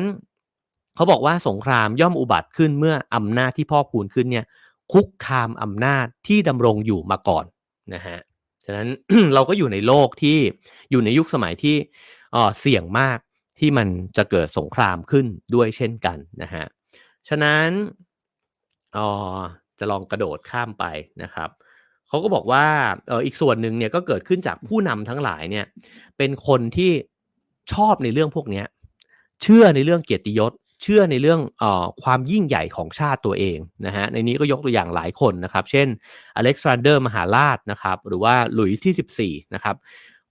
[0.96, 4.46] เขาบอกว่าสงครามย่อมอุบัติขึ้นเมื่ออำนาจที่พ่อพูนขึ้นเนี่ย
[4.94, 7.46] คุกคามอำนาจที่ดำรงอยู่มาก่อน
[7.94, 8.18] นะฮะ
[8.66, 8.88] ฉะนั้น
[9.34, 10.38] เราก็อยู่ในโลกที่
[10.92, 11.76] อยู่ในยุคสมัยที่
[12.60, 13.18] เสี่ยงมาก
[13.60, 15.26] ที่มันจะเกิดสงครามขึ้น
[15.56, 16.66] ด้วยเช่นกันนะฮะ
[17.30, 17.68] ฉะนั้น
[18.98, 19.00] อ
[19.36, 19.38] อ
[19.80, 20.86] จะลองกระโดดข้ามไป
[21.24, 21.50] นะครับ
[22.08, 22.66] เขาก็บอกว่า
[23.08, 25.66] เอออีกส่วนหนึ่งเนี่ยก็เกิดขึ้นจากผู้นำทั้งหลายเนี่ย
[26.18, 26.92] เป็นคนที่
[27.74, 28.64] ชอบในเรื่องพวกนี้
[29.44, 35.88] เชื่อในเรื่องเกียรติยศ เชื่อในเรื่องออความยิ่งใหญ่ของชาติตัวเองนะฮะในนี้ก็ยกตัวอย่างหลายคนนะครับ เช่น
[36.36, 39.76] อเล็กซานเดอร์มหาราชนะครับ หรือว่าหลุยส์ที่ 14 นะครับ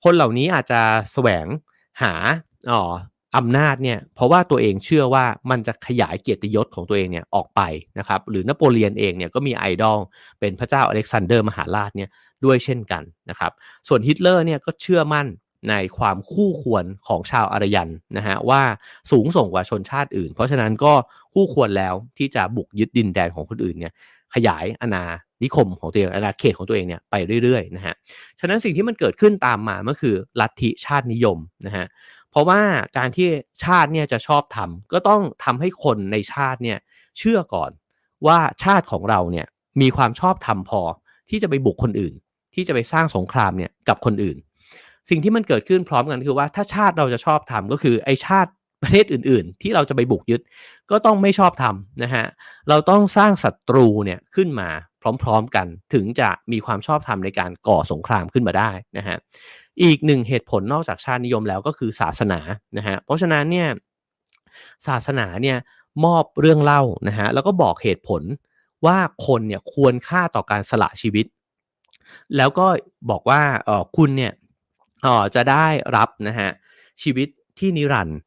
[0.04, 0.80] คนเหล่านี้อาจจะ
[1.12, 1.46] แสวง
[2.02, 2.14] หา
[2.70, 2.82] อ๋อ
[3.36, 7.60] อำนาจเนี่ยเพราะว่าตัวเองเชื่อว่ามันจะขยายเกียรติยศของตัวเองเนี่ยออกไป
[7.98, 9.98] นะครับหรือนโปเลียนเองเนี่ยก็มีไอดอล
[10.40, 12.10] เป็นพระเจ้าอเล็กซานเดอร์มหาราชเนี่ย
[12.44, 13.52] ด้วยเช่นกันนะครับ
[13.88, 15.26] ส่วนฮิตเลอร์เนี่ยก็เชื่อมั่น
[15.70, 18.62] ในความคู่ควรของชาวอารยันนะฮะว่า
[19.10, 20.92] สูงส่งกว่าชนชาติอื่น เพราะฉะนั้นก็
[21.34, 23.92] คู่ควรแล้วที่จะบุกยึดดินแดนของคนอื่นเนี่ย
[24.34, 25.04] ขยายอาณา
[25.42, 27.94] นิคมของตัวเองอาณาเขตของตัวเองเนี่ยไปเรื่อยๆนะฮะ
[28.40, 31.86] ฉะนั้นสิ่งที่มันเกิดขึ้นตามมาก็คือลัทธิชาตินิยมนะฮะ
[32.34, 32.60] เพราะว่า
[32.98, 33.28] การที่
[33.64, 36.78] ชาติเนี่ยจะชอบทำก็ต้องทำให้คนในชาติเนี่ย
[37.18, 37.70] เชื่อก่อน
[38.26, 39.46] ว่าชาติของเราเนี่ย
[39.80, 40.82] มีความชอบธรรมพอ
[41.30, 42.14] ที่จะไปบุกคนอื่น
[42.54, 44.36] ที่จะไปสร้างสงครามเนี่ยกับคนอื่น
[45.10, 48.50] สิ่งที่มันเกิดขึ้นพร้อมกันคือว่าถ้าชาติเราจะชอบทำก็คือไอชาติ
[48.82, 50.40] ประเทศอื่น ๆ ที่เราจะไปบุกยึด
[50.90, 52.26] ก็ต้องไม่ชอบทำนะฮะ
[52.68, 54.68] เราต้องสร้างศัตรูเนี่ยขึ้นมา
[55.22, 59.16] พร้อม ๆ กันถึงจะมีความชอบธรรมในการก่อสงครามขึ้นมาได้นะฮะ
[59.82, 62.40] อีกหนึ่งเหตุผลนอกจากชาตินิยมแล้วก็คือศาสนา
[62.76, 63.68] นะฮะเพราะฉะนั้นเนี่ย
[64.86, 65.56] ศาสนาเนี่ย
[66.04, 68.22] มอบเรื่องเล่านะฮะแล้วก็บอกเหตุผล
[68.86, 71.26] ว่าคนเนี่ยควรค่าต่อการสละชีวิต
[72.36, 72.66] แล้วก็
[73.10, 74.32] บอกว่าเออคุณเนี่ย
[75.02, 75.66] เออจะได้
[75.96, 76.48] รับนะฮะ
[77.02, 78.18] ชีวิตที่นิรันดร์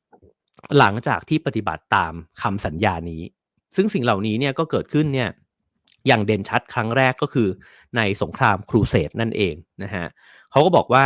[0.77, 3.21] หลังจากที่ปฏิบัติตามคำสัญญานี้
[3.75, 5.29] ซึ่งสิ่งเหล่านี้เนี่ยก็เกิดขึ้นเนี่ย
[6.07, 7.49] อย่างเด่นชัดครั้งแรกก็คือ
[7.95, 10.05] ในสงครามครูเสดนั่นเองนะฮะ
[10.51, 11.03] เขาก็บอกว่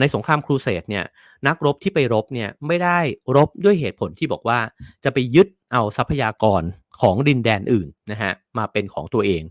[0.00, 1.04] ในสงครามครูเสดเนี่ย
[1.46, 2.98] นักรบที่ไปรบเนี่ยไม่ได้
[3.36, 4.58] รบด้วยเหตุผลที่บอกว่า
[5.04, 6.62] จะไปยึดเอาทรัพยากร
[7.00, 9.42] ของดินแดนอื่นนะฮะมาเป็นของตัวเอง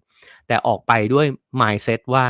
[0.47, 1.25] แต่ออกไปด้วย
[1.61, 2.25] mindset ว่า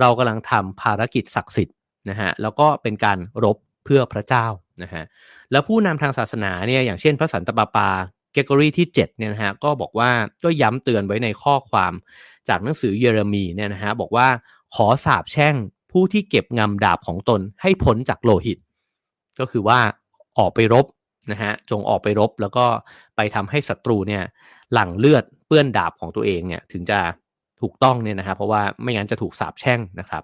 [0.00, 1.76] เรากำลังทำภารกิจศักดิ์สิทธิ์
[2.10, 4.46] นะฮะแล้วก็เป็นการรบเพื่อพระเจ้า
[4.82, 5.04] นะฮะ
[5.52, 7.88] แล้วผู้นำทางศาสนาเนี่ยอย่างเช่นพระสันตะปาปา
[8.32, 10.10] เกกอรี่ที่7เนี่ยนะฮะก็บอกว่า
[10.44, 11.92] ก็ย้ำเตือนไว้ในข้อความ
[12.48, 14.28] จากหนังสือเยเรมีเนี่ยนะฮะบอกว่า
[14.74, 15.54] ขอสาบแช่ง
[15.98, 18.58] ผู้ที่เก็บงำดาบของตนให้พ้นจากโลหิต
[19.40, 19.78] ก็คือว่า
[20.38, 20.86] ออกไปรบ
[21.32, 22.66] นะฮะจงออกไปรบแล้วก็
[23.16, 24.22] ไปทำให้ศัตรูเนี่ย
[24.72, 26.98] หลั่งเลือดเปื้อนดาบของตัวเองเนี่ยถึงจะ
[27.60, 30.22] ถูกต้องเนี่ยนะฮะเพราะว่าไม่งั้นจะถูกสาบแช่งนะครับ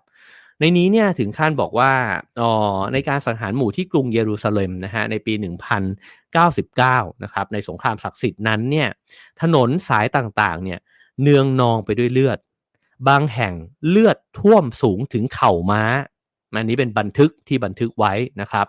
[0.60, 1.92] ในนี้เนี่ยถึงขั้นบอกว่า
[2.40, 2.52] อ๋อ
[2.92, 5.32] ในการสังหารหมู่ที่กรุงเยรูซาเล็มนะฮะในปี
[5.88, 8.88] 1099นะครับในสงครามศักดิ์สิทธิ์นั้นเนี่ย
[9.40, 10.78] ถนนสายต่างๆเนี่ย
[11.22, 12.38] เนืองนองไปด้วยเลือด
[13.08, 13.54] บางแห่ง
[13.88, 15.82] เลือดท่วมสูงถึงเข่าม้า
[16.56, 18.66] อันนี้เป็นบันทึกที่บันทึกไว้นะครับ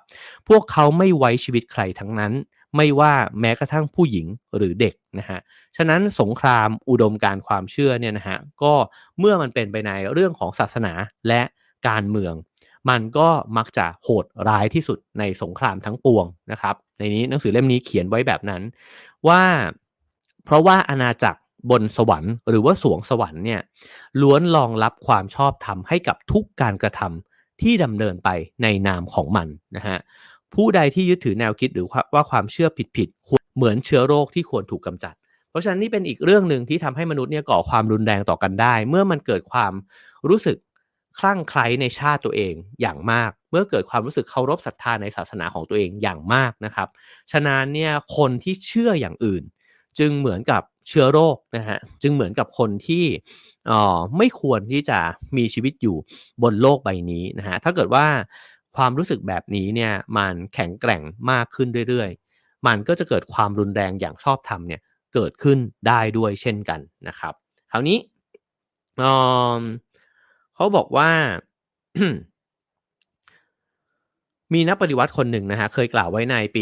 [0.48, 2.34] พวกเขาไม่ไว้ชีวิตใครทั้งนั้น
[2.76, 4.28] ไม่ว่าแม้กระทั่งผู้หญิง
[4.58, 5.40] หรือเด็กนะฮะ
[5.78, 8.74] ฉะนั้นสงครามอุดมการความเชื่อเนี่ยนะฮะ ก็
[9.20, 10.94] เมื่อมันเป็นไปในเรื่องของศาสนา
[11.28, 11.42] และ
[11.88, 12.34] การเมือง
[12.90, 18.62] มันก็มักจะโหดร้ายที่สุดในสงครามทั้งปวงนะครับ ในนี้หนังสือเล่มนี้เขียนไว้แบบนั้น
[19.28, 19.42] ว่า
[20.46, 21.40] เพราะว่าอาณาจักร
[21.72, 23.62] บนสวรรค์หรือว่าสวงสวรรค์เนี่ย
[24.22, 28.30] ล้วนรองรับความชอบธรรมให้กับทุกการกระทำที่ดำเนินไป
[28.64, 29.98] ในนามของมันนะฮะ
[30.56, 35.14] ผู้ใดที่ยึดถือแนวคิดหรือว่าความเชื่อผิดๆเหมือนเชื้อโรคที่ควรถูกกำจัด
[35.50, 39.74] เพราะฉะนั้นนี่เป็นอีกเรื่องหนึ่งที่ทำให้มนุษย์เนี่ยก่อความรุนแรงต่อกันได้ เมื่อมันเกิดความ
[40.30, 40.58] รู้สึก
[41.20, 46.88] คลั่งไคล้ในชาติตัวเองอย่างมาก เมื่อเกิดความรู้สึกเคารพศรัทธาในศาสนาของตัวเองอย่างมากนะครับ
[47.32, 49.44] ฉะนั้นเนี่ยคนที่เชื่ออย่างอื่น
[50.00, 53.06] จึงเหมือนกับ เชื้อโรคนะฮะจึงเหมือนกับคนที่
[53.72, 55.00] อ๋อไม่ควรที่จะ
[55.38, 55.98] มีชีวิตอยู่
[56.44, 58.06] บนโลกใบนี้นะฮะถ้าเกิดว่า
[58.76, 64.82] ความรู้สึกแบบนี้เนี่ยมันแข็งแกร่งมากขึ้นเรื่อยๆ มันก็จะเกิดความรุนแรงอย่างชอบธรรมเนี่ย
[65.14, 65.58] เกิดขึ้น
[65.88, 67.34] ได้ด้วยเช่นกันนะครับ
[67.72, 67.98] คราวนี้
[70.56, 71.10] เขาบอกว่า
[74.54, 76.62] มีนักปฏิวัติคนหนึ่งนะฮะเคยกล่าวไว้ในปี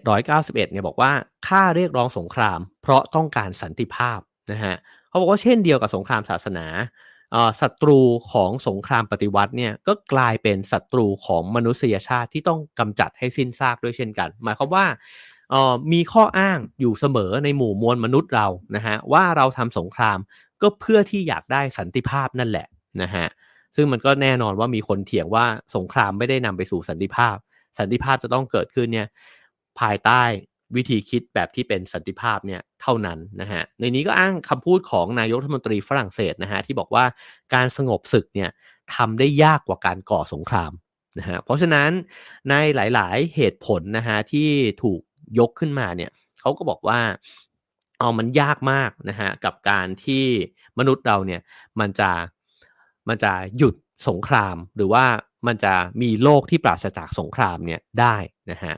[0.00, 1.12] 1791 เนี่ยบอกว่า
[1.46, 4.20] ค่าเรียกร้องสงคราม เพราะต้องการสันติภาพ
[4.52, 4.74] นะฮะ
[5.08, 6.66] เขาบอกว่าเช่นเดียวกับสงครามศาสนา
[7.60, 8.00] ศัตรู
[8.32, 14.86] ของสงครามปฏิวัติเนี่ยก็กลายเป็นศัตรูของมนุษยชาติที่ต้องกำจัดให้สิ้นซากด้วยเช่นกัน หมายความว่า
[15.92, 20.18] มีข้ออ้างอยู่เสมอในหมู่มวลมนุษย์เรานะฮะว่าเราทำสงคราม
[20.62, 22.66] ก็เพื่อที่อยากได้สันติภาพนั่นแหละ
[23.02, 23.26] นะฮะ
[23.76, 25.44] ซึ่งมันก็แน่นอนว่ามีคนเถียงว่า
[25.76, 27.36] สงครามไม่ได้นำไปสู่สันติภาพ
[27.78, 29.08] สันติภาพจะต้องเกิดขึ้นเนี่ย
[29.80, 30.22] ภายใต้
[30.76, 37.04] วิธีคิดแบบที่เป็นสันติภาพเนี่ยเท่านั้นนะฮะในนี้ก็อ้างคำพูดของนายกรัฐมนตรีฝรั่งเศสนะฮะที่บอกว่า
[37.54, 38.50] การสงบศึกเนี่ย
[38.94, 40.72] ทำได้ยากกว่าการก่อสงคราม
[41.18, 41.90] นะฮะเพราะฉะนั้น
[42.50, 44.48] ในหลาย ๆ เหตุผลนะฮะที่
[44.82, 45.00] ถูก
[45.38, 46.10] ยกขึ้นมาเนี่ย
[46.40, 47.00] เขาก็บอกว่า
[47.98, 50.24] เอามันยากมากนะฮะกับการที่
[50.78, 51.40] มนุษย์เราเนี่ย
[51.80, 52.10] มันจะ
[53.08, 53.74] มันจะหยุด
[54.08, 55.04] สงคราม หรือว่า
[55.46, 58.16] มันจะมีโลกที่ปราศจากสงครามเนี่ยได้
[58.50, 58.74] นะฮะ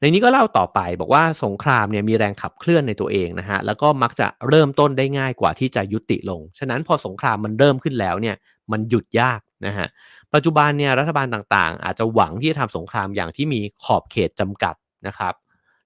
[0.00, 8.36] ในนี้ก็เล่าต่อไปบอกว่าสงครามเนี่ยมีแรงขับเคลื่อนในตัวเองนะฮะแล้วก็มักจะเริ่มต้นได้ง่ายกว่าที่จะยุติลง ฉะนั้นพอสงครามมันเริ่มขึ้นแล้วเนี่ย
[8.72, 9.86] มันหยุดยากนะฮะ
[10.34, 14.74] ปัจจุบันเนี่ยรัฐบาลต่างๆ อาจจะหวังที่จะทำสงครามอย่างที่มีขอบเขตจำกัด
[15.06, 15.34] นะครับ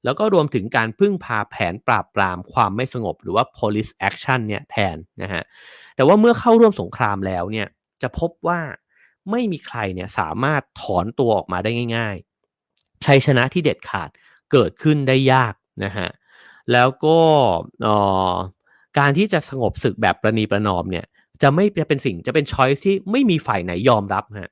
[0.05, 5.43] แล้วก็รวมถึงการพึ่งพาแผนปราบปรามความไม่สงบหรือว่า police action เนี่ยแทนนะฮะ
[5.97, 7.69] แต่ว่าเมื่อเข้าร่วมสงครามแล้วเนี่ย
[8.03, 8.61] จะพบว่า
[9.31, 12.17] ไม่มีใครเนี่ยสามารถถอนตัวออกมาได้ง่าย
[12.61, 14.09] ๆ ชัยชนะที่เด็ดขาด
[14.53, 16.09] เกิดขึ้นได้ยากนะฮะ
[16.73, 17.19] แล้วก็
[18.99, 21.07] การที่จะสงบศึกแบบประนีประนอมเนี่ย
[21.43, 24.51] จะไม่จะเป็นสิ่งจะเป็นช้อยที่ไม่มีฝ่ายไหนยอมรับฮะ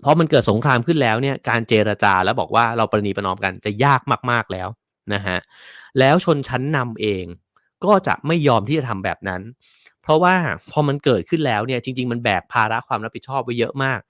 [0.00, 4.00] เพราะมันเกิดสงครามขึ้นแล้วเนี่ยการเจรจาแล้วบอกว่าเราประนีประนอมกันจะยาก
[4.30, 4.68] มากๆแล้ว
[5.14, 5.38] นะฮะ
[5.98, 7.24] แล้วชนชั้นนำเอง
[7.84, 9.42] ก็จะไม่ยอมที่จะทำแบบนั้น
[10.06, 10.34] เพราะว่า
[10.72, 14.00] พอมันเกิดขึ้นแล้วเนี่ยจริง ๆ มันแบกภาระความรับผิดชอบไว้เยอะมาก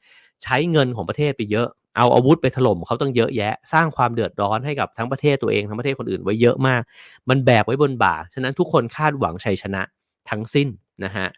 [0.42, 6.82] ใช้เงินของประเทศไปเยอะ เอาอาวุธไปถล่มเขาต้องเยอะแยะ สร้างความเดือดร้อนให้กับทั้งประเทศตัวเองทั้งประเทศคนอื่นไว้เยอะมาก
[7.28, 9.82] มันแบกไว้บนบ่า ฉะนั้นทุกคนคาดหวังชัยชนะ
[10.30, 10.68] ทั้งสิ้น
[11.05, 11.28] นะฮะ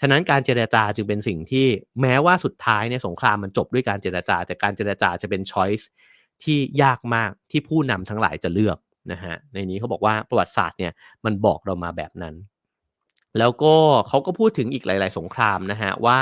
[0.00, 1.66] ฉะนั้นการเจรจาจึงเป็นสิ่งที่
[2.00, 5.88] แม้ว่าสุดท้ายเนี่ยสงครามมันจบด้วยการเจรจา แต่การเจรจาจะเป็นช้อยส์
[6.42, 8.78] ที่ยากมากที่ผู้นำทั้งหลายจะเลือก
[9.12, 10.92] นะฮะในนี้เขาบอกว่าประวัติศาสตร์เนี่ย
[11.24, 12.34] มันบอกเรามาแบบนั้น
[13.38, 13.74] แล้วก็
[14.08, 16.20] เขาก็พูดถึงอีกหลาย ๆ สงครามนะฮะว่า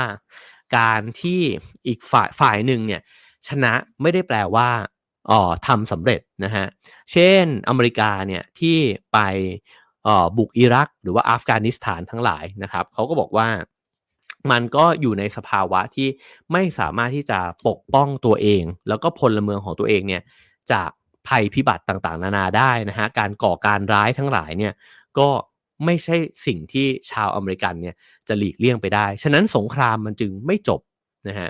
[0.77, 1.41] การที่
[1.87, 3.01] อีกฝ่ายฝ่ายหนึ่งเนี่ย
[3.47, 4.69] ชนะไม่ได้แปลว่า
[5.29, 6.65] อ๋อทำสำเร็จนะฮะ
[7.11, 8.77] เช่นอเมริกาเนี่ยที่
[9.13, 9.19] ไป
[10.07, 13.47] อ๋อบุกอิรัก หรือว่าอัฟกานิสถานทั้งหลายนะครับเขาก็บอกว่า
[14.51, 16.07] มันก็อยู่ในสภาวะที่
[16.51, 20.23] ไม่สามารถที่จะปกป้องตัวเอง แล้วก็พลเมืองของตัวเองเนี่ย
[20.71, 20.89] จาก
[21.27, 24.73] ภัยพิบัติต่างๆ นานาได้นะฮะการก่อการร้ายทั้งหลายเนี่ย
[25.19, 25.29] ก็
[25.85, 26.15] ไม่ใช่
[26.45, 27.95] สิ่งที่ชาวอเมริกันเนี่ย
[28.27, 30.81] จะหลีกเลี่ยงไปได้ ฉะนั้นสงครามมันจึงไม่จบ
[31.27, 31.49] นะฮะ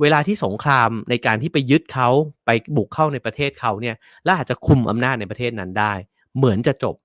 [0.00, 2.08] เวลาที่สงครามในการที่ไปยึดเขา
[2.46, 5.92] ไปบุกเข้าในประเทศเขาเนี่ยและอาจจะคุมอำนาจในประเทศนั้นได้
[6.36, 6.96] เหมือนจะจบ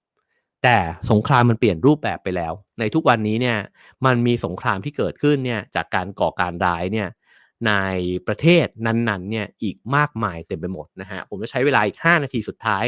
[0.63, 0.77] แต่
[1.11, 3.57] สงครามมันเปลี่ยนรูปแบบไปแล้ว ในทุกวันนี้เนี่ย
[4.05, 7.07] มันมีสงครามที่เกิดขึ้นเนี่ยจากการก่อการร้ายเนี่ย
[7.67, 7.73] ใน
[8.27, 12.85] ประเทศนั้นๆเนี่ยอีกมากมายเต็มไปหมดนะฮะผมจะใช้เวลาอีก 5 นาทีสุดท้าย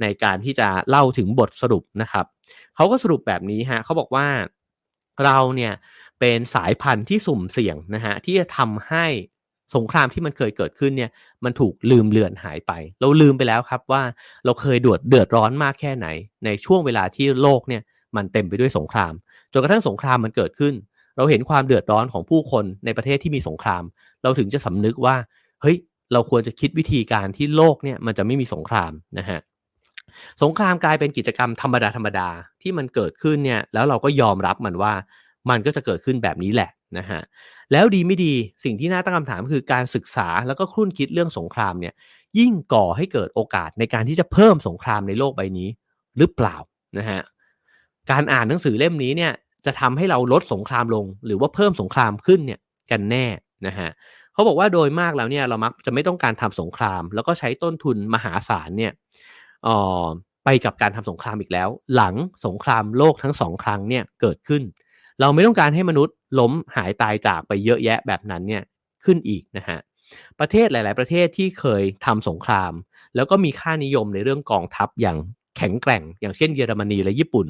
[0.00, 2.26] ในการที่จะเล่าถึงบทสรุปนะครับ
[2.76, 4.26] เขาก็สรุปแบบนี้ฮะเขาบอกว่า
[5.24, 5.72] เราเนี่ย
[6.20, 9.06] เป็นสายพันธุ์ที่สุ่มเสี่ยงนะฮะที่จะทำให้
[9.76, 11.10] สงครามที่มันเคยเกิดขึ้นเนี่ย
[11.44, 14.02] มันถูกลืมเลือนหายไป เราลืมไปแล้วครับว่า
[14.44, 16.06] เราเคยดวดเดือดร้อนมากแค่ไหน
[16.44, 17.82] ในช่วงเวลาที่โลกเนี่ย
[18.16, 19.12] มันเต็มไปด้วยสงคราม
[19.52, 20.74] จนกระทั่งสงครามมันเกิดขึ้น
[21.16, 23.82] เราเห็นความเดือดร้อนของผู้คนในประเทศที่มีสงคราม
[24.22, 25.16] เราถึงจะสำนึกว่า
[25.62, 25.76] เฮ้ย
[26.12, 29.40] เราควรจะคิดวิธีการที่โลกเนี่ยมันจะไม่มีสงครามนะฮะ
[30.42, 32.28] สงครามกลายเป็นกิจกรรมธรรมดาธรรมดา
[32.62, 34.92] ที่มันเกิดขึ้นเนี่ยแล้วเราก็ยอมรับมันว่า
[35.50, 37.20] มันก็จะเกิดขึ้นแบบนี้แหละนะฮะ
[37.72, 41.94] แล้วดีไม่ดีสิ่งที่น่าตั้งคำถามคือการศึกษาแล้วก็คุ้นคิดเรื่องสงครามเนี่ย
[42.38, 45.68] ยิ่งก่อให้เกิดโอกาสในการที่จะเพิ่มสงครามในโลกใบนี้
[46.18, 46.56] หรือเปล่า
[46.98, 47.20] นะฮะ
[48.10, 49.32] การอ่านหนังสือเล่มนี้เนี่ย
[49.66, 52.60] จะทำให้เราลดสงครามลง หรือว่าเพิ่มสงครามขึ้นเนี่ย
[52.90, 53.26] กันแน่
[53.66, 53.88] นะฮะ
[54.32, 58.92] เขาบอกว่าโดยมากแล้วเนี่ยเรามักจะไม่ต้องการทำสงคราม แล้วก็ใช้ต้นทุนมหาศาลเนี่ย
[59.66, 59.68] อ
[60.02, 60.04] อ
[60.44, 62.14] ไปกับการทำสงครามอีกแล้ว หลัง
[62.46, 64.62] สงครามโลกทั้งสองครั้งเนี่ยเกิดขึ้น
[65.20, 68.62] เราไม่ต้องการให้มนุษย์ล้มหายตายจากไปเยอะแยะแบบนั้นเนี่ย
[69.04, 69.78] ขึ้นอีกนะฮะ
[70.40, 72.72] ประเทศหลาย ๆ ประเทศที่เคยทำสงคราม
[73.16, 75.16] แล้วก็มีค่านิยมในเรื่องกองทัพอย่าง
[75.56, 77.46] แข็งแกร่ง อย่างเช่นเยอรมนีและญี่ปุ่น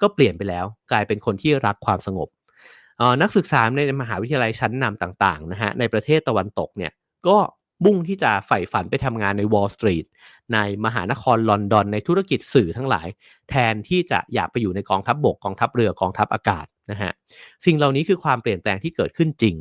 [0.00, 2.28] ก็เปลี่ยนไปแล้ว กลายเป็นคนที่รักความสงบ
[3.22, 6.92] นักศึกษาในมหาวิทยาลัยชั้นนำต่างๆนะฮะในประเทศตะวันตกเนี่ย
[7.28, 7.36] ก็
[7.84, 10.04] มุ่งที่จะใฝ่ฝันไปทำงานในวอลล์สตรีท
[10.54, 13.06] ในมหานครลอนดอน ในธุรกิจสื่อทั้งหลาย
[13.50, 17.12] แทนที่จะอยากไปอยู่ในกองทัพบกกองทัพเรือกองทัพอากาศนะฮะ
[17.64, 19.56] สิ่งเหล่านี้คือความเปลี่ยนแปลงที่เกิดขึ้นจริง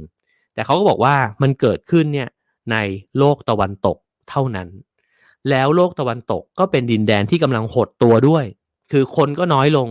[0.53, 2.29] แต่เขาก็บอกว่ามันเกิดขึ้นเนี่ย
[2.71, 2.77] ใน
[3.17, 3.97] โลกตะวันตก
[4.29, 4.67] เท่านั้น
[5.49, 8.45] แล้วโลกตะวันตกก็เป็นดินแดนที่กำลังหดตัวด้วย
[8.91, 9.87] คือคนก็น้อยลง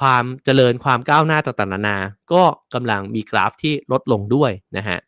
[0.00, 1.98] ความเจริญความก้าวหน้าต่างๆนานา
[2.32, 2.42] ก็
[2.74, 4.98] กำลังมีกราฟที่ลดลงด้วยนะฮะ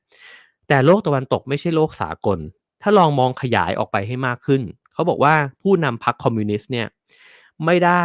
[0.68, 2.38] แต่โลกตะวันตกไม่ใช่โลกสากล
[2.82, 4.62] ถ้าลองมองขยายออกไปให้มากขึ้น
[4.92, 6.86] เขาบอกว่าผู้นำพรรคคอมมิวนิสต์เนี่ย
[7.64, 8.04] ไม่ได้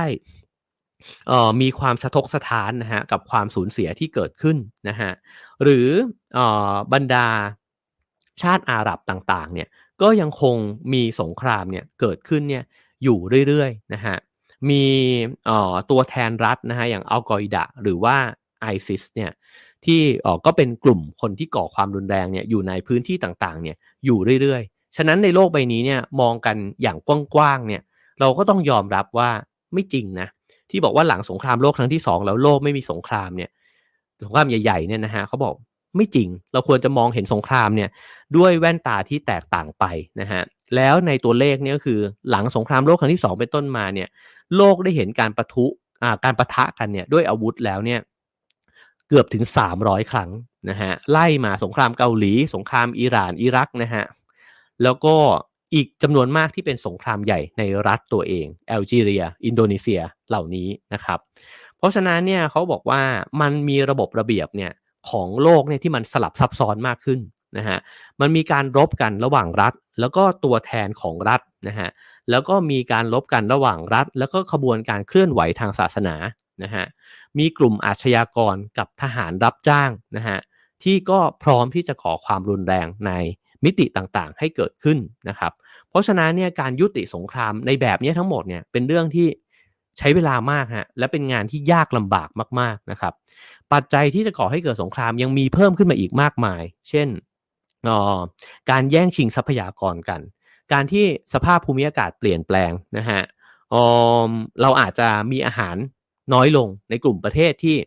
[1.62, 4.58] มีความสะทกสะท้านนะฮะกับความสูญเสียที่เกิดขึ้น
[4.90, 5.12] นะฮะ
[5.64, 5.88] หรือ
[6.94, 7.28] บรรดา
[8.42, 9.68] ชาติอาหรับต่างๆเนี่ย
[10.02, 10.58] ก็ยังคง
[10.94, 12.64] มีสงครามเนี่ยเกิดขึ้นเนี่ย
[13.04, 14.16] อยู่เรื่อยๆนะฮะ
[14.70, 14.86] มี
[15.92, 18.16] ตัวแทนรัฐนะฮะอย่างอัลกออิดะหรือว่า
[18.62, 19.32] ไอซิสเนี่ย
[19.86, 20.02] ที่
[20.46, 23.76] ก็เป็นกลุ่มคนที่ก่อความรุนแรงเนี่ยอยู่ในพื้นที่ต่างๆเนี่ย
[24.06, 26.98] อยู่เรื่อยๆ ฉะนั้นในโลกใบนี้เนี่ยมองกันอย่าง
[27.36, 27.82] กว้างๆเนี่ย
[28.20, 29.30] เราก็ต้องยอมรับว่า
[29.74, 30.28] ไม่จริงนะ
[30.70, 33.50] ที่บอกว่าหลังสงครามโลกครั้งที่สองแล้วโลกไม่มีสงครามเนี่ย
[34.24, 35.54] สงครามใหญ่ๆเนี่ยนะฮะเขาบอก
[35.96, 37.90] ไม่จริง เราควรจะมองเห็นสงครามเนี่ย
[38.38, 39.86] ด้วยแว่นตาที่แตกต่างไป
[40.22, 40.42] นะฮะ
[40.76, 44.08] แล้วในตัวเลขเนี่ยก็คือหลังสงครามโลกครั้งที่สองเป็นต้นมาเนี่ย
[44.56, 45.66] โลกได้เห็นการประทุ
[46.26, 48.00] การประทะกันเนี่ยด้วยอาวุธแล้วเนี่ย
[49.08, 49.44] เกือบถึง
[49.78, 50.30] 300 ครั้ง
[50.70, 54.04] นะฮะไล่มาสงครามเกาหลี สงครามอิหร่านอิรักนะฮะ
[54.84, 55.16] แล้วก็
[55.74, 61.20] อีกจำนวนมากที่เป็นสงครามใหญ่ในรัฐตัวเองแอลจีเรีย อินโดนีเซียเหล่านี้นะครับ
[61.78, 63.02] เพราะฉะนั้นเนี่ยเขาบอกว่า
[63.42, 64.72] มันมีระบบระเบียบเนี่ย
[65.10, 67.20] ของโลกเนี่ยที่มันสลับซับซ้อนมากขึ้น
[67.58, 67.78] นะฮะ
[68.20, 71.90] มันมีการรบกันระหว่างรัฐ แล้วก็ตัวแทนของรัฐนะฮะ
[72.30, 76.16] แล้วก็มีการรบกันระหว่างรัฐ แล้วก็ขบวนการเคลื่อนไหวทางศาสนา
[76.64, 76.86] นะฮะ
[77.38, 80.38] มีกลุ่มอาชญากรกับทหารรับจ้างนะฮะ
[80.84, 83.12] ที่ก็พร้อมที่จะขอความรุนแรงใน
[83.64, 84.98] มิติต่างๆ ให้เกิดขึ้น
[85.30, 85.52] นะครับ
[85.90, 89.28] เพราะฉะนั้นเนี่ยการยุติสงครามในแบบนี้ทั้งหมดเนี่ยเป็นเรื่องที่
[89.98, 93.14] ใช้เวลามากฮะและเป็นงานที่ยากลำบากมากๆนะครับ
[93.74, 97.08] ปัจจัยที่จะก่อให้เกิดสงครามยังมีเพิ่มขึ้นมาอีกมากมาย เช่น
[98.72, 100.22] การแย่งชิงทรัพยากรกัน
[100.74, 103.22] การที่สภาพภูมิอากาศเปลี่ยนแปลงนะฮะ
[104.62, 105.76] เราอาจจะมีอาหาร
[106.34, 107.78] น้อยลงในกลุ่มประเทศที่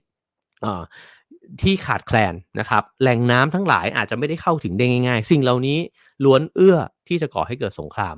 [1.62, 5.78] ที่ขาดแคลนนะครับแหล่งน้ำทั้งหลายอาจจะไม่ได้เข้าถึงได้ง่าย ๆ สิ่งเหล่านี้
[6.24, 6.76] ล้วนเอื้อ
[7.08, 8.16] ที่จะก่อให้เกิดสงคราม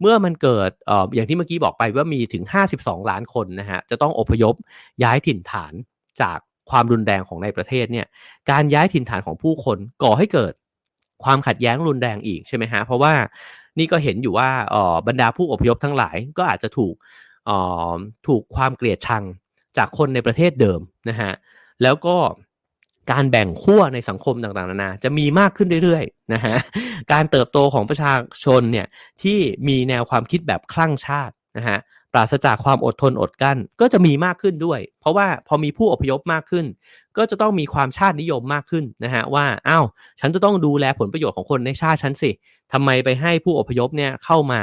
[0.00, 2.44] เมื่อมันเกิดออย่างที่เมื่อกี้บอกไปว่ามีถึง
[2.76, 4.54] 52 ล้านคนนะฮะจะต้องอพยพ
[5.02, 5.72] ย้ายถิ่นฐาน
[6.20, 6.38] จาก
[6.70, 8.06] ความรุนแรงของในประเทศเนี่ย
[8.50, 10.52] การย้ายถิ่นฐานของผู้คนก่อให้เกิด
[11.24, 13.12] ความขัดแย้งรุนแรงอีกใช่ไหมฮะเพราะว่า
[13.78, 16.94] นี่ก็เห็นอยู่ว่าออบรรดาผู้อพยพทั้งหลายก็อาจจะถูก
[17.48, 17.50] อ
[17.92, 19.24] อถูกความเกลียดชัง
[19.76, 21.32] จากคนในประเทศเดิมนะฮะ
[21.82, 22.16] แล้วก็
[23.12, 26.56] การแบ่งขั้วในสังคมต่างๆนานาจะมีมากขึ้นเรื่อยๆนะฮะ
[27.12, 28.12] การเติบโตของประชา
[28.44, 28.86] ชนเนี่ย
[29.22, 29.38] ที่
[29.68, 31.78] มีแนวความคิดแบบคลั่งชาตินะฮะ
[32.12, 36.66] ปราศจากความอดทนอดกั้นก็จะมีมากขึ้นด้วย เพราะว่าพอมีผู้อพยพมากขึ้น
[37.20, 39.84] ก็จะต้องมีความชาตินิยมมากขึ้นนะฮะว่าอ้าว
[40.20, 42.30] ฉันจะต้องดูแลผลประโยชน์ของคนในชาติฉันสิ
[42.72, 44.60] ทำไมไปให้ผู้อพยพเนี่ยเข้ามา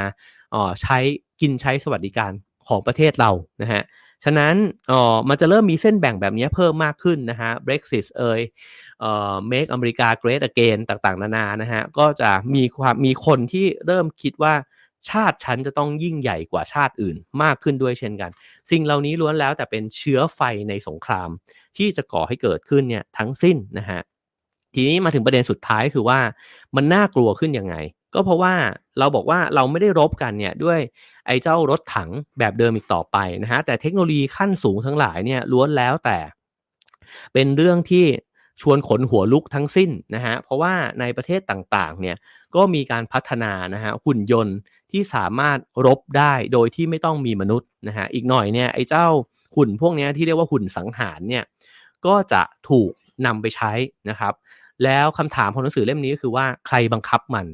[0.54, 0.98] อ๋อใช้
[1.42, 2.32] กินใช้สวัสดิการ
[2.68, 3.32] ของประเทศเรา
[3.62, 3.84] นะฮะ
[4.26, 4.56] ฉะนั้น
[4.92, 8.42] อ๋อมันจะเริ่มมีเส้นแบ่งแบบนี้เพิ่มมากขึ้นนะฮะ Brexit เอ่ย
[9.00, 14.56] เอ่อ Make America Great Again ต่างๆ นานานะฮะก็จะมีความมีคนที่เริ่มคิดว่า
[15.10, 18.32] ชาติฉันจะต้องยิ่งใหญ่กว่าชาติอื่นมากขึ้นด้วยเช่นกัน
[18.72, 21.30] สิ่งเหล่านี้ล้วนแล้วแต่เป็นเชื้อไฟในสงคราม
[21.78, 24.02] ที่จะก่อให้เกิดขึ้นเนี่ยทั้งสิ้นนะฮะ
[24.74, 26.20] ทีนี้มาถึงประเด็นสุดท้ายคือว่า
[26.76, 27.76] มันน่ากลัวขึ้นยังไง
[28.14, 28.54] ก็เพราะว่า
[28.99, 30.80] เราบอกว่าเราไม่ได้รบกันเนี่ยด้วย
[31.28, 32.10] ไอ้เจ้ารถถัง
[32.40, 36.18] แบบเดิมอีกต่อไปนะฮะแต่เทคโนโลยีขั้นสูงทั้งหลายเนี่ยล้วนแล้วแต่
[37.34, 38.06] เป็นเรื่องที่
[38.62, 42.16] ชวนขนหัวลุกทั้งสิ้นนะฮะเพราะว่าในประเทศต่างๆเนี่ย
[42.56, 44.58] ก็มีการพัฒนานะฮะหุ่นยนต์
[44.91, 49.06] ที่สามารถรบได้โดยที่ไม่ต้องมีมนุษย์นะฮะอีกหน่อยเนี่ยไอ้เจ้า
[49.56, 51.44] หุ่นพวกนี้ที่เรียกว่าหุ่นสังหารเนี่ย
[52.06, 52.91] ก็จะถูก
[53.26, 53.72] นำไปใช้
[54.10, 54.34] นะครับ
[54.84, 57.45] แล้วคำถามของหนังสือเล่มนี้ก็คือว่าใครบังคับมัน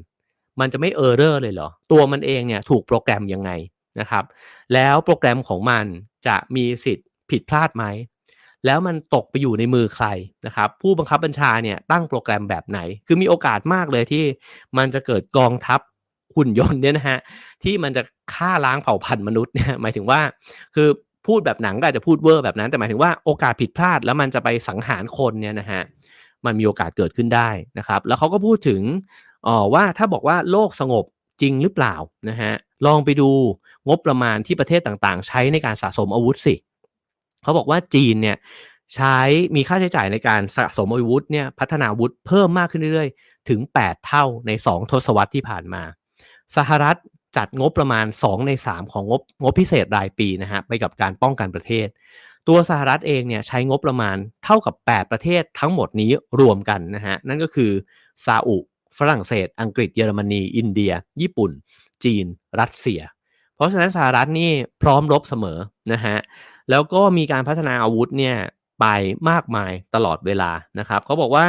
[0.60, 3.52] มันจะไม่เออร์เรอร์เลยเหรอ ตัวมันเองเนี่ยถูกโปรแกรมยังไง
[4.00, 4.24] นะครับ
[4.74, 5.86] แล้วโปรแกรมของมัน
[6.28, 7.86] จะมีสิทธิ์ผิดพลาดไหม
[8.66, 10.08] แล้วมันตกไปอยู่ในมือใคร
[10.46, 14.24] นะครับ ผู้บังคับบัญชาเนี่ยตั้งโปรแกรมแบบไหน คือมีโอกาสมากเลยที่
[14.78, 15.80] มันจะเกิดกองทัพ
[16.36, 17.20] หุ่นยนต์เนี่ยนะฮะ
[17.64, 18.04] ที่มันจะ
[18.34, 20.22] ฆ่าล้างเผ่าพันธุ์มนุษย์เนี่ยหมายถึงว่า
[20.76, 20.90] คือ
[21.28, 25.82] พูดแบบหนังก็อาจจะพูดเวอร์แบบนั้น แต่หมายถึงว่าโอกาสผิดพลาดแล้วมันจะไปสังหารคนเนี่ยนะฮะ
[26.46, 28.82] มันมีโอกาสเกิดขึ้นได้นะครับ แล้วเขาก็พูดถึง
[29.48, 31.06] อ๋อว่าถ้าบอกว่าโลกสงบ
[31.42, 31.96] จริงหรือเปล่า
[32.30, 32.54] นะฮะ
[32.86, 33.30] ลองไปดู
[33.88, 36.56] งบประมาณที่ประเทศต่างๆ ใช้ในการสะสมอาวุธสิ
[37.44, 38.38] เขาบอกว่าจีนเนี่ย
[38.96, 39.18] ใช้
[39.56, 45.84] มีค่าใช้จ่ายในการสะสมอาวุธเนี่ยพัฒนาอาวุธเพิ่มมากขึ้นเรื่อยๆ ถึง 8 เท่าใน 2 ทศวรรษที่ผ่านมา
[46.58, 46.98] สหรัฐ
[47.38, 51.88] จัดงบประมาณ 2 ใน 3 ของงบงบพิเศษรายปีนะฮะไปกับการป้องกันประเทศ
[52.48, 57.72] ตัวสหรัฐเองเนี่ยใช้งบประมาณเท่ากับ 8 ประเทศทั้งหมดนี้รวมกันนะฮะนั่นก็คือ
[58.26, 58.58] ซาอุ
[58.98, 61.52] ฝรั่งเศส อังกฤษเยอรมนี อินเดีย ญี่ปุ่น
[62.04, 62.26] จีน
[62.60, 63.02] รัสเซีย
[63.56, 64.52] เพราะฉะนั้นสหรัฐนี่
[64.82, 65.58] พร้อมรบเสมอ
[65.94, 66.18] นะฮะ
[66.70, 68.36] แล้วก็มีการพัฒนาอาวุธเนี่ย
[68.82, 68.86] ไป
[69.30, 71.46] มากมายตลอดเวลานะครับเขาบอกว่า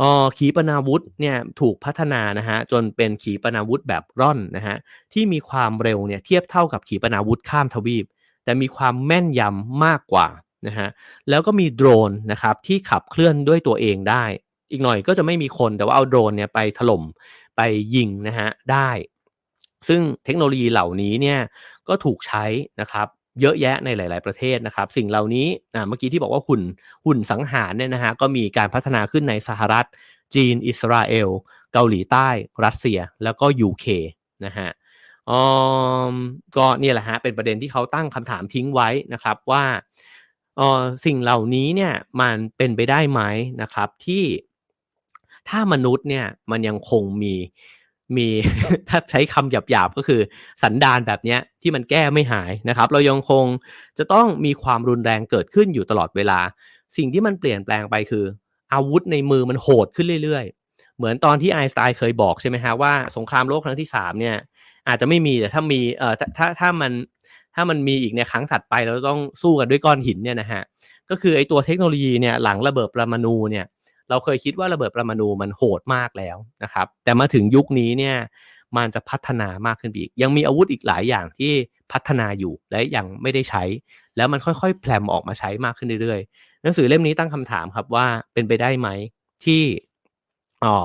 [0.00, 4.76] ออขีปนาวุธเนี่ยถูกพัฒนานะฮะจนเป็นขีปนาวุธแบบร่อนนะฮะ
[5.12, 8.06] ที่มีความเร็วเนี่ยเทียบเท่ากับขีปนาวุธข้ามทวีป
[8.44, 10.28] แต่มีความแม่นยำมากกว่า
[10.66, 10.88] นะฮะ
[11.28, 14.24] แล้วก็มีโดรนนะครับที่ขับเคลื่อนด้วยตัวเองได้
[14.70, 17.02] อีกหน่อยก็จะไม่มีคนแต่ว่าเอาโดรนเนี่ยไปถล่ม
[17.56, 17.60] ไป
[17.94, 18.90] ยิงนะฮะได้
[19.88, 21.38] ซึ่งเทคโนโลยีเหล่านี้เนี่ย
[21.88, 22.44] ก็ถูกใช้
[22.80, 23.06] นะครับ
[23.40, 26.62] เยอะแยะในหลาย ๆ ประเทศนะครับ สิ่งเหล่านี้อ่าเมื่อกี้ที่บอกว่าหุ่น
[27.06, 29.86] หุ่นสังหารเนี่ยนะฮะก็มีการพัฒนาขึ้นในสหรัฐ
[30.34, 31.28] จีน อิสราเอล
[31.72, 32.28] เกาหลีใต้
[32.64, 33.86] รัสเซีย แล้วก็ UK
[34.44, 34.68] นะฮะ
[35.30, 35.42] อ๋อ
[36.56, 39.64] ก็เนี่ยแหละฮะเป็นประเด็นที่เขาตั้งคำถามทิ้งไว้นะครับว่า
[40.58, 43.20] ออสิ่งเหล่านี้เนี่ยมันเป็นไปได้ไหม
[43.62, 44.24] นะครับที่
[45.48, 47.34] ถ้ามนุษย์เนี่ยมันยังคงมี
[48.16, 48.28] มี
[48.88, 50.20] ถ้าใช้คำหยาบๆก็คือ
[50.62, 53.44] สันดานแบบนี้ที่มันแก้ไม่หายนะครับ เรายังคง
[53.98, 56.40] จะต้องมีความรุนแรงเกิดขึ้นอยู่ตลอดเวลา
[56.96, 58.24] สิ่งที่มันเปลี่ยนแปลงไปคือ
[58.72, 64.36] อาวุธในมือมันโหดขึ้นเรื่อยๆ เหมือนตอนที่ไอน์สไตน์เคยบอกใช่ไหมฮะว่าสงครามโลกครั้งที่3เนี่ย
[64.88, 66.92] อาจจะไม่มีแต่ถ้ามีเอ่อถ้าถ้ามัน
[67.54, 70.62] ถ้ามันมีอีกในครั้งถัดไปเราต้องสู้กันด้วยก้อนหินเนี่ยนะฮะ
[71.10, 73.66] ก็คือไอตัวเทคโนโลยีเนี่ยหลังระเบิดปรมาณูเนี่ย
[74.10, 78.16] เราเคยคิดว่าระเบิดปรมาณูมันโหดมากแล้วนะครับ แต่มาถึงยุคนี้เนี่ย
[78.76, 81.52] มันจะพัฒนามากขึ้นอีก ยังมีอาวุธอีกหลายอย่างที่
[81.92, 83.64] พัฒนาอยู่และยังไม่ได้ใช้
[84.16, 88.88] แล้วมันค่อยๆแพลมออกมาใช้มากขึ้นเรื่อยๆหนังสือเล่มนี้ตั้งคำถามครับว่าเป็นไปได้ไหม
[89.44, 89.62] ที่
[90.64, 90.76] อ๋อ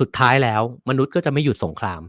[0.00, 2.02] สุดท้ายแล้วมนุษย์ก็จะไม่หยุดสงคราม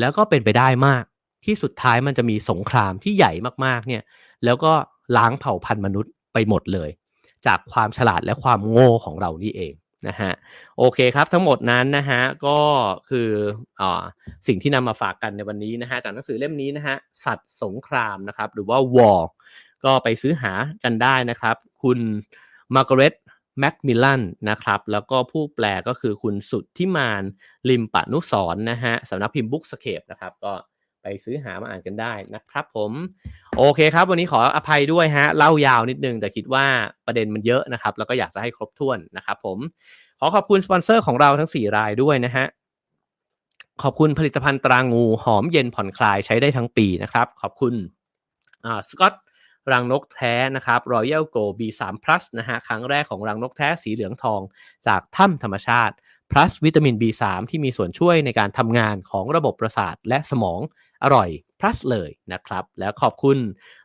[0.00, 1.04] แล้วก็เป็นไปได้มาก
[1.44, 3.32] ที่สุดท้ายมันจะมีสงครามที่ใหญ่
[3.64, 4.02] มากๆเนี่ย
[4.44, 4.72] แล้วก็
[5.16, 6.90] ล้างเผ่าพันธุ์มนุษย์ไปหมดเลย
[7.46, 9.74] จากความฉลาดและความโง่ของเรานี่เอง
[10.08, 10.32] นะฮะ
[10.78, 12.58] โอเคครับทั้งหมดนั้นนะฮะก็
[13.10, 13.28] คือเอ่
[13.80, 13.82] อ
[14.46, 19.20] สิ่งที่นำมาฝากกันในวันนี้นะฮะจากหนังสือเล่มนี้นะฮะสัตว์สงครามนะครับหรือว่า War
[19.84, 20.52] ก็ไปซื้อหา
[20.84, 21.98] กันได้นะครับ คุณ
[22.74, 23.14] มาร์กาเร็ต
[23.58, 27.22] แมคมิลลันนะครับแล้วก็ผู้แปลก็คือคุณสุทธิมาน
[27.68, 30.52] ลิมปนุสรณ์นะฮะสำนักพิมพ์ Bookscape นะครับก็
[31.02, 32.92] ไปซื้อหามาอ่านกันได้นะครับผม
[33.56, 36.66] โอเคครับ วันนี้ขออภัยด้วยฮะเล่ายาวนิดนึงแต่คิดว่า
[37.06, 39.58] ประเด็นมันเยอะนะครับ แล้วก็อยากจะให้ครบถ้วนนะครับผม
[40.20, 42.46] ขอขอบคุณสปอนเซอร์ของเราทั้ง 4 รายด้วยนะฮะ
[43.82, 47.74] ขอบคุณผลิตภัณฑ์ตรางูหอมเย็นผ่อนคลายใช้ได้ทั้งปีนะครับ ขอบคุณ
[48.64, 49.14] อ่าสกอต
[49.72, 54.40] รังนกแท้นะครับ Royal Go B3 Plus นะฮะครั้งแรกของรังนกแท้สีเหลืองทอง
[54.86, 55.94] จากถ้ำธรรมชาติ
[56.32, 60.60] plus วิตามิน B3 ที่มีส่วนช่วยในการทำงานของระบบประสาทและสมอง
[61.02, 61.28] อร่อย
[61.60, 63.38] plus เลยนะครับ แล้วขอบคุณ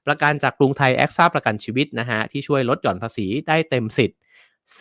[0.07, 4.19] ประกันจากกรุงไทยแอคซ่าประกันชีวิตนะฮะที่ช่วยลดหย่อนภาษีได้เต็มสิทธิ์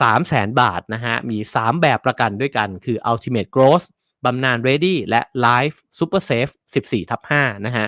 [0.00, 3.86] 3 0 0แสนบาทนะฮะ มี 3 แบบประกันด้วยกันคือ Ultimate Growth
[4.24, 6.52] บำนาญ Ready และ Life Super Safe
[6.84, 7.86] 14ทับ5นะฮะ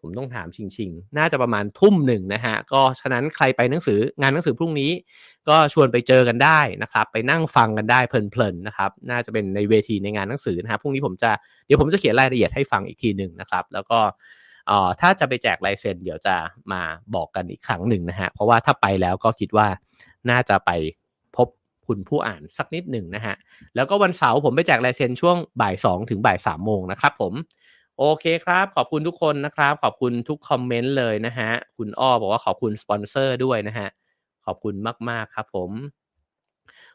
[0.00, 4.90] ผมต้องถามชิงๆน่าจะประมาณทุ่มหนึ่งนะฮะ ก็ฉะนั้นใครไปหนังสืองานหนังสือพรุ่งนี้
[5.48, 11.30] ก็ชวนไปเจอกันได้นะครับ ไปนั่งฟังกันได้เพลินๆนะครับ น่าจะเป็นในเวทีในงานหนังสือนะฮะพรุ่งนี้ผมจะ
[11.66, 14.00] เดี๋ยวผมจะเขียนรายละเอียดให้ฟังอีกทีหนึ่งนะครับ แล้วก็
[15.00, 16.34] ถ้าจะไปแจกลายเซ็นเดี๋ยวจะ
[16.72, 16.82] มา
[17.14, 19.68] บอกกันอีกครั้งหนึ่งนะฮะเพราะว่าถ้าไปแล้วก็คิดว่า
[20.30, 20.70] น่าจะไป
[21.36, 21.48] พบ
[21.86, 23.34] คุณผู้อ่านสักนิดหนึ่งนะฮะ
[23.76, 27.32] แล้วก็วันเสาร์ผมไปแจกลายเซ็นช่วงบ่ายสองถึงบ่ายสามโมงนะครับผม
[28.00, 33.88] โอเคครับ ขอบคุณทุกคนนะครับ ขอบคุณทุกคอมเมนต์เลยนะฮะ คุณอ้อบอกว่าขอบคุณสปอนเซอร์ด้วยนะฮะ
[34.46, 34.74] ขอบคุณ
[35.08, 35.70] มาก ๆ ครับผม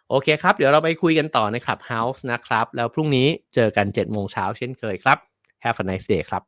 [0.10, 5.18] โอเคครับ เดี๋ยวเราไปคุยกันต่อในคลับเฮาส์นะครับ แล้วพรุ่งนี้เจอกัน7โมงเช้าเช่นเคยครับ
[5.64, 6.42] Have a nice day ครับ